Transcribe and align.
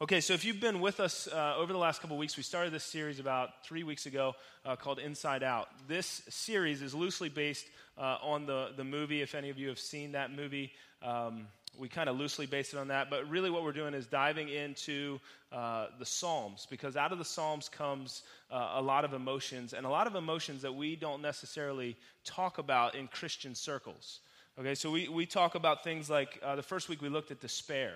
Okay, 0.00 0.20
so 0.20 0.32
if 0.32 0.44
you've 0.44 0.60
been 0.60 0.78
with 0.78 1.00
us 1.00 1.26
uh, 1.26 1.56
over 1.56 1.72
the 1.72 1.78
last 1.78 2.00
couple 2.00 2.16
weeks, 2.16 2.36
we 2.36 2.44
started 2.44 2.72
this 2.72 2.84
series 2.84 3.18
about 3.18 3.64
three 3.64 3.82
weeks 3.82 4.06
ago 4.06 4.36
uh, 4.64 4.76
called 4.76 5.00
Inside 5.00 5.42
Out. 5.42 5.70
This 5.88 6.22
series 6.28 6.82
is 6.82 6.94
loosely 6.94 7.28
based 7.28 7.66
uh, 7.98 8.18
on 8.22 8.46
the, 8.46 8.68
the 8.76 8.84
movie. 8.84 9.22
If 9.22 9.34
any 9.34 9.50
of 9.50 9.58
you 9.58 9.66
have 9.66 9.80
seen 9.80 10.12
that 10.12 10.30
movie, 10.30 10.70
um, 11.02 11.48
we 11.76 11.88
kind 11.88 12.08
of 12.08 12.16
loosely 12.16 12.46
based 12.46 12.74
it 12.74 12.76
on 12.78 12.86
that. 12.88 13.10
But 13.10 13.28
really, 13.28 13.50
what 13.50 13.64
we're 13.64 13.72
doing 13.72 13.92
is 13.92 14.06
diving 14.06 14.48
into 14.48 15.18
uh, 15.50 15.86
the 15.98 16.06
Psalms 16.06 16.68
because 16.70 16.96
out 16.96 17.10
of 17.10 17.18
the 17.18 17.24
Psalms 17.24 17.68
comes 17.68 18.22
uh, 18.52 18.74
a 18.74 18.80
lot 18.80 19.04
of 19.04 19.14
emotions 19.14 19.72
and 19.72 19.84
a 19.84 19.90
lot 19.90 20.06
of 20.06 20.14
emotions 20.14 20.62
that 20.62 20.76
we 20.76 20.94
don't 20.94 21.22
necessarily 21.22 21.96
talk 22.24 22.58
about 22.58 22.94
in 22.94 23.08
Christian 23.08 23.52
circles. 23.52 24.20
Okay, 24.60 24.76
so 24.76 24.92
we, 24.92 25.08
we 25.08 25.26
talk 25.26 25.56
about 25.56 25.82
things 25.82 26.08
like 26.08 26.38
uh, 26.44 26.54
the 26.54 26.62
first 26.62 26.88
week 26.88 27.02
we 27.02 27.08
looked 27.08 27.32
at 27.32 27.40
despair. 27.40 27.94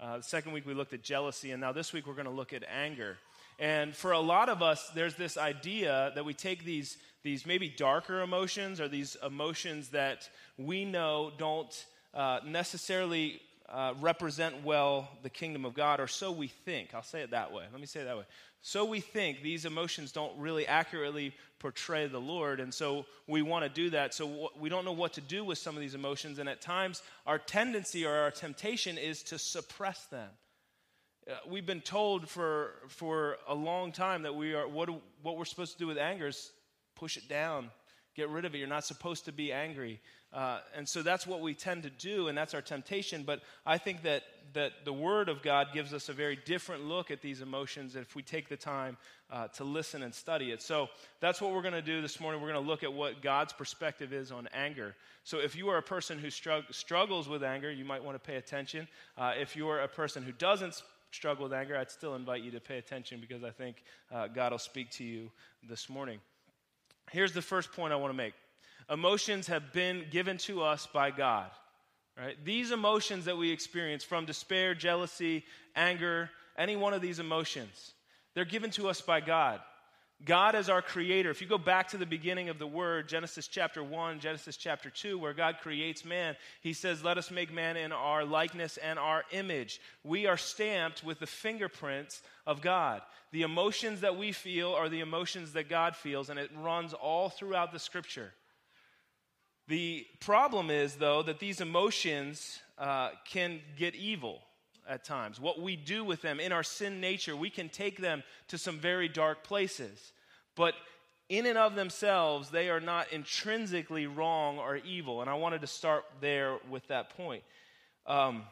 Uh, 0.00 0.20
second 0.20 0.52
week 0.52 0.64
we 0.64 0.74
looked 0.74 0.92
at 0.92 1.02
jealousy, 1.02 1.50
and 1.50 1.60
now 1.60 1.72
this 1.72 1.92
week 1.92 2.06
we're 2.06 2.14
going 2.14 2.24
to 2.24 2.30
look 2.30 2.52
at 2.52 2.62
anger. 2.72 3.16
And 3.58 3.96
for 3.96 4.12
a 4.12 4.20
lot 4.20 4.48
of 4.48 4.62
us, 4.62 4.88
there's 4.94 5.16
this 5.16 5.36
idea 5.36 6.12
that 6.14 6.24
we 6.24 6.34
take 6.34 6.64
these, 6.64 6.98
these 7.24 7.44
maybe 7.44 7.68
darker 7.68 8.22
emotions 8.22 8.80
or 8.80 8.86
these 8.86 9.16
emotions 9.26 9.88
that 9.88 10.28
we 10.56 10.84
know 10.84 11.32
don't 11.36 11.86
uh, 12.14 12.38
necessarily 12.46 13.40
uh, 13.68 13.94
represent 14.00 14.62
well 14.64 15.08
the 15.24 15.30
kingdom 15.30 15.64
of 15.64 15.74
God, 15.74 15.98
or 15.98 16.06
so 16.06 16.30
we 16.30 16.46
think. 16.46 16.94
I'll 16.94 17.02
say 17.02 17.22
it 17.22 17.32
that 17.32 17.52
way. 17.52 17.64
Let 17.70 17.80
me 17.80 17.86
say 17.86 18.00
it 18.00 18.04
that 18.04 18.16
way. 18.16 18.24
So 18.60 18.84
we 18.84 19.00
think 19.00 19.42
these 19.42 19.64
emotions 19.64 20.12
don't 20.12 20.36
really 20.38 20.66
accurately 20.66 21.32
portray 21.58 22.06
the 22.06 22.20
Lord, 22.20 22.60
and 22.60 22.72
so 22.72 23.06
we 23.26 23.42
want 23.42 23.64
to 23.64 23.68
do 23.68 23.90
that. 23.90 24.14
So 24.14 24.50
we 24.58 24.68
don't 24.68 24.84
know 24.84 24.92
what 24.92 25.12
to 25.14 25.20
do 25.20 25.44
with 25.44 25.58
some 25.58 25.74
of 25.74 25.80
these 25.80 25.94
emotions, 25.94 26.38
and 26.38 26.48
at 26.48 26.60
times 26.60 27.02
our 27.26 27.38
tendency 27.38 28.04
or 28.04 28.12
our 28.12 28.30
temptation 28.30 28.98
is 28.98 29.22
to 29.24 29.38
suppress 29.38 30.04
them. 30.06 30.28
Uh, 31.28 31.34
we've 31.48 31.66
been 31.66 31.80
told 31.80 32.28
for, 32.28 32.74
for 32.88 33.36
a 33.48 33.54
long 33.54 33.92
time 33.92 34.22
that 34.22 34.34
we 34.34 34.54
are, 34.54 34.66
what, 34.66 34.88
what 35.22 35.36
we're 35.36 35.44
supposed 35.44 35.72
to 35.72 35.78
do 35.78 35.86
with 35.86 35.98
anger 35.98 36.28
is 36.28 36.52
push 36.96 37.16
it 37.16 37.28
down, 37.28 37.70
get 38.16 38.28
rid 38.28 38.44
of 38.44 38.54
it. 38.54 38.58
You're 38.58 38.66
not 38.66 38.84
supposed 38.84 39.24
to 39.26 39.32
be 39.32 39.52
angry. 39.52 40.00
Uh, 40.32 40.58
and 40.76 40.86
so 40.86 41.02
that's 41.02 41.26
what 41.26 41.40
we 41.40 41.54
tend 41.54 41.82
to 41.82 41.90
do, 41.90 42.28
and 42.28 42.36
that's 42.36 42.52
our 42.52 42.60
temptation. 42.60 43.22
But 43.22 43.40
I 43.64 43.78
think 43.78 44.02
that, 44.02 44.24
that 44.52 44.84
the 44.84 44.92
Word 44.92 45.30
of 45.30 45.42
God 45.42 45.68
gives 45.72 45.94
us 45.94 46.10
a 46.10 46.12
very 46.12 46.38
different 46.44 46.84
look 46.84 47.10
at 47.10 47.22
these 47.22 47.40
emotions 47.40 47.96
if 47.96 48.14
we 48.14 48.22
take 48.22 48.48
the 48.48 48.56
time 48.56 48.98
uh, 49.30 49.48
to 49.48 49.64
listen 49.64 50.02
and 50.02 50.14
study 50.14 50.50
it. 50.50 50.60
So 50.60 50.88
that's 51.20 51.40
what 51.40 51.52
we're 51.52 51.62
going 51.62 51.74
to 51.74 51.82
do 51.82 52.02
this 52.02 52.20
morning. 52.20 52.42
We're 52.42 52.52
going 52.52 52.62
to 52.62 52.68
look 52.68 52.82
at 52.82 52.92
what 52.92 53.22
God's 53.22 53.54
perspective 53.54 54.12
is 54.12 54.30
on 54.30 54.48
anger. 54.52 54.94
So 55.24 55.38
if 55.38 55.56
you 55.56 55.70
are 55.70 55.78
a 55.78 55.82
person 55.82 56.18
who 56.18 56.28
strugg- 56.28 56.74
struggles 56.74 57.26
with 57.26 57.42
anger, 57.42 57.70
you 57.70 57.86
might 57.86 58.04
want 58.04 58.14
to 58.14 58.26
pay 58.26 58.36
attention. 58.36 58.86
Uh, 59.16 59.32
if 59.38 59.56
you 59.56 59.68
are 59.68 59.80
a 59.80 59.88
person 59.88 60.22
who 60.22 60.32
doesn't 60.32 60.82
struggle 61.10 61.44
with 61.44 61.54
anger, 61.54 61.76
I'd 61.76 61.90
still 61.90 62.14
invite 62.14 62.42
you 62.42 62.50
to 62.50 62.60
pay 62.60 62.76
attention 62.76 63.18
because 63.20 63.42
I 63.44 63.50
think 63.50 63.82
uh, 64.12 64.26
God 64.28 64.52
will 64.52 64.58
speak 64.58 64.90
to 64.92 65.04
you 65.04 65.30
this 65.66 65.88
morning. 65.88 66.20
Here's 67.10 67.32
the 67.32 67.40
first 67.40 67.72
point 67.72 67.94
I 67.94 67.96
want 67.96 68.12
to 68.12 68.16
make 68.16 68.34
emotions 68.90 69.46
have 69.48 69.72
been 69.72 70.06
given 70.10 70.38
to 70.38 70.62
us 70.62 70.86
by 70.92 71.10
God. 71.10 71.50
Right? 72.16 72.36
These 72.44 72.72
emotions 72.72 73.26
that 73.26 73.38
we 73.38 73.50
experience 73.50 74.02
from 74.02 74.24
despair, 74.24 74.74
jealousy, 74.74 75.44
anger, 75.76 76.30
any 76.56 76.74
one 76.74 76.92
of 76.92 77.00
these 77.00 77.20
emotions, 77.20 77.92
they're 78.34 78.44
given 78.44 78.70
to 78.72 78.88
us 78.88 79.00
by 79.00 79.20
God. 79.20 79.60
God 80.24 80.56
is 80.56 80.68
our 80.68 80.82
creator. 80.82 81.30
If 81.30 81.40
you 81.40 81.46
go 81.46 81.58
back 81.58 81.88
to 81.88 81.96
the 81.96 82.04
beginning 82.04 82.48
of 82.48 82.58
the 82.58 82.66
word, 82.66 83.08
Genesis 83.08 83.46
chapter 83.46 83.84
1, 83.84 84.18
Genesis 84.18 84.56
chapter 84.56 84.90
2, 84.90 85.16
where 85.16 85.32
God 85.32 85.58
creates 85.62 86.04
man, 86.04 86.34
he 86.60 86.72
says, 86.72 87.04
Let 87.04 87.18
us 87.18 87.30
make 87.30 87.52
man 87.52 87.76
in 87.76 87.92
our 87.92 88.24
likeness 88.24 88.78
and 88.78 88.98
our 88.98 89.22
image. 89.30 89.80
We 90.02 90.26
are 90.26 90.36
stamped 90.36 91.04
with 91.04 91.20
the 91.20 91.26
fingerprints 91.28 92.20
of 92.48 92.60
God. 92.60 93.02
The 93.30 93.42
emotions 93.42 94.00
that 94.00 94.16
we 94.16 94.32
feel 94.32 94.72
are 94.72 94.88
the 94.88 95.00
emotions 95.00 95.52
that 95.52 95.68
God 95.68 95.94
feels, 95.94 96.30
and 96.30 96.38
it 96.38 96.50
runs 96.56 96.94
all 96.94 97.28
throughout 97.28 97.70
the 97.72 97.78
scripture. 97.78 98.32
The 99.68 100.06
problem 100.20 100.70
is, 100.70 100.94
though, 100.94 101.22
that 101.22 101.40
these 101.40 101.60
emotions 101.60 102.58
uh, 102.78 103.10
can 103.26 103.60
get 103.76 103.94
evil 103.94 104.40
at 104.88 105.04
times. 105.04 105.38
What 105.38 105.60
we 105.60 105.76
do 105.76 106.02
with 106.04 106.22
them 106.22 106.40
in 106.40 106.52
our 106.52 106.62
sin 106.62 107.00
nature, 107.00 107.36
we 107.36 107.50
can 107.50 107.68
take 107.68 107.98
them 107.98 108.22
to 108.48 108.56
some 108.56 108.78
very 108.78 109.08
dark 109.08 109.44
places. 109.44 110.12
But 110.56 110.74
in 111.28 111.44
and 111.44 111.58
of 111.58 111.74
themselves, 111.74 112.48
they 112.48 112.70
are 112.70 112.80
not 112.80 113.12
intrinsically 113.12 114.06
wrong 114.06 114.58
or 114.58 114.76
evil. 114.76 115.20
And 115.20 115.28
I 115.28 115.34
wanted 115.34 115.60
to 115.60 115.66
start 115.66 116.04
there 116.22 116.56
with 116.70 116.88
that 116.88 117.10
point. 117.10 117.42
Um, 118.06 118.44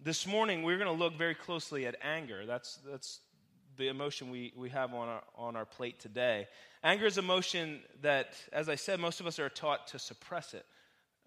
this 0.00 0.28
morning, 0.28 0.62
we're 0.62 0.78
going 0.78 0.96
to 0.96 1.04
look 1.04 1.18
very 1.18 1.34
closely 1.34 1.86
at 1.86 1.96
anger. 2.02 2.46
That's, 2.46 2.78
that's 2.88 3.18
the 3.76 3.88
emotion 3.88 4.30
we, 4.30 4.52
we 4.56 4.68
have 4.70 4.94
on 4.94 5.08
our, 5.08 5.22
on 5.36 5.56
our 5.56 5.64
plate 5.64 5.98
today. 5.98 6.46
Anger 6.84 7.06
is 7.06 7.16
emotion 7.16 7.80
that, 8.02 8.36
as 8.52 8.68
I 8.68 8.74
said, 8.74 9.00
most 9.00 9.18
of 9.18 9.26
us 9.26 9.38
are 9.38 9.48
taught 9.48 9.86
to 9.88 9.98
suppress 9.98 10.52
it, 10.52 10.66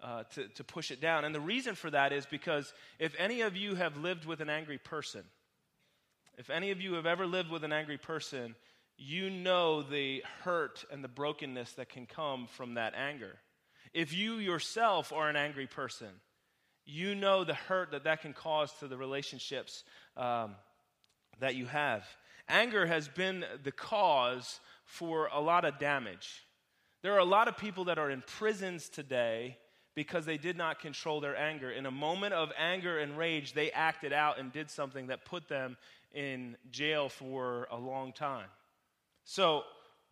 uh, 0.00 0.22
to, 0.34 0.46
to 0.46 0.62
push 0.62 0.92
it 0.92 1.00
down. 1.00 1.24
And 1.24 1.34
the 1.34 1.40
reason 1.40 1.74
for 1.74 1.90
that 1.90 2.12
is 2.12 2.26
because 2.26 2.72
if 3.00 3.12
any 3.18 3.40
of 3.40 3.56
you 3.56 3.74
have 3.74 3.96
lived 3.96 4.24
with 4.24 4.40
an 4.40 4.48
angry 4.48 4.78
person, 4.78 5.24
if 6.38 6.48
any 6.48 6.70
of 6.70 6.80
you 6.80 6.94
have 6.94 7.06
ever 7.06 7.26
lived 7.26 7.50
with 7.50 7.64
an 7.64 7.72
angry 7.72 7.98
person, 7.98 8.54
you 8.96 9.30
know 9.30 9.82
the 9.82 10.22
hurt 10.44 10.84
and 10.92 11.02
the 11.02 11.08
brokenness 11.08 11.72
that 11.72 11.88
can 11.88 12.06
come 12.06 12.46
from 12.46 12.74
that 12.74 12.94
anger. 12.94 13.34
If 13.92 14.12
you 14.12 14.34
yourself 14.34 15.12
are 15.12 15.28
an 15.28 15.34
angry 15.36 15.66
person, 15.66 16.08
you 16.86 17.16
know 17.16 17.42
the 17.42 17.54
hurt 17.54 17.90
that 17.90 18.04
that 18.04 18.22
can 18.22 18.32
cause 18.32 18.72
to 18.78 18.86
the 18.86 18.96
relationships 18.96 19.82
um, 20.16 20.54
that 21.40 21.56
you 21.56 21.66
have. 21.66 22.04
Anger 22.48 22.86
has 22.86 23.08
been 23.08 23.44
the 23.62 23.72
cause 23.72 24.60
for 24.88 25.28
a 25.32 25.40
lot 25.40 25.66
of 25.66 25.78
damage. 25.78 26.44
There 27.02 27.12
are 27.12 27.18
a 27.18 27.24
lot 27.24 27.46
of 27.46 27.58
people 27.58 27.84
that 27.84 27.98
are 27.98 28.10
in 28.10 28.22
prisons 28.22 28.88
today 28.88 29.58
because 29.94 30.24
they 30.24 30.38
did 30.38 30.56
not 30.56 30.80
control 30.80 31.20
their 31.20 31.36
anger. 31.36 31.70
In 31.70 31.84
a 31.84 31.90
moment 31.90 32.32
of 32.32 32.50
anger 32.58 32.98
and 32.98 33.16
rage, 33.16 33.52
they 33.52 33.70
acted 33.70 34.12
out 34.12 34.38
and 34.38 34.50
did 34.50 34.70
something 34.70 35.08
that 35.08 35.26
put 35.26 35.48
them 35.48 35.76
in 36.12 36.56
jail 36.70 37.10
for 37.10 37.68
a 37.70 37.76
long 37.76 38.12
time. 38.12 38.46
So, 39.24 39.62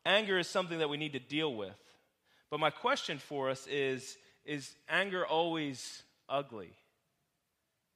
anger 0.04 0.38
is 0.38 0.47
something 0.47 0.78
that 0.78 0.91
we 0.91 0.98
need 0.98 1.14
to 1.14 1.20
deal 1.20 1.54
with. 1.54 1.78
But 2.50 2.60
my 2.60 2.70
question 2.70 3.19
for 3.19 3.48
us 3.48 3.66
is 3.66 4.16
is 4.44 4.75
anger 4.88 5.26
always 5.26 6.03
ugly? 6.28 6.70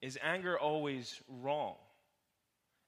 Is 0.01 0.19
anger 0.23 0.59
always 0.59 1.21
wrong? 1.29 1.75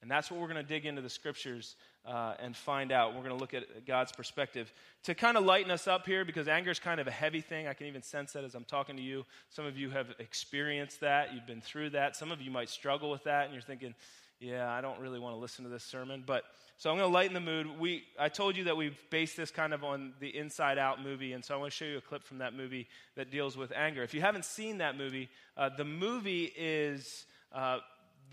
And 0.00 0.10
that's 0.10 0.30
what 0.30 0.40
we're 0.40 0.48
going 0.48 0.64
to 0.64 0.68
dig 0.68 0.86
into 0.86 1.02
the 1.02 1.10
scriptures 1.10 1.76
uh, 2.06 2.34
and 2.40 2.56
find 2.56 2.90
out. 2.90 3.14
We're 3.14 3.20
going 3.22 3.36
to 3.36 3.40
look 3.40 3.54
at 3.54 3.86
God's 3.86 4.12
perspective. 4.12 4.72
To 5.04 5.14
kind 5.14 5.36
of 5.36 5.44
lighten 5.44 5.70
us 5.70 5.86
up 5.86 6.06
here, 6.06 6.24
because 6.24 6.48
anger 6.48 6.70
is 6.70 6.78
kind 6.78 7.00
of 7.00 7.06
a 7.06 7.12
heavy 7.12 7.40
thing, 7.40 7.68
I 7.68 7.74
can 7.74 7.86
even 7.86 8.02
sense 8.02 8.32
that 8.32 8.44
as 8.44 8.54
I'm 8.54 8.64
talking 8.64 8.96
to 8.96 9.02
you. 9.02 9.24
Some 9.50 9.66
of 9.66 9.76
you 9.76 9.90
have 9.90 10.08
experienced 10.18 11.00
that, 11.00 11.34
you've 11.34 11.46
been 11.46 11.60
through 11.60 11.90
that. 11.90 12.16
Some 12.16 12.32
of 12.32 12.40
you 12.40 12.50
might 12.50 12.68
struggle 12.68 13.10
with 13.10 13.24
that, 13.24 13.44
and 13.44 13.52
you're 13.52 13.62
thinking, 13.62 13.94
yeah, 14.40 14.70
I 14.70 14.80
don't 14.80 14.98
really 14.98 15.20
want 15.20 15.34
to 15.36 15.38
listen 15.38 15.64
to 15.64 15.70
this 15.70 15.84
sermon. 15.84 16.24
But 16.26 16.42
so 16.78 16.90
I'm 16.90 16.96
going 16.98 17.08
to 17.08 17.14
lighten 17.14 17.34
the 17.34 17.40
mood. 17.40 17.78
We, 17.78 18.02
I 18.18 18.28
told 18.28 18.56
you 18.56 18.64
that 18.64 18.76
we've 18.76 18.98
based 19.10 19.36
this 19.36 19.52
kind 19.52 19.72
of 19.72 19.84
on 19.84 20.14
the 20.18 20.36
Inside 20.36 20.78
Out 20.78 21.00
movie, 21.00 21.32
and 21.32 21.44
so 21.44 21.54
I 21.54 21.58
want 21.58 21.70
to 21.70 21.76
show 21.76 21.84
you 21.84 21.98
a 21.98 22.00
clip 22.00 22.24
from 22.24 22.38
that 22.38 22.54
movie 22.54 22.88
that 23.14 23.30
deals 23.30 23.56
with 23.56 23.70
anger. 23.70 24.02
If 24.02 24.14
you 24.14 24.20
haven't 24.20 24.44
seen 24.44 24.78
that 24.78 24.98
movie, 24.98 25.28
uh, 25.56 25.70
the 25.76 25.84
movie 25.84 26.52
is. 26.56 27.24
Uh, 27.54 27.78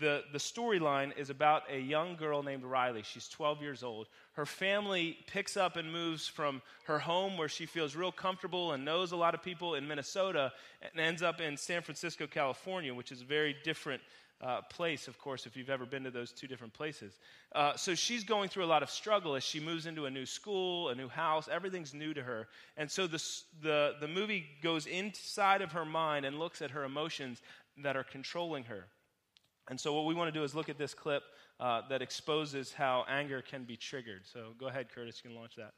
the, 0.00 0.24
the 0.32 0.38
storyline 0.38 1.16
is 1.16 1.28
about 1.28 1.62
a 1.70 1.78
young 1.78 2.16
girl 2.16 2.42
named 2.42 2.64
Riley. 2.64 3.02
She's 3.04 3.28
12 3.28 3.60
years 3.60 3.82
old. 3.82 4.08
Her 4.32 4.46
family 4.46 5.18
picks 5.26 5.56
up 5.56 5.76
and 5.76 5.92
moves 5.92 6.26
from 6.26 6.62
her 6.84 6.98
home 6.98 7.36
where 7.36 7.48
she 7.48 7.66
feels 7.66 7.94
real 7.94 8.10
comfortable 8.10 8.72
and 8.72 8.84
knows 8.84 9.12
a 9.12 9.16
lot 9.16 9.34
of 9.34 9.42
people 9.42 9.74
in 9.74 9.86
Minnesota 9.86 10.52
and 10.80 10.98
ends 10.98 11.22
up 11.22 11.40
in 11.40 11.56
San 11.56 11.82
Francisco, 11.82 12.26
California, 12.26 12.94
which 12.94 13.12
is 13.12 13.20
a 13.20 13.24
very 13.24 13.54
different 13.62 14.00
uh, 14.42 14.62
place, 14.70 15.06
of 15.06 15.18
course, 15.18 15.44
if 15.44 15.54
you've 15.54 15.68
ever 15.68 15.84
been 15.84 16.02
to 16.04 16.10
those 16.10 16.32
two 16.32 16.46
different 16.46 16.72
places. 16.72 17.18
Uh, 17.54 17.76
so 17.76 17.94
she's 17.94 18.24
going 18.24 18.48
through 18.48 18.64
a 18.64 18.66
lot 18.66 18.82
of 18.82 18.88
struggle 18.88 19.36
as 19.36 19.44
she 19.44 19.60
moves 19.60 19.84
into 19.84 20.06
a 20.06 20.10
new 20.10 20.24
school, 20.24 20.88
a 20.88 20.94
new 20.94 21.08
house. 21.08 21.46
Everything's 21.52 21.92
new 21.92 22.14
to 22.14 22.22
her. 22.22 22.48
And 22.78 22.90
so 22.90 23.06
the, 23.06 23.22
the, 23.62 23.96
the 24.00 24.08
movie 24.08 24.46
goes 24.62 24.86
inside 24.86 25.60
of 25.60 25.72
her 25.72 25.84
mind 25.84 26.24
and 26.24 26.38
looks 26.38 26.62
at 26.62 26.70
her 26.70 26.84
emotions 26.84 27.42
that 27.82 27.96
are 27.96 28.04
controlling 28.04 28.64
her. 28.64 28.86
And 29.70 29.78
so, 29.78 29.92
what 29.94 30.04
we 30.04 30.14
want 30.14 30.34
to 30.34 30.36
do 30.36 30.42
is 30.42 30.52
look 30.52 30.68
at 30.68 30.78
this 30.78 30.94
clip 30.94 31.22
uh, 31.60 31.82
that 31.88 32.02
exposes 32.02 32.72
how 32.72 33.04
anger 33.08 33.40
can 33.40 33.62
be 33.62 33.76
triggered. 33.76 34.22
So, 34.24 34.48
go 34.58 34.66
ahead, 34.66 34.88
Curtis, 34.92 35.20
you 35.22 35.30
can 35.30 35.38
launch 35.38 35.54
that. 35.54 35.74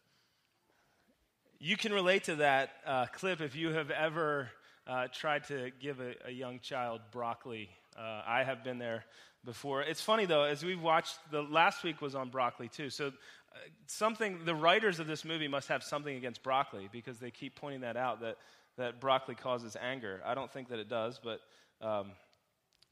You 1.59 1.77
can 1.77 1.93
relate 1.93 2.25
to 2.25 2.37
that 2.37 2.71
uh, 2.87 3.06
clip 3.12 3.43
if 3.43 3.55
you 3.55 3.69
have 3.69 3.91
ever 3.91 4.49
uh, 4.87 5.09
tried 5.12 5.44
to 5.49 5.71
give 5.79 6.00
a, 6.00 6.15
a 6.27 6.31
young 6.31 6.59
child 6.61 7.03
broccoli. 7.12 7.69
Uh, 7.94 8.23
I 8.27 8.44
have 8.44 8.65
been 8.65 8.79
there 8.79 9.05
before. 9.44 9.83
It's 9.83 10.00
funny, 10.00 10.25
though, 10.25 10.44
as 10.44 10.65
we've 10.65 10.81
watched, 10.81 11.19
the 11.31 11.43
last 11.43 11.85
week 11.85 12.00
was 12.00 12.15
on 12.15 12.31
broccoli, 12.31 12.69
too. 12.69 12.89
So, 12.89 13.09
uh, 13.09 13.59
something, 13.89 14.47
the 14.47 14.55
writers 14.55 15.00
of 15.00 15.06
this 15.06 15.23
movie 15.23 15.49
must 15.49 15.69
have 15.69 15.83
something 15.83 16.17
against 16.17 16.43
broccoli 16.43 16.89
because 16.91 17.19
they 17.19 17.31
keep 17.31 17.56
pointing 17.56 17.83
that 17.83 17.99
out 17.99 18.23
that, 18.23 18.39
that 18.79 19.03
broccoli 19.03 19.35
causes 19.35 19.77
anger. 19.79 20.23
I 20.25 20.35
don't 20.35 20.50
think 20.50 20.71
that 20.71 20.79
it 20.79 20.89
does, 20.89 21.21
but. 21.23 21.41
Um, 21.87 22.12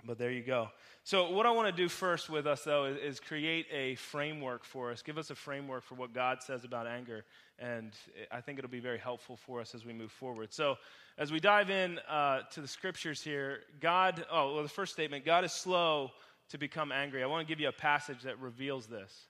But 0.04 0.18
there 0.18 0.30
you 0.30 0.42
go. 0.42 0.68
So, 1.04 1.30
what 1.30 1.46
I 1.46 1.50
want 1.50 1.74
to 1.74 1.82
do 1.82 1.88
first 1.88 2.30
with 2.30 2.46
us, 2.46 2.62
though, 2.62 2.86
is, 2.86 2.96
is, 2.98 3.20
create 3.20 3.66
a 3.72 3.96
framework 3.96 4.64
for 4.64 4.90
us. 4.90 5.02
Give 5.02 5.18
us 5.18 5.30
a 5.30 5.34
framework 5.34 5.84
for 5.84 5.94
what 5.94 6.14
God 6.14 6.42
says 6.42 6.64
about 6.64 6.86
anger. 6.86 7.24
And 7.58 7.92
I 8.30 8.40
think 8.40 8.58
it'll 8.58 8.70
be 8.70 8.80
very 8.80 8.98
helpful 8.98 9.36
for 9.36 9.60
us 9.60 9.74
as 9.74 9.84
we 9.84 9.92
move 9.92 10.10
forward. 10.10 10.52
So, 10.52 10.76
as 11.18 11.30
we 11.30 11.40
dive 11.40 11.70
in 11.70 11.98
uh, 12.08 12.40
to 12.52 12.60
the 12.60 12.68
scriptures 12.68 13.22
here, 13.22 13.60
God, 13.80 14.24
oh, 14.30 14.54
well, 14.54 14.62
the 14.62 14.68
first 14.68 14.92
statement 14.92 15.24
God 15.24 15.44
is 15.44 15.52
slow 15.52 16.10
to 16.50 16.58
become 16.58 16.92
angry. 16.92 17.22
I 17.22 17.26
want 17.26 17.46
to 17.46 17.50
give 17.50 17.60
you 17.60 17.68
a 17.68 17.72
passage 17.72 18.22
that 18.22 18.38
reveals 18.40 18.86
this. 18.86 19.26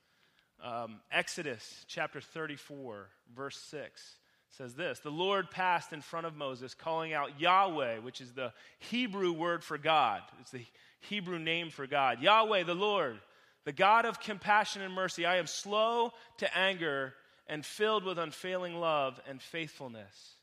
Um, 0.62 1.00
Exodus 1.10 1.84
chapter 1.88 2.20
34, 2.20 3.08
verse 3.34 3.56
6 3.56 4.19
says 4.50 4.74
this 4.74 5.00
The 5.00 5.10
Lord 5.10 5.50
passed 5.50 5.92
in 5.92 6.00
front 6.00 6.26
of 6.26 6.36
Moses, 6.36 6.74
calling 6.74 7.12
out 7.12 7.40
Yahweh, 7.40 7.98
which 7.98 8.20
is 8.20 8.32
the 8.32 8.52
Hebrew 8.78 9.32
word 9.32 9.64
for 9.64 9.78
God. 9.78 10.22
It's 10.40 10.50
the 10.50 10.64
Hebrew 11.00 11.38
name 11.38 11.70
for 11.70 11.86
God. 11.86 12.20
Yahweh, 12.20 12.64
the 12.64 12.74
Lord, 12.74 13.18
the 13.64 13.72
God 13.72 14.04
of 14.04 14.20
compassion 14.20 14.82
and 14.82 14.94
mercy. 14.94 15.24
I 15.24 15.36
am 15.36 15.46
slow 15.46 16.12
to 16.38 16.56
anger 16.56 17.14
and 17.46 17.64
filled 17.64 18.04
with 18.04 18.18
unfailing 18.18 18.78
love 18.78 19.20
and 19.28 19.40
faithfulness. 19.40 20.34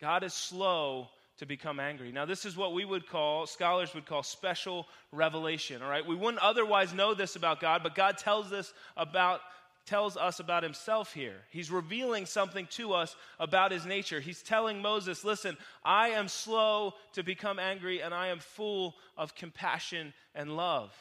God 0.00 0.22
is 0.22 0.34
slow 0.34 1.08
to 1.38 1.46
become 1.46 1.80
angry. 1.80 2.12
Now, 2.12 2.24
this 2.24 2.44
is 2.44 2.56
what 2.56 2.72
we 2.72 2.84
would 2.84 3.06
call, 3.06 3.46
scholars 3.46 3.94
would 3.94 4.06
call 4.06 4.22
special 4.22 4.86
revelation, 5.12 5.82
all 5.82 5.90
right? 5.90 6.06
We 6.06 6.14
wouldn't 6.14 6.42
otherwise 6.42 6.94
know 6.94 7.14
this 7.14 7.36
about 7.36 7.60
God, 7.60 7.82
but 7.82 7.94
God 7.94 8.18
tells 8.18 8.52
us 8.52 8.72
about 8.96 9.40
tells 9.86 10.16
us 10.16 10.40
about 10.40 10.62
himself 10.62 11.12
here. 11.12 11.36
He's 11.50 11.70
revealing 11.70 12.26
something 12.26 12.66
to 12.72 12.92
us 12.92 13.16
about 13.38 13.72
his 13.72 13.86
nature. 13.86 14.20
He's 14.20 14.42
telling 14.42 14.82
Moses, 14.82 15.24
listen, 15.24 15.56
I 15.84 16.08
am 16.10 16.28
slow 16.28 16.94
to 17.14 17.22
become 17.22 17.58
angry 17.58 18.02
and 18.02 18.12
I 18.12 18.28
am 18.28 18.40
full 18.40 18.96
of 19.16 19.34
compassion 19.34 20.12
and 20.34 20.56
love. 20.56 20.92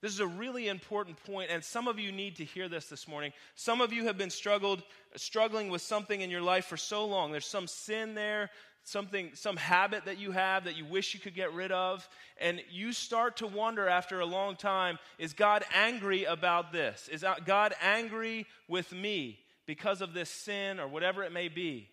This 0.00 0.12
is 0.12 0.20
a 0.20 0.26
really 0.26 0.68
important 0.68 1.22
point, 1.24 1.50
and 1.50 1.62
some 1.62 1.86
of 1.86 1.98
you 1.98 2.10
need 2.10 2.36
to 2.36 2.44
hear 2.44 2.70
this 2.70 2.86
this 2.86 3.06
morning. 3.06 3.34
Some 3.54 3.82
of 3.82 3.92
you 3.92 4.06
have 4.06 4.16
been 4.16 4.30
struggled, 4.30 4.82
struggling 5.16 5.68
with 5.68 5.82
something 5.82 6.22
in 6.22 6.30
your 6.30 6.40
life 6.40 6.64
for 6.64 6.78
so 6.78 7.04
long. 7.04 7.32
There's 7.32 7.44
some 7.44 7.66
sin 7.66 8.14
there, 8.14 8.48
something, 8.84 9.30
some 9.34 9.56
habit 9.56 10.04
that 10.06 10.18
you 10.18 10.32
have 10.32 10.64
that 10.64 10.76
you 10.76 10.84
wish 10.84 11.14
you 11.14 11.20
could 11.20 11.34
get 11.34 11.52
rid 11.52 11.72
of, 11.72 12.08
and 12.40 12.62
you 12.70 12.92
start 12.92 13.36
to 13.38 13.46
wonder 13.46 13.88
after 13.88 14.20
a 14.20 14.26
long 14.26 14.56
time 14.56 14.98
is 15.18 15.32
God 15.32 15.64
angry 15.74 16.24
about 16.24 16.72
this? 16.72 17.08
Is 17.12 17.24
God 17.44 17.74
angry 17.80 18.46
with 18.68 18.92
me 18.92 19.38
because 19.66 20.00
of 20.00 20.14
this 20.14 20.30
sin 20.30 20.80
or 20.80 20.88
whatever 20.88 21.22
it 21.22 21.32
may 21.32 21.48
be? 21.48 21.88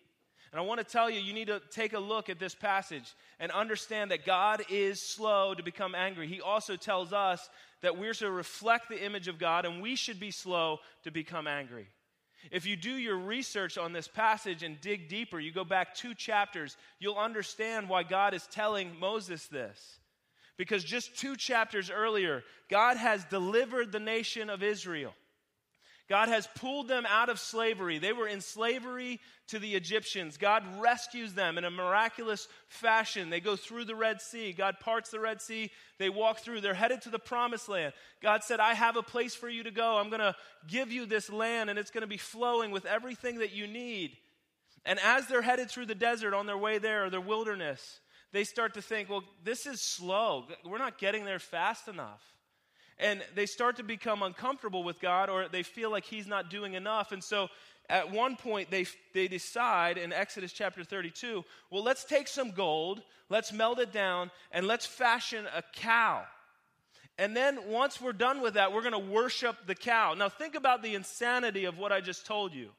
And 0.50 0.58
I 0.58 0.64
want 0.64 0.78
to 0.78 0.84
tell 0.84 1.10
you, 1.10 1.20
you 1.20 1.34
need 1.34 1.48
to 1.48 1.60
take 1.70 1.92
a 1.92 1.98
look 1.98 2.30
at 2.30 2.38
this 2.38 2.54
passage 2.54 3.14
and 3.38 3.52
understand 3.52 4.10
that 4.10 4.24
God 4.24 4.64
is 4.70 5.00
slow 5.00 5.52
to 5.54 5.62
become 5.62 5.94
angry. 5.94 6.26
He 6.26 6.40
also 6.40 6.76
tells 6.76 7.12
us 7.12 7.50
that 7.82 7.98
we're 7.98 8.14
to 8.14 8.30
reflect 8.30 8.88
the 8.88 9.04
image 9.04 9.28
of 9.28 9.38
God 9.38 9.66
and 9.66 9.82
we 9.82 9.94
should 9.94 10.18
be 10.18 10.30
slow 10.30 10.78
to 11.04 11.10
become 11.10 11.46
angry. 11.46 11.86
If 12.50 12.66
you 12.66 12.76
do 12.76 12.92
your 12.92 13.16
research 13.16 13.76
on 13.76 13.92
this 13.92 14.08
passage 14.08 14.62
and 14.62 14.80
dig 14.80 15.08
deeper, 15.08 15.38
you 15.38 15.52
go 15.52 15.64
back 15.64 15.94
two 15.94 16.14
chapters, 16.14 16.76
you'll 16.98 17.16
understand 17.16 17.88
why 17.88 18.02
God 18.02 18.34
is 18.34 18.46
telling 18.46 18.98
Moses 18.98 19.46
this. 19.46 19.98
Because 20.56 20.82
just 20.82 21.16
two 21.16 21.36
chapters 21.36 21.90
earlier, 21.90 22.42
God 22.68 22.96
has 22.96 23.24
delivered 23.24 23.92
the 23.92 24.00
nation 24.00 24.50
of 24.50 24.62
Israel. 24.62 25.14
God 26.08 26.28
has 26.28 26.48
pulled 26.54 26.88
them 26.88 27.04
out 27.06 27.28
of 27.28 27.38
slavery. 27.38 27.98
They 27.98 28.14
were 28.14 28.26
in 28.26 28.40
slavery 28.40 29.20
to 29.48 29.58
the 29.58 29.74
Egyptians. 29.74 30.38
God 30.38 30.64
rescues 30.80 31.34
them 31.34 31.58
in 31.58 31.64
a 31.64 31.70
miraculous 31.70 32.48
fashion. 32.68 33.28
They 33.28 33.40
go 33.40 33.56
through 33.56 33.84
the 33.84 33.94
Red 33.94 34.22
Sea. 34.22 34.54
God 34.54 34.80
parts 34.80 35.10
the 35.10 35.20
Red 35.20 35.42
Sea. 35.42 35.70
They 35.98 36.08
walk 36.08 36.38
through. 36.38 36.62
They're 36.62 36.72
headed 36.72 37.02
to 37.02 37.10
the 37.10 37.18
promised 37.18 37.68
land. 37.68 37.92
God 38.22 38.42
said, 38.42 38.58
I 38.58 38.72
have 38.72 38.96
a 38.96 39.02
place 39.02 39.34
for 39.34 39.50
you 39.50 39.62
to 39.64 39.70
go. 39.70 39.98
I'm 39.98 40.08
going 40.08 40.20
to 40.20 40.34
give 40.66 40.90
you 40.90 41.04
this 41.04 41.30
land, 41.30 41.68
and 41.68 41.78
it's 41.78 41.90
going 41.90 42.02
to 42.02 42.06
be 42.06 42.16
flowing 42.16 42.70
with 42.70 42.86
everything 42.86 43.40
that 43.40 43.52
you 43.52 43.66
need. 43.66 44.16
And 44.86 44.98
as 45.00 45.26
they're 45.26 45.42
headed 45.42 45.70
through 45.70 45.86
the 45.86 45.94
desert 45.94 46.32
on 46.32 46.46
their 46.46 46.56
way 46.56 46.78
there, 46.78 47.04
or 47.04 47.10
their 47.10 47.20
wilderness, 47.20 48.00
they 48.32 48.44
start 48.44 48.74
to 48.74 48.82
think, 48.82 49.10
well, 49.10 49.24
this 49.44 49.66
is 49.66 49.82
slow. 49.82 50.46
We're 50.64 50.78
not 50.78 50.96
getting 50.96 51.26
there 51.26 51.38
fast 51.38 51.86
enough 51.86 52.22
and 52.98 53.22
they 53.34 53.46
start 53.46 53.76
to 53.76 53.82
become 53.82 54.22
uncomfortable 54.22 54.82
with 54.82 55.00
God 55.00 55.30
or 55.30 55.48
they 55.48 55.62
feel 55.62 55.90
like 55.90 56.04
He's 56.04 56.26
not 56.26 56.50
doing 56.50 56.74
enough. 56.74 57.12
And 57.12 57.22
so 57.22 57.48
at 57.88 58.10
one 58.10 58.36
point, 58.36 58.70
they, 58.70 58.86
they 59.14 59.28
decide 59.28 59.96
in 59.96 60.12
Exodus 60.12 60.52
chapter 60.52 60.84
32 60.84 61.44
well, 61.70 61.82
let's 61.82 62.04
take 62.04 62.28
some 62.28 62.50
gold, 62.50 63.02
let's 63.28 63.52
melt 63.52 63.78
it 63.78 63.92
down, 63.92 64.30
and 64.52 64.66
let's 64.66 64.86
fashion 64.86 65.46
a 65.54 65.62
cow. 65.72 66.24
And 67.16 67.36
then 67.36 67.58
once 67.68 68.00
we're 68.00 68.12
done 68.12 68.40
with 68.40 68.54
that, 68.54 68.72
we're 68.72 68.82
going 68.82 68.92
to 68.92 69.12
worship 69.12 69.56
the 69.66 69.74
cow. 69.74 70.14
Now, 70.14 70.28
think 70.28 70.54
about 70.54 70.82
the 70.82 70.94
insanity 70.94 71.64
of 71.64 71.76
what 71.76 71.90
I 71.90 72.00
just 72.00 72.26
told 72.26 72.54
you. 72.54 72.70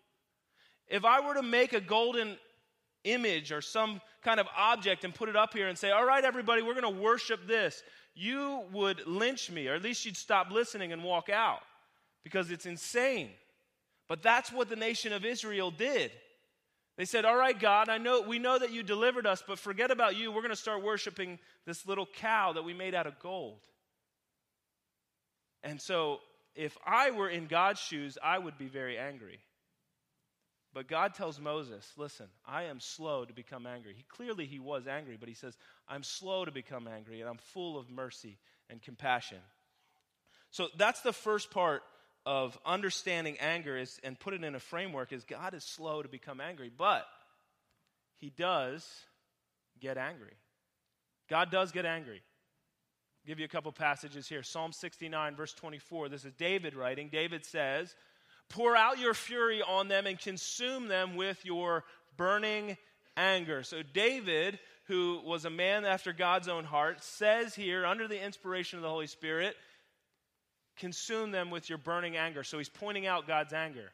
If 0.88 1.04
I 1.04 1.19
were 1.19 1.33
to 1.33 1.44
make 1.44 1.74
a 1.74 1.81
golden 1.81 2.38
image 3.04 3.51
or 3.51 3.62
some 3.62 4.01
kind 4.24 4.39
of 4.39 4.48
object 4.57 5.04
and 5.04 5.13
put 5.13 5.30
it 5.30 5.36
up 5.36 5.54
here 5.54 5.68
and 5.68 5.77
say, 5.77 5.92
All 5.92 6.06
right, 6.06 6.24
everybody, 6.24 6.62
we're 6.62 6.80
going 6.80 6.94
to 6.94 7.01
worship 7.01 7.48
this 7.48 7.83
you 8.15 8.63
would 8.71 9.06
lynch 9.07 9.50
me, 9.50 9.67
or 9.67 9.75
at 9.75 9.83
least 9.83 10.06
you'd 10.06 10.17
stop 10.17 10.51
listening 10.51 10.91
and 10.91 11.03
walk 11.03 11.29
out 11.29 11.61
because 12.23 12.51
it's 12.51 12.65
insane. 12.65 13.29
But 14.07 14.23
that's 14.23 14.51
what 14.51 14.69
the 14.69 14.75
nation 14.75 15.13
of 15.13 15.23
Israel 15.23 15.71
did. 15.71 16.11
They 16.97 17.06
said, 17.06 17.23
All 17.23 17.38
right, 17.38 17.57
God, 17.57 17.88
I 17.88 17.97
know 17.97 18.21
we 18.21 18.39
know 18.39 18.59
that 18.59 18.73
you 18.73 18.83
delivered 18.83 19.25
us, 19.25 19.41
but 19.47 19.57
forget 19.57 19.89
about 19.89 20.17
you. 20.17 20.31
We're 20.31 20.41
going 20.41 20.50
to 20.50 20.56
start 20.56 20.83
worshiping 20.83 21.39
this 21.65 21.88
little 21.88 22.06
cow 22.06 22.53
that 22.53 22.63
we 22.63 22.73
made 22.73 22.94
out 22.94 23.07
of 23.07 23.19
gold. 23.19 23.59
And 25.63 25.79
so, 25.79 26.19
if 26.56 26.77
I 26.85 27.11
were 27.11 27.29
in 27.29 27.47
God's 27.47 27.79
shoes, 27.79 28.17
I 28.21 28.38
would 28.38 28.57
be 28.57 28.67
very 28.67 28.97
angry. 28.97 29.39
But 30.73 30.88
God 30.88 31.13
tells 31.13 31.39
Moses, 31.39 31.91
listen, 31.97 32.27
I 32.45 32.63
am 32.63 32.79
slow 32.79 33.25
to 33.25 33.33
become 33.33 33.65
angry. 33.65 33.94
He 33.95 34.03
clearly 34.03 34.45
he 34.45 34.59
was 34.59 34.88
angry, 34.88 35.17
but 35.17 35.29
he 35.29 35.35
says, 35.35 35.57
I'm 35.89 36.03
slow 36.03 36.45
to 36.45 36.51
become 36.51 36.88
angry 36.88 37.21
and 37.21 37.30
I'm 37.30 37.38
full 37.38 37.77
of 37.77 37.89
mercy 37.89 38.38
and 38.69 38.81
compassion. 38.81 39.39
So 40.51 40.68
that's 40.77 41.01
the 41.01 41.13
first 41.13 41.51
part 41.51 41.81
of 42.25 42.57
understanding 42.65 43.38
anger 43.39 43.77
is 43.77 44.00
and 44.03 44.19
put 44.19 44.33
it 44.33 44.44
in 44.44 44.56
a 44.56 44.59
framework 44.59 45.12
is 45.12 45.24
God 45.24 45.53
is 45.53 45.63
slow 45.63 46.01
to 46.01 46.09
become 46.09 46.39
angry, 46.39 46.71
but 46.75 47.06
he 48.18 48.30
does 48.30 48.88
get 49.80 49.97
angry. 49.97 50.33
God 51.30 51.51
does 51.51 51.71
get 51.71 51.86
angry. 51.86 52.21
I'll 52.21 53.27
give 53.27 53.39
you 53.39 53.45
a 53.45 53.50
couple 53.50 53.71
passages 53.71 54.27
here. 54.27 54.44
Psalm 54.44 54.71
69 54.71 55.35
verse 55.35 55.53
24. 55.53 56.09
This 56.09 56.25
is 56.25 56.33
David 56.33 56.75
writing. 56.75 57.09
David 57.11 57.45
says, 57.45 57.95
Pour 58.49 58.75
out 58.75 58.99
your 58.99 59.13
fury 59.13 59.61
on 59.61 59.87
them 59.87 60.07
and 60.07 60.19
consume 60.19 60.87
them 60.87 61.16
with 61.16 61.45
your 61.45 61.83
burning 62.18 62.78
anger. 63.16 63.61
So, 63.63 63.83
David, 63.83 64.59
who 64.89 65.21
was 65.23 65.45
a 65.45 65.49
man 65.49 65.85
after 65.85 66.11
God's 66.11 66.47
own 66.47 66.65
heart, 66.65 67.03
says 67.03 67.55
here, 67.55 67.85
under 67.85 68.07
the 68.07 68.21
inspiration 68.21 68.77
of 68.77 68.83
the 68.83 68.89
Holy 68.89 69.07
Spirit, 69.07 69.55
consume 70.75 71.31
them 71.31 71.51
with 71.51 71.69
your 71.69 71.77
burning 71.77 72.17
anger. 72.17 72.43
So, 72.43 72.57
he's 72.57 72.69
pointing 72.69 73.07
out 73.07 73.27
God's 73.27 73.53
anger. 73.53 73.91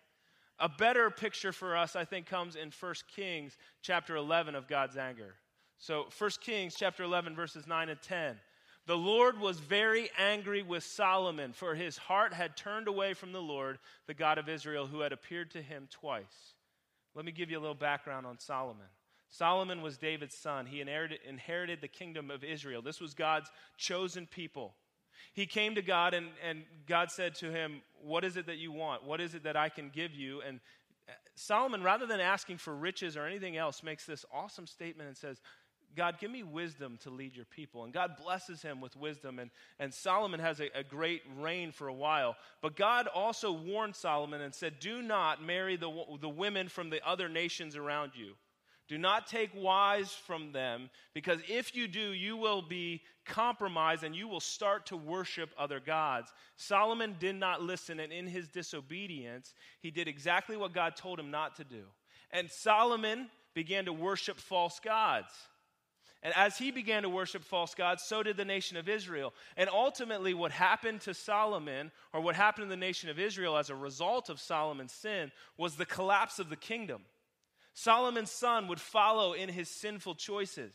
A 0.57 0.69
better 0.69 1.09
picture 1.09 1.51
for 1.51 1.75
us, 1.75 1.97
I 1.97 2.05
think, 2.05 2.27
comes 2.27 2.55
in 2.55 2.71
1 2.71 2.93
Kings 3.13 3.57
chapter 3.81 4.15
11 4.15 4.55
of 4.55 4.69
God's 4.69 4.95
anger. 4.95 5.35
So, 5.77 6.05
1 6.17 6.31
Kings 6.39 6.75
chapter 6.75 7.03
11, 7.03 7.35
verses 7.35 7.67
9 7.67 7.89
and 7.89 8.01
10. 8.01 8.37
The 8.87 8.95
Lord 8.95 9.37
was 9.37 9.59
very 9.59 10.09
angry 10.17 10.63
with 10.63 10.83
Solomon, 10.83 11.51
for 11.51 11.75
his 11.75 11.97
heart 11.97 12.33
had 12.33 12.55
turned 12.55 12.87
away 12.87 13.13
from 13.13 13.33
the 13.33 13.41
Lord, 13.41 13.79
the 14.07 14.13
God 14.13 14.37
of 14.37 14.47
Israel, 14.47 14.87
who 14.87 15.01
had 15.01 15.11
appeared 15.11 15.51
to 15.51 15.61
him 15.61 15.89
twice. 15.91 16.53
Let 17.15 17.25
me 17.25 17.33
give 17.33 17.51
you 17.51 17.57
a 17.57 17.61
little 17.61 17.75
background 17.75 18.25
on 18.25 18.39
Solomon. 18.39 18.85
Solomon 19.37 19.81
was 19.81 19.97
David's 19.97 20.35
son. 20.35 20.65
He 20.65 20.79
inherited, 20.79 21.81
the 21.81 21.87
kingdom 21.89 22.31
of 22.31 22.43
Israel. 22.43 22.81
This 22.81 23.01
was 23.01 23.13
God's 23.13 23.51
chosen 23.77 24.27
people. 24.27 24.75
He 25.33 25.45
came 25.45 25.75
to 25.75 25.81
God, 25.81 26.13
and, 26.13 26.27
and 26.47 26.63
God 26.87 27.11
said 27.11 27.35
to 27.35 27.51
him, 27.51 27.81
What 28.01 28.23
is 28.23 28.37
it 28.37 28.45
that 28.45 28.57
you 28.57 28.71
want? 28.71 29.03
What 29.03 29.19
is 29.19 29.35
it 29.35 29.43
that 29.43 29.57
I 29.57 29.67
can 29.67 29.89
give 29.89 30.13
you? 30.13 30.41
And 30.41 30.61
uh, 31.09 31.11
Solomon, 31.35 31.83
rather 31.83 32.05
than 32.05 32.21
asking 32.21 32.57
for 32.57 32.73
riches 32.73 33.17
or 33.17 33.25
anything 33.25 33.57
else, 33.57 33.83
makes 33.83 34.05
this 34.05 34.23
awesome 34.33 34.67
statement 34.67 35.09
and 35.09 35.17
says, 35.17 35.41
God, 35.97 36.17
give 36.19 36.31
me 36.31 36.43
wisdom 36.43 36.97
to 37.03 37.09
lead 37.09 37.35
your 37.35 37.45
people. 37.45 37.83
And 37.83 37.93
God 37.93 38.15
blesses 38.21 38.61
him 38.61 38.79
with 38.79 38.95
wisdom. 38.95 39.39
And, 39.39 39.49
and 39.79 39.93
Solomon 39.93 40.39
has 40.39 40.61
a, 40.61 40.69
a 40.73 40.83
great 40.83 41.23
reign 41.39 41.73
for 41.73 41.89
a 41.89 41.93
while. 41.93 42.35
But 42.61 42.77
God 42.77 43.07
also 43.07 43.51
warned 43.51 43.95
Solomon 43.95 44.41
and 44.41 44.55
said, 44.55 44.79
Do 44.79 45.01
not 45.01 45.43
marry 45.43 45.75
the, 45.75 45.91
the 46.21 46.29
women 46.29 46.69
from 46.69 46.89
the 46.89 47.05
other 47.05 47.27
nations 47.27 47.75
around 47.75 48.11
you. 48.15 48.35
Do 48.87 48.97
not 48.99 49.25
take 49.25 49.49
wives 49.55 50.13
from 50.13 50.51
them, 50.51 50.89
because 51.13 51.39
if 51.47 51.75
you 51.75 51.87
do, 51.87 52.11
you 52.11 52.37
will 52.37 52.61
be 52.61 53.01
compromised 53.25 54.03
and 54.03 54.15
you 54.15 54.27
will 54.27 54.39
start 54.39 54.85
to 54.87 54.97
worship 54.97 55.49
other 55.57 55.79
gods. 55.79 56.31
Solomon 56.55 57.15
did 57.19 57.35
not 57.35 57.63
listen, 57.63 57.99
and 57.99 58.13
in 58.13 58.27
his 58.27 58.47
disobedience, 58.47 59.55
he 59.79 59.89
did 59.89 60.07
exactly 60.07 60.55
what 60.55 60.73
God 60.73 60.95
told 60.95 61.19
him 61.19 61.31
not 61.31 61.55
to 61.55 61.63
do. 61.63 61.83
And 62.31 62.49
Solomon 62.51 63.29
began 63.55 63.85
to 63.85 63.93
worship 63.93 64.39
false 64.39 64.79
gods. 64.79 65.31
And 66.21 66.33
as 66.35 66.57
he 66.57 66.71
began 66.71 67.03
to 67.03 67.09
worship 67.09 67.43
false 67.43 67.75
gods, 67.75 68.03
so 68.03 68.23
did 68.23 68.37
the 68.37 68.45
nation 68.45 68.77
of 68.77 68.89
Israel. 68.89 69.33
And 69.57 69.69
ultimately, 69.69 70.33
what 70.33 70.51
happened 70.51 71.01
to 71.01 71.13
Solomon, 71.13 71.91
or 72.13 72.21
what 72.21 72.35
happened 72.35 72.65
to 72.65 72.69
the 72.69 72.75
nation 72.75 73.09
of 73.09 73.19
Israel 73.19 73.57
as 73.57 73.69
a 73.69 73.75
result 73.75 74.29
of 74.29 74.39
Solomon's 74.39 74.91
sin, 74.91 75.31
was 75.57 75.75
the 75.75 75.85
collapse 75.85 76.39
of 76.39 76.49
the 76.49 76.55
kingdom. 76.55 77.01
Solomon's 77.75 78.31
son 78.31 78.69
would 78.69 78.79
follow 78.79 79.33
in 79.33 79.49
his 79.49 79.69
sinful 79.69 80.15
choices, 80.15 80.73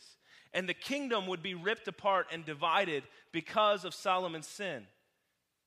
and 0.52 0.68
the 0.68 0.74
kingdom 0.74 1.26
would 1.26 1.42
be 1.42 1.54
ripped 1.54 1.88
apart 1.88 2.26
and 2.30 2.44
divided 2.44 3.04
because 3.32 3.86
of 3.86 3.94
Solomon's 3.94 4.46
sin. 4.46 4.86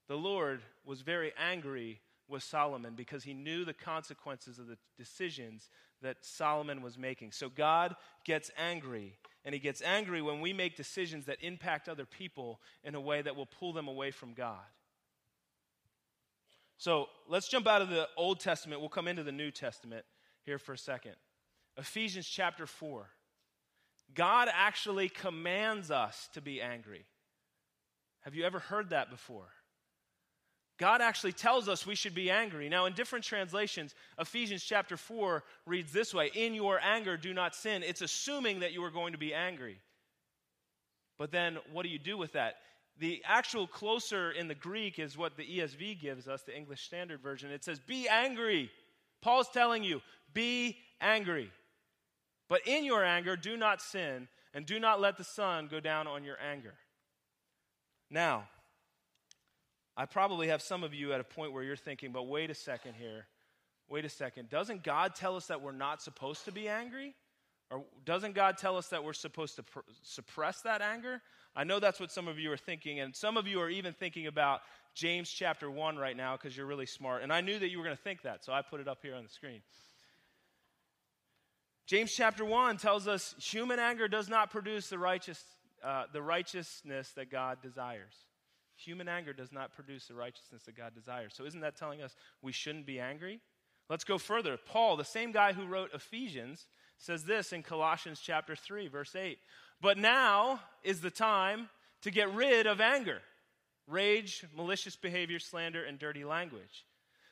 The 0.08 0.16
Lord 0.16 0.62
was 0.86 1.02
very 1.02 1.34
angry 1.36 2.02
with 2.28 2.44
Solomon 2.44 2.94
because 2.96 3.24
he 3.24 3.34
knew 3.34 3.66
the 3.66 3.74
consequences 3.74 4.60
of 4.60 4.68
the 4.68 4.78
decisions 4.96 5.70
that 6.04 6.18
Solomon 6.22 6.84
was 6.84 7.00
making. 7.00 7.32
So 7.32 7.50
God 7.50 7.96
gets 8.26 8.52
angry, 8.56 9.14
and 9.44 9.54
he 9.54 9.60
gets 9.60 9.82
angry 9.82 10.22
when 10.22 10.40
we 10.40 10.54
make 10.54 10.78
decisions 10.78 11.26
that 11.26 11.42
impact 11.42 11.90
other 11.90 12.06
people 12.06 12.62
in 12.84 12.94
a 12.94 13.02
way 13.02 13.24
that 13.24 13.36
will 13.36 13.48
pull 13.48 13.74
them 13.74 13.88
away 13.88 14.12
from 14.12 14.36
God. 14.36 14.60
So 16.78 17.08
let's 17.28 17.48
jump 17.48 17.66
out 17.66 17.82
of 17.82 17.90
the 17.90 18.08
Old 18.18 18.40
Testament. 18.40 18.82
We'll 18.82 18.90
come 18.90 19.08
into 19.08 19.24
the 19.24 19.32
New 19.32 19.50
Testament 19.50 20.06
here 20.46 20.58
for 20.58 20.74
a 20.74 20.78
second. 20.78 21.16
Ephesians 21.78 22.28
chapter 22.28 22.66
4. 22.66 23.08
God 24.14 24.50
actually 24.54 25.10
commands 25.10 25.90
us 25.90 26.30
to 26.34 26.42
be 26.42 26.62
angry. 26.62 27.06
Have 28.22 28.36
you 28.36 28.46
ever 28.46 28.60
heard 28.60 28.92
that 28.92 29.10
before? 29.10 29.50
God 30.80 31.02
actually 31.02 31.34
tells 31.34 31.70
us 31.70 31.86
we 31.86 31.96
should 31.96 32.16
be 32.16 32.32
angry. 32.32 32.68
Now, 32.68 32.86
in 32.86 32.94
different 32.94 33.26
translations, 33.26 33.94
Ephesians 34.20 34.64
chapter 34.64 34.98
4 34.98 35.44
reads 35.66 35.92
this 35.92 36.14
way 36.14 36.32
In 36.34 36.54
your 36.54 36.80
anger, 36.80 37.16
do 37.16 37.34
not 37.34 37.56
sin. 37.56 37.84
It's 37.84 38.02
assuming 38.02 38.62
that 38.62 38.74
you 38.74 38.84
are 38.84 38.92
going 38.92 39.14
to 39.14 39.20
be 39.20 39.34
angry. 39.34 39.78
But 41.18 41.32
then, 41.32 41.58
what 41.72 41.84
do 41.84 41.90
you 41.90 42.00
do 42.00 42.18
with 42.18 42.34
that? 42.34 42.56
The 43.00 43.22
actual 43.26 43.68
closer 43.68 44.32
in 44.32 44.48
the 44.48 44.56
Greek 44.56 45.00
is 45.00 45.18
what 45.18 45.38
the 45.38 45.46
ESV 45.46 46.00
gives 46.02 46.28
us, 46.28 46.44
the 46.44 46.56
English 46.56 46.82
Standard 46.82 47.22
Version. 47.22 47.52
It 47.52 47.64
says, 47.64 47.80
Be 47.80 48.08
angry. 48.08 48.72
Paul's 49.24 49.50
telling 49.50 49.84
you, 49.84 50.02
Be 50.34 50.78
angry. 51.02 51.50
But 52.50 52.68
in 52.68 52.86
your 52.86 53.04
anger, 53.04 53.36
do 53.36 53.58
not 53.58 53.82
sin, 53.82 54.28
and 54.54 54.66
do 54.66 54.80
not 54.80 55.02
let 55.02 55.18
the 55.18 55.24
sun 55.24 55.68
go 55.72 55.80
down 55.80 56.06
on 56.06 56.24
your 56.24 56.38
anger. 56.40 56.76
Now, 58.12 58.48
I 59.96 60.06
probably 60.06 60.50
have 60.50 60.62
some 60.62 60.84
of 60.84 60.94
you 60.94 61.14
at 61.14 61.20
a 61.20 61.24
point 61.24 61.54
where 61.54 61.64
you're 61.64 61.76
thinking, 61.76 62.12
but 62.12 62.28
wait 62.28 62.52
a 62.52 62.56
second 62.56 62.96
here. 62.96 63.26
Wait 63.90 64.06
a 64.06 64.10
second. 64.10 64.50
Doesn't 64.50 64.84
God 64.84 65.16
tell 65.16 65.36
us 65.36 65.48
that 65.48 65.62
we're 65.62 65.72
not 65.72 66.02
supposed 66.02 66.46
to 66.46 66.52
be 66.52 66.68
angry? 66.68 67.16
Or 67.72 67.84
doesn't 68.06 68.36
God 68.36 68.58
tell 68.58 68.78
us 68.78 68.88
that 68.90 69.04
we're 69.04 69.14
supposed 69.14 69.56
to 69.56 69.64
pr- 69.64 69.80
suppress 70.04 70.62
that 70.62 70.82
anger? 70.82 71.22
I 71.56 71.64
know 71.64 71.80
that's 71.80 72.00
what 72.00 72.12
some 72.12 72.28
of 72.28 72.40
you 72.40 72.52
are 72.52 72.58
thinking, 72.58 73.00
and 73.00 73.16
some 73.16 73.38
of 73.38 73.48
you 73.48 73.60
are 73.62 73.70
even 73.70 73.94
thinking 73.94 74.28
about 74.28 74.62
James 74.96 75.30
chapter 75.30 75.70
1 75.70 75.98
right 75.98 76.18
now 76.18 76.36
because 76.36 76.56
you're 76.58 76.66
really 76.66 76.86
smart. 76.86 77.24
And 77.24 77.32
I 77.32 77.42
knew 77.42 77.60
that 77.60 77.70
you 77.70 77.78
were 77.78 77.84
going 77.84 77.96
to 77.96 78.02
think 78.02 78.24
that, 78.24 78.44
so 78.44 78.54
I 78.54 78.62
put 78.62 78.80
it 78.80 78.88
up 78.88 79.00
here 79.02 79.16
on 79.16 79.24
the 79.24 79.30
screen. 79.30 79.62
James 81.86 82.14
chapter 82.14 82.46
1 82.46 82.78
tells 82.78 83.08
us 83.08 83.36
human 83.38 83.80
anger 83.80 84.08
does 84.08 84.30
not 84.30 84.50
produce 84.50 84.88
the, 84.88 84.98
righteous, 84.98 85.44
uh, 85.84 86.06
the 86.12 86.22
righteousness 86.22 87.12
that 87.16 87.30
God 87.30 87.62
desires. 87.62 88.14
Human 88.78 89.08
anger 89.08 89.34
does 89.34 89.52
not 89.52 89.74
produce 89.74 90.08
the 90.08 90.16
righteousness 90.16 90.64
that 90.64 90.76
God 90.76 90.96
desires. 90.96 91.34
So, 91.36 91.46
isn't 91.46 91.60
that 91.62 91.76
telling 91.76 92.02
us 92.02 92.16
we 92.42 92.52
shouldn't 92.52 92.88
be 92.88 93.00
angry? 93.00 93.40
Let's 93.90 94.04
go 94.04 94.18
further. 94.18 94.58
Paul, 94.58 94.98
the 94.98 95.04
same 95.04 95.32
guy 95.32 95.54
who 95.54 95.68
wrote 95.68 95.92
Ephesians, 95.94 96.68
says 96.98 97.26
this 97.26 97.54
in 97.54 97.64
Colossians 97.64 98.20
chapter 98.20 98.56
3, 98.56 98.88
verse 98.88 99.16
8. 99.16 99.38
But 99.84 99.98
now 99.98 100.62
is 100.82 101.02
the 101.02 101.12
time 101.12 101.68
to 102.04 102.10
get 102.10 102.34
rid 102.34 102.68
of 102.68 102.80
anger, 102.80 103.20
rage, 103.86 104.46
malicious 104.56 104.96
behavior, 104.96 105.40
slander, 105.40 105.84
and 105.84 106.00
dirty 106.00 106.24
language. 106.24 106.86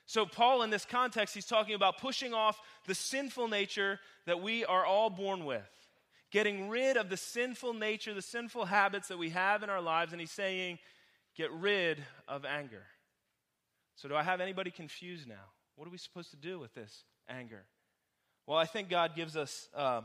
So, 0.05 0.25
Paul, 0.25 0.61
in 0.63 0.69
this 0.69 0.83
context, 0.83 1.33
he's 1.33 1.45
talking 1.45 1.75
about 1.75 1.99
pushing 1.99 2.33
off 2.33 2.59
the 2.87 2.93
sinful 2.93 3.47
nature 3.47 4.01
that 4.25 4.41
we 4.41 4.65
are 4.65 4.85
all 4.85 5.09
born 5.09 5.45
with, 5.45 5.63
getting 6.29 6.67
rid 6.67 6.97
of 6.97 7.09
the 7.09 7.15
sinful 7.15 7.73
nature, 7.73 8.13
the 8.13 8.21
sinful 8.21 8.65
habits 8.65 9.07
that 9.07 9.17
we 9.17 9.29
have 9.29 9.63
in 9.63 9.69
our 9.69 9.81
lives. 9.81 10.11
And 10.11 10.19
he's 10.19 10.29
saying, 10.29 10.77
get 11.37 11.53
rid 11.53 12.03
of 12.27 12.43
anger. 12.43 12.83
So, 13.95 14.09
do 14.09 14.15
I 14.15 14.23
have 14.23 14.41
anybody 14.41 14.71
confused 14.71 15.25
now? 15.25 15.53
What 15.77 15.87
are 15.87 15.91
we 15.91 15.97
supposed 15.97 16.31
to 16.31 16.37
do 16.37 16.59
with 16.59 16.73
this 16.73 17.05
anger? 17.29 17.63
Well, 18.45 18.57
I 18.57 18.65
think 18.65 18.89
God 18.89 19.15
gives 19.15 19.37
us. 19.37 19.69
Uh, 19.73 20.01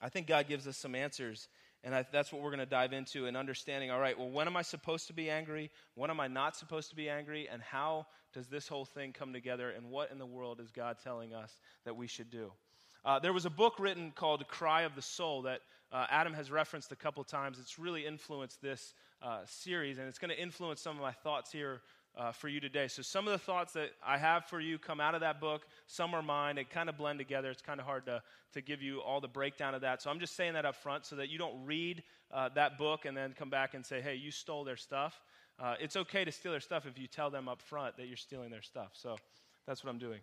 I 0.00 0.08
think 0.08 0.26
God 0.26 0.48
gives 0.48 0.66
us 0.66 0.76
some 0.76 0.94
answers, 0.94 1.48
and 1.82 1.94
I, 1.94 2.04
that's 2.12 2.32
what 2.32 2.42
we're 2.42 2.50
going 2.50 2.58
to 2.60 2.66
dive 2.66 2.92
into 2.92 3.26
in 3.26 3.36
understanding. 3.36 3.90
All 3.90 4.00
right, 4.00 4.18
well, 4.18 4.28
when 4.28 4.46
am 4.46 4.56
I 4.56 4.62
supposed 4.62 5.06
to 5.06 5.12
be 5.12 5.30
angry? 5.30 5.70
When 5.94 6.10
am 6.10 6.20
I 6.20 6.28
not 6.28 6.56
supposed 6.56 6.90
to 6.90 6.96
be 6.96 7.08
angry? 7.08 7.48
And 7.50 7.62
how 7.62 8.06
does 8.34 8.48
this 8.48 8.68
whole 8.68 8.84
thing 8.84 9.12
come 9.12 9.32
together? 9.32 9.70
And 9.70 9.90
what 9.90 10.10
in 10.10 10.18
the 10.18 10.26
world 10.26 10.60
is 10.60 10.70
God 10.70 10.96
telling 11.02 11.32
us 11.32 11.58
that 11.84 11.96
we 11.96 12.06
should 12.06 12.30
do? 12.30 12.52
Uh, 13.04 13.20
there 13.20 13.32
was 13.32 13.46
a 13.46 13.50
book 13.50 13.74
written 13.78 14.12
called 14.14 14.46
Cry 14.48 14.82
of 14.82 14.96
the 14.96 15.02
Soul 15.02 15.42
that 15.42 15.60
uh, 15.92 16.06
Adam 16.10 16.34
has 16.34 16.50
referenced 16.50 16.90
a 16.90 16.96
couple 16.96 17.22
times. 17.22 17.58
It's 17.60 17.78
really 17.78 18.04
influenced 18.04 18.60
this 18.60 18.94
uh, 19.22 19.38
series, 19.44 19.98
and 19.98 20.08
it's 20.08 20.18
going 20.18 20.30
to 20.30 20.40
influence 20.40 20.80
some 20.80 20.96
of 20.96 21.02
my 21.02 21.12
thoughts 21.12 21.52
here 21.52 21.82
uh, 22.16 22.32
for 22.32 22.48
you 22.48 22.60
today. 22.60 22.88
So, 22.88 23.02
some 23.02 23.26
of 23.26 23.32
the 23.32 23.38
thoughts 23.38 23.72
that 23.74 23.90
I 24.04 24.16
have 24.16 24.46
for 24.46 24.58
you 24.58 24.78
come 24.78 25.00
out 25.00 25.14
of 25.14 25.20
that 25.20 25.40
book. 25.40 25.66
Some 25.86 26.14
are 26.14 26.22
mine. 26.22 26.56
They 26.56 26.64
kind 26.64 26.88
of 26.88 26.96
blend 26.96 27.18
together. 27.18 27.50
It's 27.50 27.62
kind 27.62 27.78
of 27.78 27.86
hard 27.86 28.06
to, 28.06 28.22
to 28.54 28.60
give 28.62 28.82
you 28.82 29.00
all 29.00 29.20
the 29.20 29.28
breakdown 29.28 29.74
of 29.74 29.82
that. 29.82 30.02
So, 30.02 30.10
I'm 30.10 30.20
just 30.20 30.34
saying 30.34 30.54
that 30.54 30.64
up 30.64 30.76
front 30.76 31.04
so 31.04 31.16
that 31.16 31.28
you 31.28 31.38
don't 31.38 31.64
read 31.64 32.02
uh, 32.32 32.48
that 32.54 32.78
book 32.78 33.04
and 33.04 33.16
then 33.16 33.34
come 33.36 33.50
back 33.50 33.74
and 33.74 33.84
say, 33.84 34.00
hey, 34.00 34.14
you 34.14 34.30
stole 34.30 34.64
their 34.64 34.76
stuff. 34.76 35.20
Uh, 35.58 35.74
it's 35.80 35.96
okay 35.96 36.24
to 36.24 36.32
steal 36.32 36.52
their 36.52 36.60
stuff 36.60 36.86
if 36.86 36.98
you 36.98 37.06
tell 37.06 37.30
them 37.30 37.48
up 37.48 37.62
front 37.62 37.96
that 37.96 38.06
you're 38.06 38.16
stealing 38.16 38.50
their 38.50 38.62
stuff. 38.62 38.90
So, 38.94 39.16
that's 39.66 39.84
what 39.84 39.90
I'm 39.90 39.98
doing. 39.98 40.20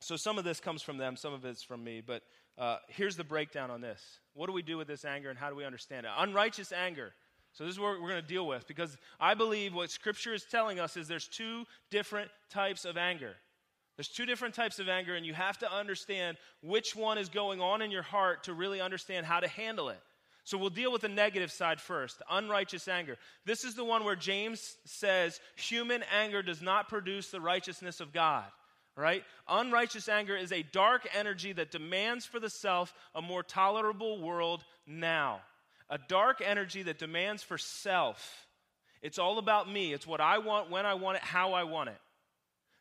So, 0.00 0.14
some 0.14 0.38
of 0.38 0.44
this 0.44 0.60
comes 0.60 0.82
from 0.82 0.96
them, 0.96 1.16
some 1.16 1.32
of 1.32 1.44
it's 1.44 1.62
from 1.62 1.82
me. 1.82 2.02
But 2.06 2.22
uh, 2.56 2.78
here's 2.88 3.16
the 3.16 3.24
breakdown 3.24 3.70
on 3.70 3.80
this. 3.80 4.00
What 4.34 4.46
do 4.46 4.52
we 4.52 4.62
do 4.62 4.76
with 4.76 4.86
this 4.86 5.04
anger 5.04 5.28
and 5.28 5.38
how 5.38 5.50
do 5.50 5.56
we 5.56 5.64
understand 5.64 6.06
it? 6.06 6.12
Unrighteous 6.16 6.70
anger 6.72 7.14
so, 7.52 7.64
this 7.64 7.74
is 7.74 7.80
what 7.80 8.00
we're 8.00 8.08
going 8.08 8.22
to 8.22 8.28
deal 8.28 8.46
with 8.46 8.66
because 8.68 8.96
I 9.18 9.34
believe 9.34 9.74
what 9.74 9.90
Scripture 9.90 10.34
is 10.34 10.44
telling 10.44 10.78
us 10.78 10.96
is 10.96 11.08
there's 11.08 11.28
two 11.28 11.64
different 11.90 12.30
types 12.50 12.84
of 12.84 12.96
anger. 12.96 13.34
There's 13.96 14.08
two 14.08 14.26
different 14.26 14.54
types 14.54 14.78
of 14.78 14.88
anger, 14.88 15.16
and 15.16 15.26
you 15.26 15.34
have 15.34 15.58
to 15.58 15.72
understand 15.72 16.36
which 16.62 16.94
one 16.94 17.18
is 17.18 17.28
going 17.28 17.60
on 17.60 17.82
in 17.82 17.90
your 17.90 18.02
heart 18.02 18.44
to 18.44 18.54
really 18.54 18.80
understand 18.80 19.26
how 19.26 19.40
to 19.40 19.48
handle 19.48 19.88
it. 19.88 20.00
So, 20.44 20.56
we'll 20.56 20.70
deal 20.70 20.92
with 20.92 21.02
the 21.02 21.08
negative 21.08 21.50
side 21.50 21.80
first 21.80 22.22
unrighteous 22.30 22.86
anger. 22.86 23.16
This 23.44 23.64
is 23.64 23.74
the 23.74 23.84
one 23.84 24.04
where 24.04 24.16
James 24.16 24.76
says 24.84 25.40
human 25.56 26.04
anger 26.16 26.42
does 26.42 26.62
not 26.62 26.88
produce 26.88 27.30
the 27.30 27.40
righteousness 27.40 28.00
of 28.00 28.12
God 28.12 28.44
right? 28.96 29.22
Unrighteous 29.48 30.08
anger 30.08 30.36
is 30.36 30.50
a 30.50 30.64
dark 30.64 31.06
energy 31.16 31.52
that 31.52 31.70
demands 31.70 32.26
for 32.26 32.40
the 32.40 32.50
self 32.50 32.92
a 33.14 33.22
more 33.22 33.44
tolerable 33.44 34.20
world 34.20 34.64
now 34.88 35.40
a 35.90 35.98
dark 36.08 36.42
energy 36.44 36.82
that 36.82 36.98
demands 36.98 37.42
for 37.42 37.58
self. 37.58 38.46
It's 39.02 39.18
all 39.18 39.38
about 39.38 39.70
me. 39.70 39.92
It's 39.92 40.06
what 40.06 40.20
I 40.20 40.38
want, 40.38 40.70
when 40.70 40.86
I 40.86 40.94
want 40.94 41.16
it, 41.16 41.22
how 41.22 41.52
I 41.52 41.64
want 41.64 41.88
it. 41.88 41.98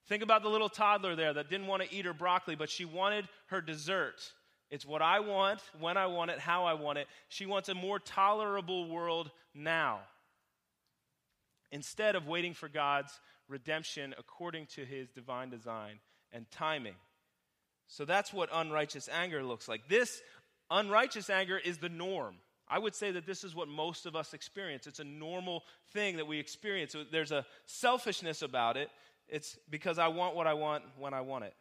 Think 0.07 0.23
about 0.23 0.41
the 0.41 0.49
little 0.49 0.69
toddler 0.69 1.15
there 1.15 1.33
that 1.33 1.49
didn't 1.49 1.67
want 1.67 1.83
to 1.83 1.93
eat 1.93 2.05
her 2.05 2.13
broccoli, 2.13 2.55
but 2.55 2.69
she 2.69 2.85
wanted 2.85 3.27
her 3.47 3.61
dessert. 3.61 4.15
It's 4.69 4.85
what 4.85 5.01
I 5.01 5.19
want, 5.19 5.61
when 5.79 5.97
I 5.97 6.07
want 6.07 6.31
it, 6.31 6.39
how 6.39 6.65
I 6.65 6.73
want 6.73 6.97
it. 6.97 7.07
She 7.29 7.45
wants 7.45 7.69
a 7.69 7.75
more 7.75 7.99
tolerable 7.99 8.89
world 8.89 9.31
now. 9.53 9.99
Instead 11.71 12.15
of 12.15 12.27
waiting 12.27 12.53
for 12.53 12.69
God's 12.69 13.11
redemption 13.47 14.13
according 14.17 14.65
to 14.75 14.85
his 14.85 15.09
divine 15.09 15.49
design 15.49 15.99
and 16.31 16.49
timing. 16.51 16.95
So 17.87 18.03
that's 18.03 18.33
what 18.33 18.49
unrighteous 18.53 19.09
anger 19.11 19.43
looks 19.43 19.67
like. 19.67 19.87
This 19.87 20.21
unrighteous 20.69 21.29
anger 21.29 21.57
is 21.57 21.77
the 21.77 21.89
norm. 21.89 22.35
I 22.69 22.79
would 22.79 22.95
say 22.95 23.11
that 23.11 23.25
this 23.25 23.43
is 23.43 23.55
what 23.55 23.67
most 23.67 24.05
of 24.05 24.15
us 24.15 24.33
experience. 24.33 24.87
It's 24.87 24.99
a 24.99 25.05
normal 25.05 25.63
thing 25.93 26.17
that 26.17 26.27
we 26.27 26.39
experience. 26.39 26.95
There's 27.11 27.31
a 27.31 27.45
selfishness 27.65 28.41
about 28.41 28.77
it. 28.77 28.89
It's 29.29 29.57
because 29.69 29.99
I 29.99 30.07
want 30.07 30.35
what 30.35 30.47
I 30.47 30.53
want 30.53 30.83
when 30.97 31.13
I 31.13 31.21
want 31.21 31.45
it. 31.45 31.53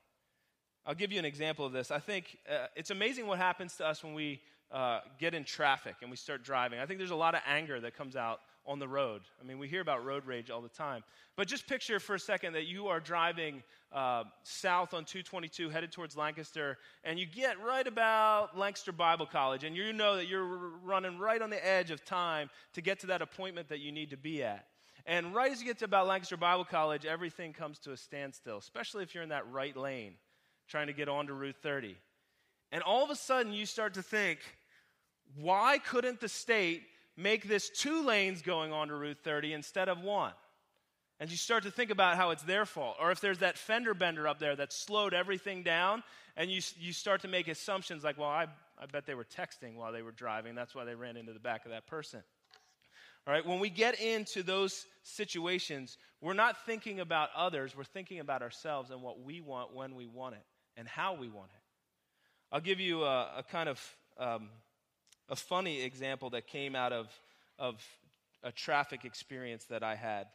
I'll 0.84 0.94
give 0.94 1.12
you 1.12 1.18
an 1.18 1.24
example 1.24 1.66
of 1.66 1.72
this. 1.72 1.90
I 1.90 1.98
think 1.98 2.38
uh, 2.48 2.66
it's 2.76 2.90
amazing 2.90 3.26
what 3.26 3.38
happens 3.38 3.76
to 3.76 3.86
us 3.86 4.04
when 4.04 4.14
we 4.14 4.40
uh, 4.70 5.00
get 5.18 5.34
in 5.34 5.44
traffic 5.44 5.96
and 6.00 6.10
we 6.10 6.16
start 6.16 6.44
driving. 6.44 6.78
I 6.78 6.86
think 6.86 6.98
there's 6.98 7.10
a 7.10 7.16
lot 7.16 7.34
of 7.34 7.40
anger 7.46 7.80
that 7.80 7.96
comes 7.96 8.16
out 8.16 8.40
on 8.66 8.78
the 8.78 8.88
road. 8.88 9.22
I 9.40 9.44
mean, 9.44 9.58
we 9.58 9.68
hear 9.68 9.80
about 9.80 10.04
road 10.04 10.26
rage 10.26 10.50
all 10.50 10.60
the 10.60 10.68
time. 10.68 11.02
But 11.36 11.48
just 11.48 11.66
picture 11.66 12.00
for 12.00 12.14
a 12.14 12.20
second 12.20 12.54
that 12.54 12.66
you 12.66 12.88
are 12.88 13.00
driving 13.00 13.62
uh, 13.92 14.24
south 14.42 14.94
on 14.94 15.04
222, 15.04 15.70
headed 15.70 15.92
towards 15.92 16.16
Lancaster, 16.16 16.78
and 17.04 17.18
you 17.18 17.26
get 17.26 17.62
right 17.62 17.86
about 17.86 18.58
Lancaster 18.58 18.92
Bible 18.92 19.26
College, 19.26 19.64
and 19.64 19.76
you 19.76 19.92
know 19.92 20.16
that 20.16 20.28
you're 20.28 20.44
running 20.84 21.18
right 21.18 21.40
on 21.40 21.50
the 21.50 21.66
edge 21.66 21.90
of 21.90 22.04
time 22.04 22.50
to 22.74 22.80
get 22.80 23.00
to 23.00 23.06
that 23.08 23.22
appointment 23.22 23.68
that 23.68 23.80
you 23.80 23.92
need 23.92 24.10
to 24.10 24.16
be 24.16 24.42
at. 24.42 24.66
And 25.06 25.34
right 25.34 25.52
as 25.52 25.60
you 25.60 25.66
get 25.66 25.78
to 25.78 25.84
about 25.84 26.08
Lancaster 26.08 26.36
Bible 26.36 26.64
College, 26.64 27.06
everything 27.06 27.52
comes 27.52 27.78
to 27.80 27.92
a 27.92 27.96
standstill, 27.96 28.58
especially 28.58 29.04
if 29.04 29.14
you're 29.14 29.22
in 29.22 29.28
that 29.28 29.50
right 29.50 29.76
lane 29.76 30.14
trying 30.68 30.88
to 30.88 30.92
get 30.92 31.08
onto 31.08 31.32
Route 31.32 31.56
30. 31.62 31.96
And 32.72 32.82
all 32.82 33.04
of 33.04 33.10
a 33.10 33.14
sudden, 33.14 33.52
you 33.52 33.66
start 33.66 33.94
to 33.94 34.02
think, 34.02 34.40
Why 35.36 35.78
couldn't 35.78 36.20
the 36.20 36.28
state 36.28 36.82
make 37.16 37.48
this 37.48 37.70
two 37.70 38.04
lanes 38.04 38.42
going 38.42 38.72
onto 38.72 38.94
Route 38.94 39.18
30 39.22 39.52
instead 39.52 39.88
of 39.88 40.00
one? 40.00 40.32
And 41.18 41.30
you 41.30 41.36
start 41.36 41.62
to 41.62 41.70
think 41.70 41.90
about 41.90 42.16
how 42.16 42.30
it's 42.30 42.42
their 42.42 42.66
fault. 42.66 42.96
Or 43.00 43.10
if 43.10 43.20
there's 43.20 43.38
that 43.38 43.56
fender 43.56 43.94
bender 43.94 44.28
up 44.28 44.38
there 44.38 44.54
that 44.56 44.72
slowed 44.72 45.14
everything 45.14 45.62
down, 45.62 46.02
and 46.36 46.50
you, 46.50 46.60
you 46.78 46.92
start 46.92 47.22
to 47.22 47.28
make 47.28 47.48
assumptions 47.48 48.04
like, 48.04 48.18
well, 48.18 48.28
I, 48.28 48.46
I 48.78 48.86
bet 48.86 49.06
they 49.06 49.14
were 49.14 49.24
texting 49.24 49.76
while 49.76 49.92
they 49.92 50.02
were 50.02 50.12
driving. 50.12 50.54
That's 50.54 50.74
why 50.74 50.84
they 50.84 50.94
ran 50.94 51.16
into 51.16 51.32
the 51.32 51.40
back 51.40 51.64
of 51.64 51.70
that 51.70 51.86
person. 51.86 52.22
All 53.26 53.32
right, 53.32 53.44
when 53.44 53.58
we 53.58 53.70
get 53.70 53.98
into 53.98 54.42
those 54.42 54.84
situations, 55.02 55.96
we're 56.20 56.34
not 56.34 56.64
thinking 56.64 57.00
about 57.00 57.30
others, 57.34 57.76
we're 57.76 57.82
thinking 57.82 58.20
about 58.20 58.42
ourselves 58.42 58.90
and 58.90 59.02
what 59.02 59.20
we 59.20 59.40
want 59.40 59.74
when 59.74 59.96
we 59.96 60.06
want 60.06 60.36
it 60.36 60.44
and 60.76 60.86
how 60.86 61.14
we 61.14 61.28
want 61.28 61.50
it. 61.52 61.62
I'll 62.52 62.60
give 62.60 62.78
you 62.78 63.02
a, 63.02 63.38
a 63.38 63.42
kind 63.42 63.68
of 63.68 63.96
um, 64.18 64.50
a 65.28 65.36
funny 65.36 65.82
example 65.82 66.30
that 66.30 66.46
came 66.46 66.74
out 66.76 66.92
of, 66.92 67.08
of 67.58 67.82
a 68.42 68.52
traffic 68.52 69.04
experience 69.04 69.64
that 69.64 69.82
I 69.82 69.96
had. 69.96 70.26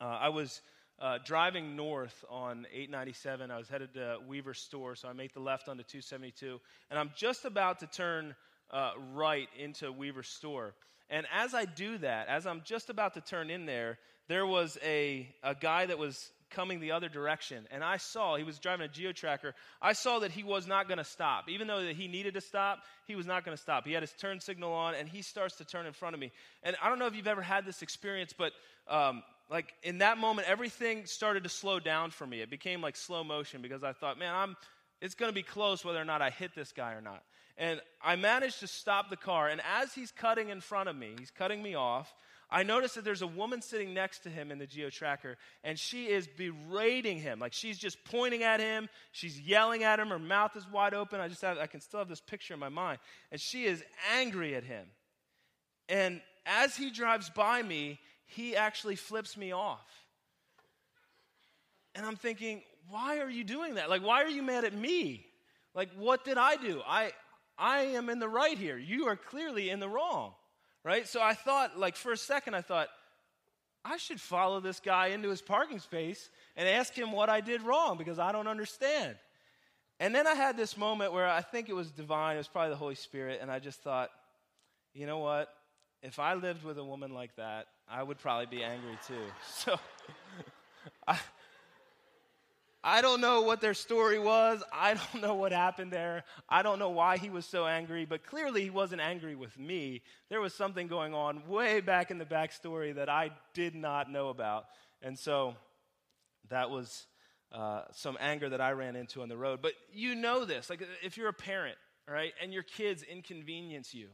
Uh, 0.00 0.04
I 0.04 0.28
was 0.30 0.62
uh, 1.00 1.18
driving 1.24 1.76
north 1.76 2.24
on 2.28 2.66
897. 2.72 3.50
I 3.50 3.58
was 3.58 3.68
headed 3.68 3.94
to 3.94 4.18
Weaver 4.26 4.54
Store, 4.54 4.94
so 4.94 5.08
I 5.08 5.12
make 5.12 5.34
the 5.34 5.40
left 5.40 5.68
onto 5.68 5.82
272, 5.82 6.60
and 6.90 6.98
I'm 6.98 7.10
just 7.16 7.44
about 7.44 7.80
to 7.80 7.86
turn 7.86 8.34
uh, 8.70 8.92
right 9.14 9.48
into 9.58 9.92
Weaver 9.92 10.22
Store. 10.22 10.74
And 11.08 11.26
as 11.34 11.54
I 11.54 11.64
do 11.64 11.98
that, 11.98 12.28
as 12.28 12.46
I'm 12.46 12.62
just 12.64 12.88
about 12.88 13.14
to 13.14 13.20
turn 13.20 13.50
in 13.50 13.66
there, 13.66 13.98
there 14.28 14.46
was 14.46 14.78
a, 14.84 15.28
a 15.42 15.54
guy 15.54 15.86
that 15.86 15.98
was 15.98 16.30
coming 16.50 16.80
the 16.80 16.92
other 16.92 17.08
direction. 17.08 17.66
And 17.70 17.82
I 17.82 17.96
saw, 17.96 18.36
he 18.36 18.44
was 18.44 18.58
driving 18.58 18.84
a 18.84 18.88
geo 18.88 19.12
tracker. 19.12 19.54
I 19.80 19.92
saw 19.92 20.18
that 20.20 20.30
he 20.30 20.42
was 20.42 20.66
not 20.66 20.88
going 20.88 20.98
to 20.98 21.04
stop. 21.04 21.48
Even 21.48 21.66
though 21.66 21.82
that 21.84 21.96
he 21.96 22.08
needed 22.08 22.34
to 22.34 22.40
stop, 22.40 22.80
he 23.06 23.14
was 23.14 23.26
not 23.26 23.44
going 23.44 23.56
to 23.56 23.62
stop. 23.62 23.86
He 23.86 23.92
had 23.92 24.02
his 24.02 24.12
turn 24.12 24.40
signal 24.40 24.72
on, 24.72 24.94
and 24.94 25.08
he 25.08 25.22
starts 25.22 25.56
to 25.56 25.64
turn 25.64 25.86
in 25.86 25.92
front 25.92 26.14
of 26.14 26.20
me. 26.20 26.32
And 26.62 26.76
I 26.82 26.88
don't 26.88 26.98
know 26.98 27.06
if 27.06 27.14
you've 27.14 27.26
ever 27.26 27.42
had 27.42 27.64
this 27.64 27.82
experience, 27.82 28.34
but 28.36 28.52
um, 28.88 29.22
like 29.50 29.72
in 29.82 29.98
that 29.98 30.18
moment, 30.18 30.48
everything 30.48 31.06
started 31.06 31.44
to 31.44 31.48
slow 31.48 31.80
down 31.80 32.10
for 32.10 32.26
me. 32.26 32.40
It 32.40 32.50
became 32.50 32.80
like 32.80 32.96
slow 32.96 33.24
motion 33.24 33.62
because 33.62 33.82
I 33.82 33.92
thought, 33.92 34.18
man, 34.18 34.34
I'm, 34.34 34.56
it's 35.00 35.14
going 35.14 35.30
to 35.30 35.34
be 35.34 35.42
close 35.42 35.84
whether 35.84 36.00
or 36.00 36.04
not 36.04 36.22
I 36.22 36.30
hit 36.30 36.54
this 36.54 36.72
guy 36.72 36.92
or 36.92 37.00
not. 37.00 37.22
And 37.58 37.80
I 38.02 38.16
managed 38.16 38.60
to 38.60 38.66
stop 38.66 39.10
the 39.10 39.16
car. 39.16 39.48
And 39.48 39.60
as 39.78 39.92
he's 39.92 40.12
cutting 40.12 40.48
in 40.48 40.60
front 40.60 40.88
of 40.88 40.96
me, 40.96 41.14
he's 41.18 41.30
cutting 41.30 41.62
me 41.62 41.74
off. 41.74 42.14
I 42.50 42.62
notice 42.64 42.94
that 42.94 43.04
there's 43.04 43.22
a 43.22 43.26
woman 43.26 43.62
sitting 43.62 43.94
next 43.94 44.20
to 44.24 44.30
him 44.30 44.50
in 44.50 44.58
the 44.58 44.66
geo 44.66 44.90
tracker, 44.90 45.36
and 45.62 45.78
she 45.78 46.06
is 46.06 46.26
berating 46.26 47.18
him. 47.18 47.38
Like 47.38 47.52
she's 47.52 47.78
just 47.78 48.02
pointing 48.04 48.42
at 48.42 48.60
him, 48.60 48.88
she's 49.12 49.40
yelling 49.40 49.84
at 49.84 50.00
him, 50.00 50.08
her 50.08 50.18
mouth 50.18 50.56
is 50.56 50.66
wide 50.70 50.94
open. 50.94 51.20
I 51.20 51.28
just 51.28 51.42
have, 51.42 51.58
I 51.58 51.66
can 51.66 51.80
still 51.80 52.00
have 52.00 52.08
this 52.08 52.20
picture 52.20 52.54
in 52.54 52.60
my 52.60 52.68
mind. 52.68 52.98
And 53.30 53.40
she 53.40 53.64
is 53.64 53.84
angry 54.16 54.54
at 54.56 54.64
him. 54.64 54.86
And 55.88 56.20
as 56.46 56.76
he 56.76 56.90
drives 56.90 57.30
by 57.30 57.62
me, 57.62 57.98
he 58.26 58.56
actually 58.56 58.96
flips 58.96 59.36
me 59.36 59.52
off. 59.52 59.86
And 61.94 62.06
I'm 62.06 62.16
thinking, 62.16 62.62
why 62.88 63.18
are 63.18 63.30
you 63.30 63.44
doing 63.44 63.74
that? 63.74 63.90
Like, 63.90 64.04
why 64.04 64.22
are 64.22 64.28
you 64.28 64.42
mad 64.42 64.64
at 64.64 64.74
me? 64.74 65.26
Like, 65.74 65.90
what 65.96 66.24
did 66.24 66.38
I 66.38 66.56
do? 66.56 66.80
I, 66.86 67.12
I 67.58 67.80
am 67.80 68.08
in 68.08 68.18
the 68.18 68.28
right 68.28 68.56
here. 68.56 68.78
You 68.78 69.06
are 69.06 69.16
clearly 69.16 69.70
in 69.70 69.80
the 69.80 69.88
wrong, 69.88 70.32
right? 70.84 71.06
So 71.06 71.20
I 71.20 71.34
thought, 71.34 71.78
like, 71.78 71.96
for 71.96 72.12
a 72.12 72.16
second, 72.16 72.54
I 72.54 72.62
thought, 72.62 72.88
I 73.84 73.96
should 73.96 74.20
follow 74.20 74.60
this 74.60 74.80
guy 74.80 75.08
into 75.08 75.30
his 75.30 75.40
parking 75.40 75.78
space 75.78 76.28
and 76.56 76.68
ask 76.68 76.92
him 76.92 77.12
what 77.12 77.30
I 77.30 77.40
did 77.40 77.62
wrong 77.62 77.96
because 77.96 78.18
I 78.18 78.32
don't 78.32 78.46
understand. 78.46 79.16
And 79.98 80.14
then 80.14 80.26
I 80.26 80.34
had 80.34 80.56
this 80.56 80.76
moment 80.76 81.12
where 81.12 81.28
I 81.28 81.40
think 81.40 81.68
it 81.68 81.74
was 81.74 81.90
divine, 81.90 82.36
it 82.36 82.38
was 82.38 82.48
probably 82.48 82.70
the 82.70 82.76
Holy 82.76 82.94
Spirit, 82.94 83.40
and 83.42 83.50
I 83.50 83.58
just 83.58 83.82
thought, 83.82 84.10
you 84.94 85.06
know 85.06 85.18
what? 85.18 85.48
If 86.02 86.18
I 86.18 86.34
lived 86.34 86.64
with 86.64 86.78
a 86.78 86.84
woman 86.84 87.12
like 87.12 87.36
that, 87.36 87.66
I 87.88 88.02
would 88.02 88.18
probably 88.18 88.46
be 88.46 88.62
angry 88.62 88.98
too. 89.06 89.14
So 89.54 89.78
I 92.90 93.02
don't 93.02 93.20
know 93.20 93.42
what 93.42 93.60
their 93.60 93.72
story 93.72 94.18
was. 94.18 94.64
I 94.72 94.94
don't 94.94 95.22
know 95.22 95.34
what 95.34 95.52
happened 95.52 95.92
there. 95.92 96.24
I 96.48 96.62
don't 96.62 96.80
know 96.80 96.90
why 96.90 97.18
he 97.18 97.30
was 97.30 97.46
so 97.46 97.64
angry, 97.64 98.04
but 98.04 98.26
clearly 98.26 98.62
he 98.62 98.70
wasn't 98.70 99.00
angry 99.00 99.36
with 99.36 99.56
me. 99.56 100.02
There 100.28 100.40
was 100.40 100.54
something 100.54 100.88
going 100.88 101.14
on 101.14 101.46
way 101.46 101.80
back 101.80 102.10
in 102.10 102.18
the 102.18 102.24
backstory 102.24 102.92
that 102.96 103.08
I 103.08 103.30
did 103.54 103.76
not 103.76 104.10
know 104.10 104.28
about. 104.28 104.64
And 105.02 105.16
so 105.16 105.54
that 106.48 106.68
was 106.68 107.06
uh, 107.52 107.82
some 107.92 108.18
anger 108.18 108.48
that 108.48 108.60
I 108.60 108.72
ran 108.72 108.96
into 108.96 109.22
on 109.22 109.28
the 109.28 109.36
road. 109.36 109.60
But 109.62 109.74
you 109.92 110.16
know 110.16 110.44
this. 110.44 110.68
Like 110.68 110.82
if 111.00 111.16
you're 111.16 111.28
a 111.28 111.32
parent, 111.32 111.78
right, 112.08 112.32
and 112.42 112.52
your 112.52 112.64
kids 112.64 113.04
inconvenience 113.04 113.94
you, 113.94 114.08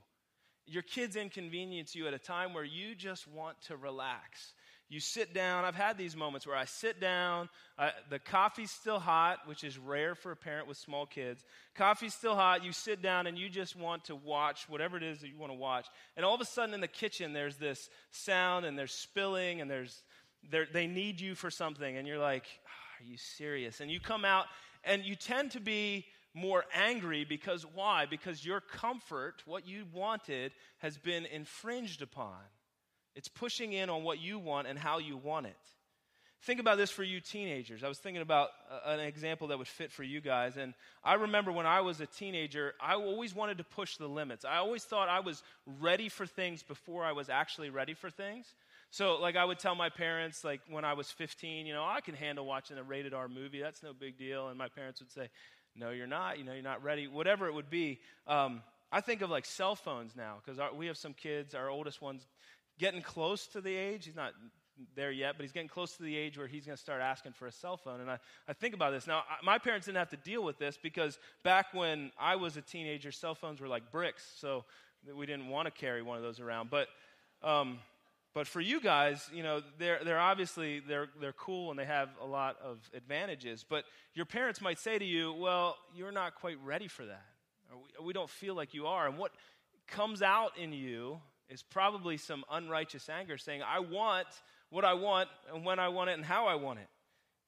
your 0.67 0.83
kids 0.83 1.17
inconvenience 1.17 1.95
you 1.95 2.07
at 2.09 2.13
a 2.13 2.19
time 2.19 2.53
where 2.53 2.65
you 2.65 2.95
just 2.95 3.27
want 3.27 3.59
to 3.69 3.77
relax 3.79 4.53
you 4.89 5.01
sit 5.01 5.35
down. 5.35 5.65
I've 5.65 5.75
had 5.75 5.99
these 5.99 6.15
moments 6.15 6.47
where 6.47 6.57
I 6.57 6.65
sit 6.65 7.01
down, 7.01 7.49
uh, 7.77 7.91
the 8.09 8.21
coffee's 8.21 8.71
still 8.71 9.01
hot, 9.01 9.41
which 9.47 9.65
is 9.65 9.79
rare 9.79 10.15
for 10.15 10.31
a 10.31 10.37
parent 10.37 10.69
with 10.69 10.77
small 10.77 11.07
kids. 11.07 11.45
Coffee's 11.75 12.15
still 12.15 12.37
hot. 12.37 12.65
You 12.65 12.73
sit 12.73 13.03
down 13.03 13.27
and 13.27 13.37
you 13.37 13.49
just 13.49 13.75
want 13.75 14.05
to 14.05 14.15
watch 14.15 14.69
whatever 14.69 14.97
it 14.97 15.03
is 15.03 15.21
that 15.21 15.29
you 15.29 15.37
want 15.37 15.51
to 15.51 15.59
watch. 15.59 15.87
And 16.17 16.25
all 16.25 16.35
of 16.35 16.41
a 16.41 16.45
sudden 16.45 16.73
in 16.73 16.81
the 16.81 16.89
kitchen, 16.89 17.33
there's 17.33 17.57
this 17.57 17.89
sound 18.13 18.65
and 18.65 18.79
there's 18.79 18.93
spilling 18.93 19.61
and 19.61 19.71
there's 19.71 20.03
they 20.73 20.87
need 20.87 21.21
you 21.21 21.35
for 21.35 21.51
something. 21.51 21.97
And 21.97 22.07
you're 22.07 22.19
like, 22.19 22.45
oh, 22.47 23.05
are 23.05 23.11
you 23.11 23.17
serious? 23.17 23.81
And 23.81 23.91
you 23.91 23.99
come 23.99 24.25
out 24.25 24.47
and 24.85 25.05
you 25.05 25.17
tend 25.17 25.51
to 25.53 25.61
be 25.61 26.07
more 26.33 26.65
angry 26.73 27.25
because 27.25 27.67
why? 27.75 28.07
Because 28.07 28.45
your 28.45 28.61
comfort, 28.61 29.43
what 29.47 29.67
you 29.67 29.87
wanted, 29.93 30.53
has 30.79 30.97
been 30.99 31.27
infringed 31.27 32.03
upon. 32.03 32.37
It's 33.17 33.29
pushing 33.29 33.73
in 33.73 33.91
on 33.91 34.05
what 34.05 34.21
you 34.21 34.39
want 34.39 34.69
and 34.69 34.79
how 34.79 34.99
you 34.99 35.17
want 35.17 35.47
it. 35.47 35.57
Think 36.43 36.61
about 36.61 36.77
this 36.77 36.91
for 36.91 37.03
you 37.03 37.19
teenagers. 37.19 37.83
I 37.83 37.89
was 37.89 37.99
thinking 37.99 38.23
about 38.23 38.51
an 38.85 39.01
example 39.01 39.49
that 39.49 39.59
would 39.59 39.67
fit 39.67 39.91
for 39.91 40.03
you 40.03 40.21
guys. 40.21 40.57
And 40.57 40.75
I 41.03 41.15
remember 41.15 41.51
when 41.51 41.67
I 41.67 41.81
was 41.81 42.01
a 42.01 42.07
teenager, 42.07 42.75
I 42.81 42.95
always 42.95 43.35
wanted 43.35 43.59
to 43.59 43.65
push 43.65 43.97
the 43.97 44.07
limits. 44.07 44.45
I 44.45 44.59
always 44.59 44.85
thought 44.85 45.09
I 45.09 45.21
was 45.21 45.43
ready 45.81 46.09
for 46.09 46.27
things 46.27 46.63
before 46.63 47.05
I 47.05 47.13
was 47.13 47.31
actually 47.31 47.71
ready 47.71 47.95
for 47.95 48.11
things. 48.11 48.55
So, 48.91 49.17
like, 49.17 49.35
I 49.35 49.45
would 49.45 49.59
tell 49.59 49.75
my 49.75 49.89
parents, 49.89 50.45
like, 50.45 50.61
when 50.69 50.85
I 50.85 50.93
was 50.93 51.11
15, 51.11 51.67
you 51.67 51.75
know, 51.75 51.85
I 51.85 52.01
can 52.01 52.15
handle 52.15 52.47
watching 52.47 52.79
a 52.79 52.83
rated 52.83 53.13
R 53.13 53.29
movie. 53.29 53.61
That's 53.61 53.83
no 53.83 53.93
big 53.93 54.17
deal. 54.17 54.49
And 54.49 54.59
my 54.59 54.69
parents 54.69 55.01
would 55.01 55.11
say, 55.11 55.29
no, 55.75 55.91
you're 55.91 56.07
not. 56.07 56.39
You 56.39 56.45
know, 56.45 56.53
you're 56.53 56.63
not 56.63 56.85
ready. 56.85 57.09
Whatever 57.09 57.49
it 57.49 57.55
would 57.55 57.71
be. 57.71 57.99
Um, 58.27 58.63
I 58.93 59.01
think 59.01 59.21
of 59.23 59.31
like 59.31 59.45
cell 59.45 59.75
phones 59.75 60.15
now 60.15 60.37
because 60.45 60.61
we 60.77 60.87
have 60.87 60.97
some 60.97 61.13
kids. 61.13 61.55
Our 61.55 61.69
oldest 61.69 62.01
one's 62.01 62.27
getting 62.79 63.03
close 63.03 63.47
to 63.49 63.61
the 63.61 63.75
age. 63.75 64.05
He's 64.05 64.17
not 64.17 64.33
there 64.95 65.11
yet, 65.11 65.35
but 65.37 65.45
he's 65.45 65.53
getting 65.53 65.69
close 65.69 65.97
to 65.97 66.03
the 66.03 66.17
age 66.17 66.37
where 66.37 66.47
he's 66.47 66.67
going 66.67 66.77
to 66.77 66.83
start 66.83 67.01
asking 67.01 67.33
for 67.33 67.47
a 67.47 67.53
cell 67.53 67.77
phone. 67.77 68.01
And 68.01 68.11
I, 68.11 68.19
I 68.49 68.53
think 68.53 68.75
about 68.75 68.93
this. 68.93 69.07
Now, 69.07 69.19
I, 69.19 69.45
my 69.45 69.59
parents 69.59 69.87
didn't 69.87 69.99
have 69.99 70.11
to 70.11 70.17
deal 70.19 70.43
with 70.43 70.59
this 70.59 70.79
because 70.83 71.19
back 71.43 71.73
when 71.73 72.11
I 72.19 72.37
was 72.37 72.57
a 72.57 72.63
teenager, 72.63 73.11
cell 73.13 73.35
phones 73.35 73.61
were 73.61 73.69
like 73.69 73.91
bricks. 73.91 74.25
So 74.37 74.65
we 75.15 75.27
didn't 75.27 75.49
want 75.49 75.67
to 75.67 75.71
carry 75.71 76.03
one 76.03 76.17
of 76.17 76.23
those 76.23 76.41
around. 76.41 76.71
But, 76.71 76.89
um, 77.43 77.79
but 78.35 78.47
for 78.47 78.61
you 78.61 78.81
guys, 78.81 79.31
you 79.33 79.43
know, 79.43 79.63
they're, 79.79 80.01
they're 80.05 80.21
obviously, 80.21 80.81
they're, 80.81 81.09
they're 81.21 81.33
cool 81.33 81.71
and 81.71 81.79
they 81.79 81.87
have 81.87 82.11
a 82.21 82.27
lot 82.27 82.57
of 82.63 82.79
advantages. 82.95 83.65
But 83.67 83.85
your 84.15 84.27
parents 84.27 84.61
might 84.61 84.79
say 84.79 84.99
to 84.99 85.05
you, 85.05 85.33
well, 85.33 85.77
you're 85.95 86.13
not 86.13 86.35
quite 86.35 86.59
ready 86.63 86.89
for 86.89 87.07
that. 87.07 87.25
Or 87.73 87.79
we, 87.79 88.09
we 88.09 88.13
don't 88.13 88.31
feel 88.31 88.55
like 88.55 88.75
you 88.75 88.87
are. 88.87 89.07
And 89.07 89.17
what 89.17 89.33
comes 89.87 90.21
out 90.21 90.59
in 90.59 90.73
you 90.73 91.21
is 91.49 91.63
probably 91.63 92.17
some 92.17 92.45
unrighteous 92.51 93.09
anger 93.09 93.39
saying, 93.39 93.63
I 93.63 93.81
want 93.81 94.27
what 94.71 94.85
I 94.85 94.95
want 94.95 95.29
and 95.53 95.65
when 95.65 95.79
I 95.79 95.89
want 95.89 96.11
it 96.11 96.15
and 96.15 96.25
how 96.25 96.47
I 96.47 96.57
want 96.57 96.81
it. 96.81 96.89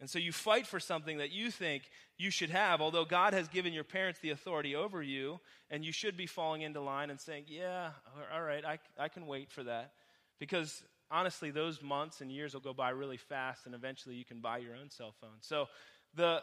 And 0.01 0.09
so 0.09 0.19
you 0.19 0.31
fight 0.31 0.67
for 0.67 0.79
something 0.79 1.19
that 1.19 1.33
you 1.33 1.51
think 1.51 1.83
you 2.17 2.31
should 2.31 2.51
have, 2.51 2.81
although 2.81 3.05
God 3.05 3.33
has 3.33 3.49
given 3.49 3.73
your 3.73 3.85
parents 3.85 4.21
the 4.21 4.31
authority 4.31 4.77
over 4.77 5.03
you, 5.03 5.41
and 5.71 5.85
you 5.85 5.93
should 5.93 6.17
be 6.17 6.27
falling 6.27 6.63
into 6.63 6.81
line 6.81 7.11
and 7.11 7.21
saying, 7.21 7.45
Yeah, 7.49 7.91
all 8.33 8.43
right, 8.43 8.65
I, 8.65 8.79
I 8.97 9.09
can 9.09 9.27
wait 9.27 9.51
for 9.51 9.65
that. 9.65 9.93
Because 10.39 10.85
honestly, 11.11 11.51
those 11.51 11.83
months 11.83 12.21
and 12.21 12.31
years 12.31 12.55
will 12.55 12.61
go 12.61 12.73
by 12.73 12.91
really 12.91 13.17
fast, 13.17 13.67
and 13.67 13.75
eventually 13.75 14.15
you 14.15 14.25
can 14.25 14.41
buy 14.41 14.59
your 14.59 14.77
own 14.77 14.91
cell 14.91 15.15
phone. 15.21 15.39
So 15.41 15.67
the, 16.15 16.43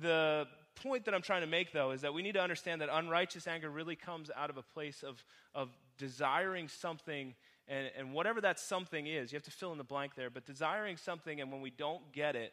the 0.00 0.46
point 0.74 1.04
that 1.04 1.14
I'm 1.14 1.22
trying 1.22 1.42
to 1.42 1.46
make, 1.46 1.72
though, 1.72 1.92
is 1.92 2.00
that 2.00 2.12
we 2.12 2.22
need 2.22 2.34
to 2.34 2.42
understand 2.42 2.80
that 2.80 2.88
unrighteous 2.90 3.46
anger 3.46 3.70
really 3.70 3.96
comes 3.96 4.30
out 4.36 4.50
of 4.50 4.56
a 4.56 4.62
place 4.62 5.04
of, 5.04 5.22
of 5.54 5.70
desiring 5.98 6.68
something, 6.68 7.34
and, 7.68 7.90
and 7.98 8.12
whatever 8.12 8.40
that 8.40 8.58
something 8.58 9.06
is, 9.06 9.32
you 9.32 9.36
have 9.36 9.44
to 9.44 9.50
fill 9.50 9.72
in 9.72 9.78
the 9.78 9.84
blank 9.84 10.14
there, 10.14 10.30
but 10.30 10.46
desiring 10.46 10.96
something, 10.96 11.40
and 11.40 11.50
when 11.50 11.60
we 11.60 11.70
don't 11.70 12.12
get 12.12 12.36
it, 12.36 12.52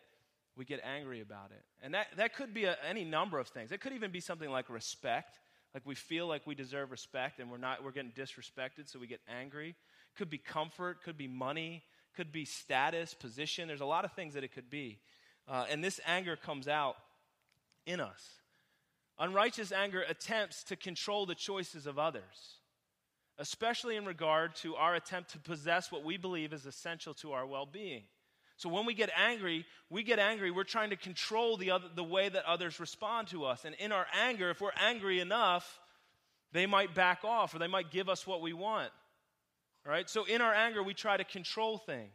we 0.56 0.66
get 0.66 0.82
angry 0.84 1.22
about 1.22 1.52
it. 1.52 1.64
And 1.82 1.94
that, 1.94 2.08
that 2.18 2.36
could 2.36 2.54
be 2.54 2.66
a, 2.66 2.78
any 2.88 3.04
number 3.04 3.40
of 3.40 3.48
things. 3.48 3.72
It 3.72 3.82
could 3.82 3.94
even 3.94 4.12
be 4.12 4.20
something 4.20 4.50
like 4.50 4.70
respect. 4.70 5.40
Like 5.74 5.86
we 5.86 5.96
feel 5.96 6.28
like 6.28 6.46
we 6.46 6.54
deserve 6.54 6.92
respect 6.92 7.40
and 7.40 7.50
we're 7.50 7.58
not, 7.58 7.84
we're 7.84 7.92
getting 7.92 8.12
disrespected, 8.12 8.88
so 8.88 9.00
we 9.00 9.08
get 9.08 9.22
angry. 9.28 9.76
Could 10.16 10.30
be 10.30 10.38
comfort, 10.38 11.02
could 11.04 11.18
be 11.18 11.28
money, 11.28 11.84
could 12.16 12.32
be 12.32 12.46
status, 12.46 13.16
position. 13.16 13.68
There's 13.68 13.82
a 13.82 13.86
lot 13.86 14.06
of 14.06 14.12
things 14.12 14.36
that 14.36 14.44
it 14.44 14.54
could 14.54 14.70
be. 14.70 15.00
Uh, 15.48 15.66
and 15.70 15.84
this 15.84 16.00
anger 16.06 16.36
comes 16.36 16.68
out 16.68 16.96
in 17.86 18.00
us. 18.00 18.24
Unrighteous 19.20 19.72
anger 19.72 20.04
attempts 20.08 20.64
to 20.66 20.76
control 20.76 21.26
the 21.26 21.36
choices 21.36 21.88
of 21.88 21.98
others. 21.98 22.60
Especially 23.38 23.96
in 23.96 24.06
regard 24.06 24.56
to 24.56 24.76
our 24.76 24.96
attempt 24.96 25.32
to 25.32 25.40
possess 25.40 25.92
what 25.92 26.04
we 26.04 26.18
believe 26.18 26.54
is 26.54 26.66
essential 26.66 27.14
to 27.16 27.32
our 27.32 27.46
well 27.46 27.66
being. 27.66 28.04
So 28.58 28.70
when 28.70 28.86
we 28.86 28.94
get 28.94 29.10
angry, 29.18 29.66
we 29.90 30.04
get 30.04 30.20
angry, 30.20 30.52
we're 30.52 30.64
trying 30.64 30.92
to 30.92 30.96
control 30.96 31.58
the, 31.58 31.72
other, 31.72 31.88
the 31.94 32.04
way 32.04 32.30
that 32.30 32.46
others 32.46 32.80
respond 32.80 33.28
to 33.30 33.46
us. 33.46 33.66
And 33.66 33.76
in 33.76 33.92
our 33.92 34.06
anger, 34.14 34.52
if 34.52 34.62
we're 34.62 34.72
angry 34.80 35.20
enough, 35.20 35.80
they 36.52 36.66
might 36.66 36.94
back 36.94 37.26
off 37.26 37.56
or 37.56 37.60
they 37.60 37.68
might 37.68 37.92
give 37.92 38.10
us 38.10 38.28
what 38.28 38.42
we 38.42 38.54
want. 38.54 38.92
All 39.86 39.92
right? 39.92 40.10
So 40.10 40.26
in 40.26 40.40
our 40.40 40.54
anger, 40.54 40.84
we 40.84 40.94
try 40.94 41.18
to 41.18 41.24
control 41.24 41.78
things. 41.80 42.14